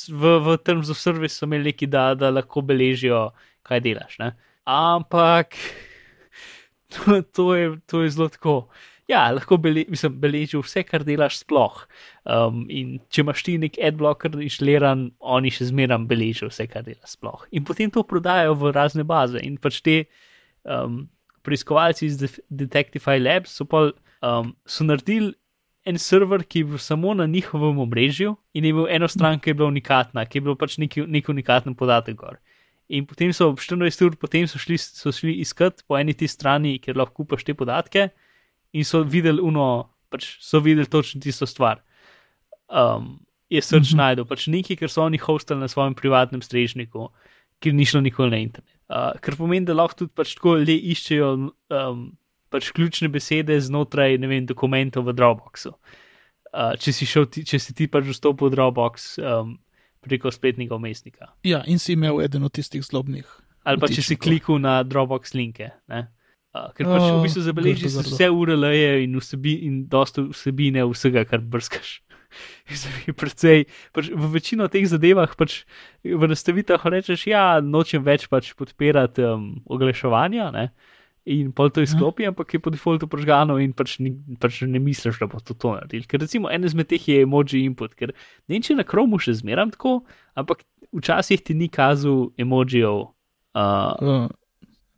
[0.06, 3.32] V, v Terms of Service so imeli neki, da, da lahko beležijo,
[3.66, 4.14] kaj delaš.
[4.22, 4.30] Ne?
[4.70, 5.58] Ampak
[6.94, 8.56] to, to, je, to je zelo tako.
[9.06, 11.84] Ja, lahko bele, mislim, beležijo vse, kar delaš sploh.
[12.26, 17.14] Um, in če imaš ti nek adblocker inštaliran, oni še zmeraj beležijo vse, kar delaš
[17.14, 17.44] sploh.
[17.54, 19.38] In potem to prodajajo v razne baze.
[19.46, 20.00] In pač te
[20.66, 21.04] um,
[21.46, 23.92] preiskovalci iz Def- Detectify Labs so, pol,
[24.26, 25.36] um, so naredili
[25.86, 29.50] en server, ki je bil samo na njihovem omrežju in je imel eno stran, ki
[29.50, 32.40] je bila unikatna, ki je bil pač neki, nek unikaten podatek gor.
[32.90, 36.80] In potem so 14 ur potem so šli, so šli iskat po eni ti strani,
[36.82, 38.10] kjer lahko kupaš te podatke,
[38.76, 41.80] in so videli uno, pač so videli točno tisto stvar.
[42.68, 43.16] Um,
[43.48, 43.96] je srč Mhm.
[44.00, 47.08] najdel, pač nekaj, ker so oni hostali na svojem privatnem strežniku,
[47.62, 48.72] ki ni šlo nikoli na internet.
[48.88, 51.28] Uh, kar pomeni, da lahko tudi pač tako le iščejo
[51.70, 52.02] um,
[52.50, 55.72] pač ključne besede znotraj vem, dokumentov v Dropboxu.
[56.52, 59.58] Uh, če, si šel, ti, če si ti pač vstopil v Dropbox um,
[60.00, 61.32] preko spletnega umestnika.
[61.44, 63.26] Ja, in si imel eden od tistih zlobnih.
[63.66, 65.72] Ali pa če si kliknil na Dropbox linke.
[65.90, 66.06] Ne?
[66.56, 68.14] Uh, ker pač v O, bistvu zabeleži grdo, grdo.
[68.14, 72.00] vse URL-je in, vsebi, in dosta vsebine vsega, kar brskaš.
[73.06, 73.64] Je Predvsej,
[73.96, 75.62] pač v večino teh zadevah pač
[76.04, 80.50] v nastavitvah rečeš, ja, nočem več pač podpirati um, oglaševanja.
[80.54, 80.70] Ne?
[81.26, 85.18] In pol to izklopi, ampak je po defaultu požgano, in pač, ni, pač ne misliš,
[85.18, 86.04] da bo to, to naredil.
[86.06, 89.34] Ker recimo en izmed teh je emoji input, ker ne vem, če na Chromu še
[89.40, 90.04] zmeram tako,
[90.38, 90.62] ampak
[90.94, 93.08] včasih ti ni kazal emojijev.
[93.56, 94.28] Uh, Uh,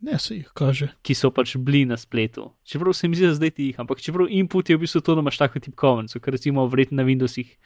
[0.00, 0.88] ne, se jih kaže.
[1.02, 2.52] ki so pač bili na spletu.
[2.64, 5.14] Čeprav se mi zdi, da zdaj ti jih, ampak čeprav input je v bistvu to,
[5.14, 7.56] da imaš tako tipkovnico, ker recimo verjetno na Windowsih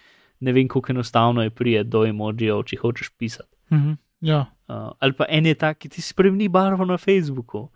[0.40, 3.52] ne vem, kako enostavno je prije do emojijev, če hočeš pisati.
[3.72, 3.92] Mhm.
[4.22, 7.66] Ja, Uh, ali pa en je tak, ki ti spremeni barvo na Facebooku,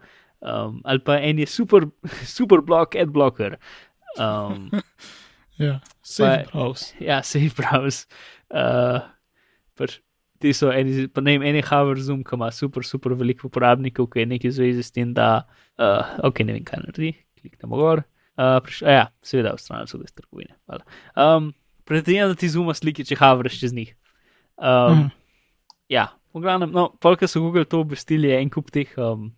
[0.40, 1.84] um, ali pa en je super,
[2.36, 3.58] super blok, ad blocker.
[4.16, 4.70] Um,
[5.66, 5.80] ja.
[6.02, 6.94] Safe browse.
[7.00, 8.06] ja, safe browse.
[8.48, 9.04] Uh,
[9.76, 9.98] pač,
[10.42, 13.48] ti so eni, pa ne vem, en je Hover Zoom, ki ima super, super veliko
[13.50, 15.46] uporabnikov, ki je nekaj v zvezi s tem, da,
[15.80, 18.04] uh, ok, ne vem, kaj naredi, kliknemo gor.
[18.36, 20.56] Uh, priš, ja, seveda, odstranili so ga iz trgovine.
[20.68, 20.84] hvala.
[21.16, 21.54] Um,
[21.86, 23.94] Predvidevam, da ti zuma slike, če havraš čez njih.
[24.58, 25.14] Um, Mhm.
[25.88, 29.30] Ja, v glavnem, no, polka so Google to obvestili, je en kup teh um,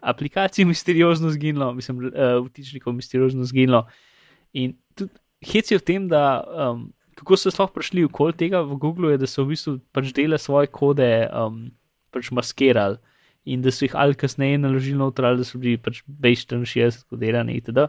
[0.00, 3.84] aplikacij misteriozno zginilo, mislim, uh, vtičnikov misteriozno zginilo.
[4.56, 5.12] In tudi
[5.44, 6.88] hec je v tem, da um,
[7.20, 10.10] kako so sploh prišli v kol tega v Googlu, je, da so v bistvu pač
[10.16, 11.68] dele svoje kode um,
[12.10, 12.98] pač maskirali
[13.48, 17.56] in da so jih ali kasneje naložili noter, ali da so bili pač B64 kodirani
[17.60, 17.88] itd.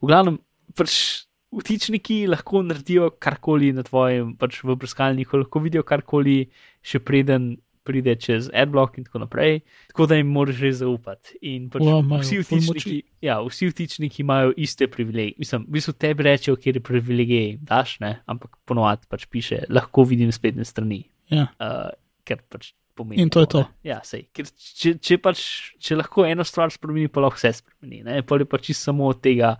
[0.00, 0.38] V glavnem,
[0.76, 6.44] pač vtičniki lahko naredijo karkoli na tvojem, pač v brskalniku, lahko vidijo karkoli,
[6.84, 7.56] še preden
[7.90, 9.60] pride čez adblock in tako naprej,
[9.90, 11.36] tako da jim moraš res zaupati.
[11.50, 12.96] In pač Wow, imajo vsi, vtičniki,
[13.26, 15.40] ja, vsi vtičniki imajo iste privilegije.
[15.42, 18.20] Mislim, v bistvu tebi rečejo, kje je privilegij, jim daš, ne?
[18.30, 21.50] ampak ponovadi pač piše, lahko vidim spletne strani, Ja.
[21.62, 21.90] uh,
[22.26, 23.22] ker pač pomeni.
[23.22, 23.60] In to je to.
[23.64, 23.90] ne.
[23.90, 24.26] Ja, sej.
[24.34, 25.42] Ker če, če, pač,
[25.80, 28.02] če lahko eno stvar spremeni, pa lahko vse spremeni.
[28.06, 28.20] Ne?
[28.26, 29.54] Pol je pač samo od tega,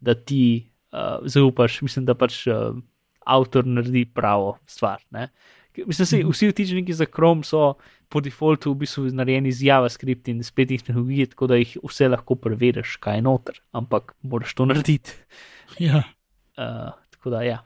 [0.00, 0.42] da ti
[0.92, 2.72] uh, zaupaš, mislim, da pač uh,
[3.30, 5.02] avtor naredi pravo stvar.
[5.14, 5.28] Ne?
[5.76, 6.30] Mislim, Mhm.
[6.30, 7.74] vsi vtičniki za Chrome so
[8.08, 12.34] po defaultu v bistvu narejeni z JavaScript in spletnih tehnologij, tako da jih vse lahko
[12.34, 15.12] preveriš, kaj je noter, ampak moraš to narediti.
[15.80, 16.02] ja.
[16.58, 17.58] Uh, tako da, ja.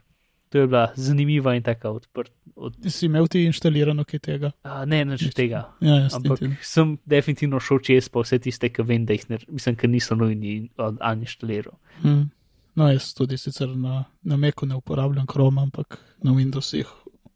[0.49, 2.31] to je bila zanimiva in taka odprta.
[2.55, 4.51] Od, Si imel ti inštalirano kaj tega?
[4.63, 5.65] uh, ne, nič od tega.
[5.81, 6.49] Ja, jaz Ampak ti.
[6.61, 10.15] sem definitivno šel čez pa vse tiste, ki vem, da jih ne, mislim, ker niso
[10.15, 11.73] nujni od uninštaliral.
[12.01, 12.29] Hmm.
[12.75, 16.85] No, jaz tudi sicer na, na Meku ne uporabljam Chrome, ampak na Windowsih.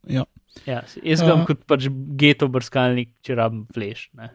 [0.08, 0.24] Ja,
[0.66, 1.46] Ja, jaz ga imam A.
[1.46, 1.88] kot pač
[2.20, 4.10] geto brskalnik, če rabim flash.
[4.18, 4.30] Ne.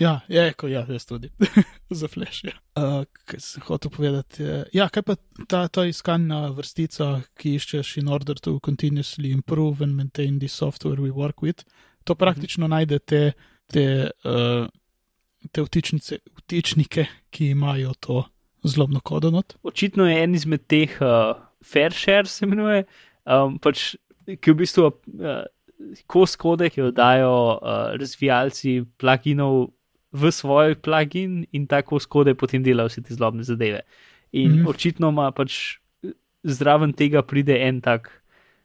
[0.00, 1.30] ja, je, ko, ja jaz tudi.
[2.00, 2.44] Za flash.
[2.44, 2.54] Ja.
[2.78, 4.42] Uh, kaj sem hotel povedati?
[4.42, 5.16] je- Ja, kaj pa
[5.48, 11.00] ta, ta iskalna vrstica, ki iščeš in order to continuously improve and maintain the software
[11.00, 11.64] we work with,
[12.04, 12.76] to praktično mm -hmm.
[12.76, 13.32] najde te,
[13.66, 14.66] te, uh,
[15.52, 18.24] te vtičnice, vtičnike, ki imajo to
[18.62, 19.42] zlobno kodo.
[19.62, 22.84] Očitno je en izmed teh uh, fair share, se imenuje,
[23.26, 23.94] um, pač,
[24.40, 24.92] ki v bistvu uh,
[26.10, 29.68] kos kode, ki jo dajo uh, razvijalci pluginov
[30.12, 33.82] v svoj plugin in ta kos kode potem dela vse te zlobne zadeve.
[34.32, 34.68] In mm.
[34.68, 35.78] očitno ima pač
[36.44, 38.10] zraven tega pride en tak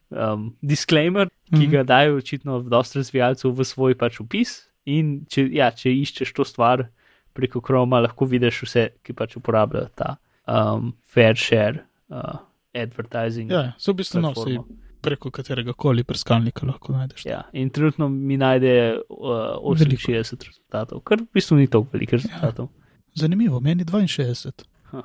[0.10, 1.72] um, disclaimer, ki Mhm.
[1.72, 4.70] ga dajo očitno v dosta razvijalcev v svoj pač opis.
[4.86, 6.90] In če, ja, če iščeš to stvar
[7.34, 10.18] preko Chroma, lahko vidiš vse, ki pač uporabljajo ta
[10.48, 12.40] um, fair share uh,
[12.76, 13.52] advertising.
[13.52, 14.83] Ja, so v bistvu no, platformo.
[15.04, 17.28] Preko katerega koli brskalnika lahko najdeš.
[17.28, 18.74] Ja, in trenutno mi najde
[19.10, 22.72] uh, 68 rezultatov, kar v bistvu ni tako veliko rezultatov.
[23.20, 25.04] Zanimivo, meni 62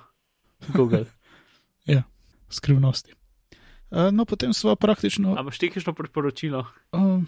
[0.75, 1.05] Google.
[2.49, 3.13] skrivnosti.
[3.91, 5.35] Uh, no, potem sva praktično.
[5.37, 6.67] A imaš tekešno priporočilo?
[6.93, 7.27] Um,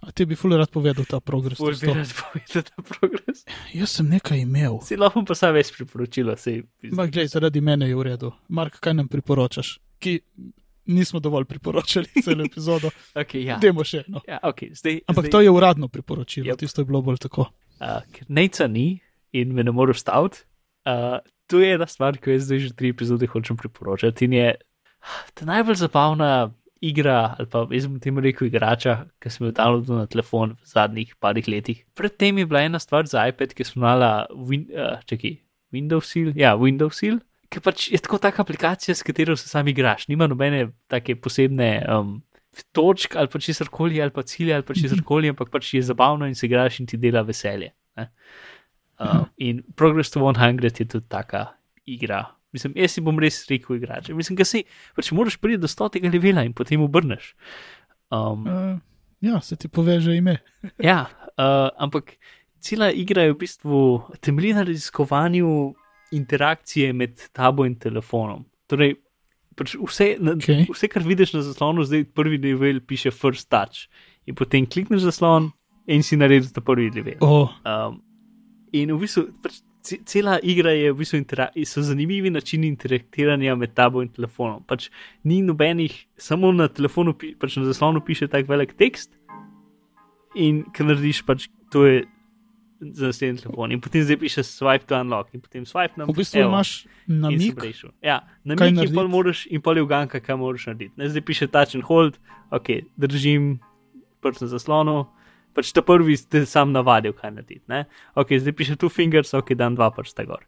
[0.00, 1.58] a ti bi ful rad povedal ta progres?
[1.58, 3.44] To bi rad povedal ta progres.
[3.74, 4.80] Jaz sem nekaj imel.
[4.84, 6.62] Si lahko pa sam več priporočilo, sej.
[6.96, 8.32] Ma, glej, zaradi mene je v redu.
[8.48, 9.76] Mark, kaj nam priporočaš?
[10.00, 10.20] Ki
[10.86, 12.90] nismo dovolj priporočali celo epizodo.
[13.14, 13.58] Okay, ja.
[13.62, 14.20] Demo še eno.
[14.28, 16.58] Ja, okay, zdaj, Ampak zdaj, to je uradno priporočilo, Yep.
[16.58, 17.48] tisto je bilo bolj tako.
[17.80, 19.00] uh, ker Neca ni
[19.32, 20.44] in me ne moreš staviti.
[20.86, 24.24] Uh, to je ena stvar, ki jo zdaj že tri epizode hočem priporočati.
[24.24, 24.48] In je
[25.34, 26.50] ta najbolj zabavna
[26.80, 30.66] igra, ali pa jaz bom temu rekel igrača, ki sem jo downloadil na telefon v
[30.66, 31.84] zadnjih parih letih.
[31.94, 35.36] Predtem je bila ena stvar za iPad, ki smo imela win, uh, čaki,
[35.72, 36.32] Windows Seal.
[36.36, 37.20] Ja, Windows Seal.
[37.50, 41.70] Ki pač je tako taka aplikacija, s katero se sam igraš, nima nobene take posebne
[41.90, 42.20] um,
[42.72, 45.82] točk ali pa česar koli, ali pa cilja, ali pa česar koli, ampak pač je
[45.82, 47.72] zabavno in se igraš in ti dela veselje.
[47.96, 48.10] ne.
[49.00, 51.46] Uh, in Progress to 100 je tudi taka
[51.86, 52.26] igra.
[52.52, 54.10] Mislim, jaz si bom res rekel igrač.
[54.12, 54.64] Mislim, da si,
[54.96, 57.34] pač moraš priti do 100 levela in potem obrneš.
[58.10, 58.78] Um, Uh,
[59.20, 60.40] ja, se ti poveže ime.
[60.90, 61.06] ja,
[61.38, 62.18] uh, ampak
[62.60, 63.80] cela igra je v bistvu
[64.20, 65.74] temelji na raziskovanju
[66.12, 68.44] interakcije med tabo in telefonom.
[68.70, 68.96] Torej,
[69.56, 70.66] pač vse, na, Okej.
[70.70, 73.88] vse, kar vidiš na zaslonu, zdaj prvi level piše First Touch.
[74.26, 75.50] In potem klikneš zaslon
[75.90, 77.18] in si naredil ta prvi level.
[77.20, 78.00] Oh, Um,
[78.72, 81.24] in v bistvu pač, ce- cela igra je v bistvu
[81.64, 84.62] so zanimivi načini interaktiranja med tabo in telefonom.
[84.66, 84.90] Pač
[85.24, 89.10] ni nobenih, samo na telefonu, pač na zaslonu piše tak velik tekst
[90.36, 92.04] in kar narediš, pač to je
[92.80, 93.72] za naslednji telefon.
[93.72, 97.60] In potem zdaj piše swipe to unlock in potem swipe na v bistvu imaš namig,
[98.02, 100.94] Ja, na mik in pol moraš in pol je uganka, kaj moraš narediti.
[100.96, 102.16] Ne, zdaj piše touch and hold,
[102.50, 103.58] ok, držim
[104.24, 105.06] prst na zaslonu.
[105.54, 107.64] Pač ta prvi ste sam navadil, kaj narediti.
[107.68, 107.84] ne.
[108.14, 110.46] Ok, zdaj piše two fingers, ok, dan dva prsta gor.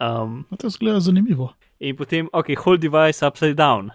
[0.00, 1.54] Um, no, to zgleda zanimivo.
[1.80, 3.90] in potem, ok, hold device upside down.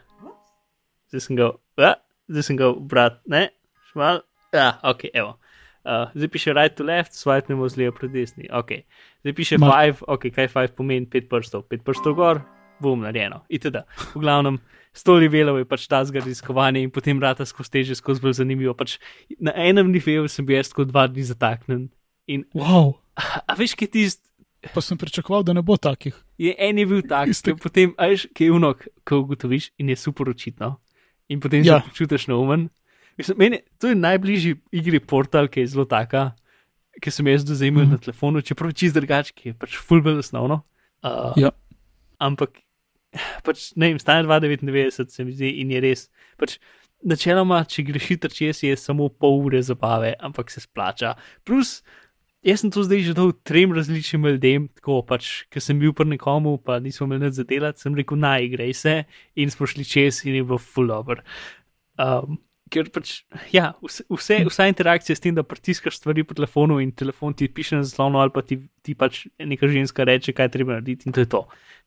[1.12, 1.96] Zdaj sem ga, a,
[2.32, 3.50] zdaj sem ga, brat, ne,
[3.92, 4.24] šmal,
[4.54, 5.38] ja, ok, evo.
[5.84, 8.48] Uh, zdaj piše right to left, swipenemo z levo proti desni.
[8.48, 8.84] Okay.
[9.20, 12.40] Zdaj piše Ma- 5, ok, kaj 5 pomeni 5 prstov, 5 prstov gor,
[12.80, 13.44] bom narejeno.
[13.50, 13.84] Itd.
[14.16, 14.60] V glavnem,
[14.94, 18.74] 100 levelov je pač ta zgradiskovanje in potem rata skozi teže, skozi bolj zanimivo.
[18.74, 18.96] Pač
[19.38, 21.90] na enem nivoju sem bil jaz tako dva dni zataknen.
[22.26, 22.96] In Wow,
[23.44, 24.24] a veš, kaj tisti,
[24.72, 26.16] pa sem pričakoval, da ne bo takih.
[26.38, 29.90] je en je bil tak, ki potem, a veš, kaj je unok, ko ugotoviš in
[29.90, 30.80] je super očitno.
[31.28, 31.74] In potem Ja.
[31.74, 31.82] ja.
[31.82, 32.70] se počutiš neumen.
[33.18, 36.32] Mislim, meni, to je najbližji igri portal, ki je zelo taka,
[37.02, 37.96] ki sem jaz do zdaj imel mm.
[37.96, 40.64] na telefonu, čeprav je čist drugačen, ki je pač fulbel osnovno.
[41.04, 41.52] Uh, Ja.
[42.24, 42.62] Ampak,
[43.46, 46.08] pač, ne vem, stane 2,99 se mi zdi in je res.
[46.40, 46.58] Pač,
[47.04, 51.14] načeloma, če greš hitro čez, je samo pol ure zabave, ampak se splača.
[51.48, 51.82] Plus,
[52.46, 56.14] jaz sem to zdaj že dal trem različnim ljudem, tako pač, ker sem bil pri
[56.16, 58.96] nekomu, pa nismo imeli nič za delati, sem rekel, naj igraj se
[59.36, 61.24] in smo šli čez in je bilo full over.
[62.00, 62.40] Um,
[62.74, 63.20] ker pač,
[63.54, 64.06] ja, vse,
[64.50, 68.18] vsa interakcija s tem, da pritiskaš stvari po telefonu in telefon ti piše na zaslonu,
[68.24, 71.44] ali pa ti, ti pač neka ženska reče, kaj treba narediti, in to je to.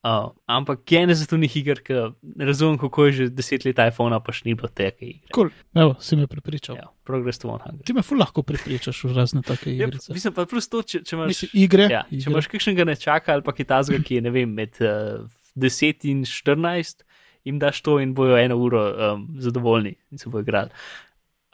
[0.07, 1.95] Uh, ampak je ena zato njih iger, ki
[2.39, 5.33] ne razumem, kako je že deset let iPhona, pa še ni bilo teke igre.
[5.35, 5.51] Cool.
[5.75, 6.77] Evo, si me prepričal.
[6.79, 7.73] Ja, progress to 100.
[7.89, 10.13] Ti me ful lahko prepričaš v razne take Ja, igrice.
[10.15, 11.33] mislim pa plus to, če, če imaš.
[11.33, 11.89] Mislim, igre.
[11.91, 12.31] Ja, če igre.
[12.37, 15.27] imaš kakšnega nečaka ali pa kitazga, ki je ne vem, med uh,
[15.59, 17.03] 10 in 14,
[17.47, 20.71] jim daš to in bojo eno uro um, zadovoljni in se bojo igrali.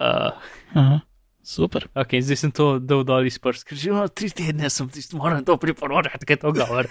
[0.00, 0.32] Uh,
[0.74, 0.98] Aha,
[1.44, 1.86] super.
[1.94, 5.16] ok, zdaj sem to dal dol iz prst, ker že imamo tri tedne, sem tisto
[5.16, 6.88] moram to priporočati, kaj to govor.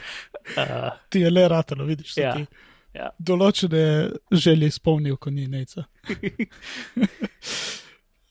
[0.54, 2.36] Uh, Ti je le ratalo, vidiš, Ja,
[2.94, 3.10] ja.
[3.18, 3.84] določene
[4.32, 5.88] želje izpolnil, ko ni neca.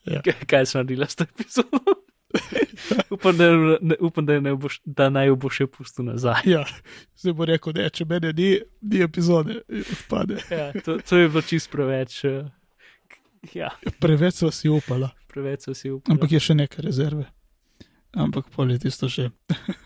[0.01, 1.79] Kaj- kaj sem naredila s to epizodo?
[3.15, 3.47] upam, da,
[3.81, 6.45] ne, upam da, ne boš, da naj jo bo še pustil nazaj.
[6.49, 6.63] Ja,
[7.19, 8.49] zdaj bo rekel, da če mene ni,
[8.81, 10.39] ni epizode, odpade.
[10.51, 12.21] Ja, to, to je bilo čist preveč.
[12.27, 12.49] Uh,
[13.55, 16.15] ja, Preveč so si upala, preveč so si upali.
[16.15, 17.27] ampak je še nekaj rezerve.
[18.11, 19.29] Ampak pol je tisto še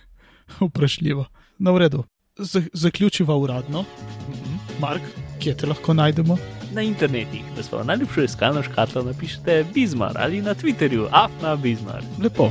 [0.62, 1.28] vprašljivo.
[1.60, 2.06] No, v redu.
[2.36, 3.86] Z zaključiva uradno.
[4.28, 4.58] Mhm.
[4.82, 5.06] Mark,
[5.46, 6.38] kje te lahko najdemo?
[6.74, 12.02] Na internetih, v svojo najljubšo iskalno škatlo napišite Bizmar ali na Twitterju, afna Bizmar.
[12.24, 12.50] Lepo.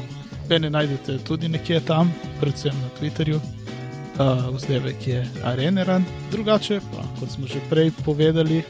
[0.48, 3.40] Mene najdete tudi nekje tam, predvsem na Twitterju.
[3.40, 8.62] Uh, Vzdevek je areneran, drugače pa, kot smo že prej povedali,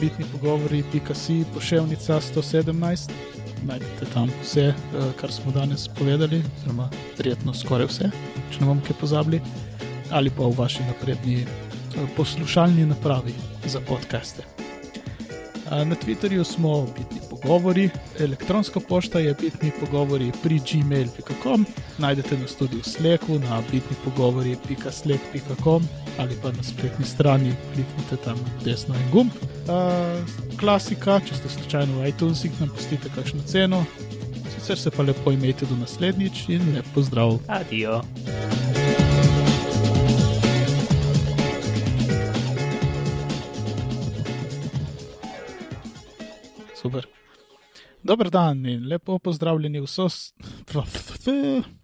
[0.00, 3.10] bitni pogovori, pika.si, poševnica 117.
[3.66, 8.10] Najdete tam vse, uh, kar smo danes povedali, oziroma verjetno skoraj vse,
[8.52, 9.42] če ne bomo kaj pozabili,
[10.10, 11.42] ali pa v vaši napredni
[12.16, 13.34] poslušalni napravi
[13.66, 14.42] za podcaste.
[15.70, 17.90] A, Na Twitterju smo bitni pogovori,
[18.20, 21.66] elektronska pošta je bitni pogovori pri gmail.com,
[21.98, 25.82] najdete nas tudi v Slacku na bitni pogovori.slack.com
[26.18, 29.30] ali pa na spletni strani kliknite tam desno en gumb.
[29.68, 30.20] A,
[30.60, 33.84] Klasika, če ste slučajno v iTunesih, nam pustite kakšno ceno.
[34.54, 37.38] Sicer se pa lepo imejte do naslednjič in lep pozdrav.
[37.48, 38.02] Adijo.
[46.84, 47.06] Super.
[48.02, 50.08] Dober dan in lepo pozdravljeni vso.
[50.08, 50.34] s-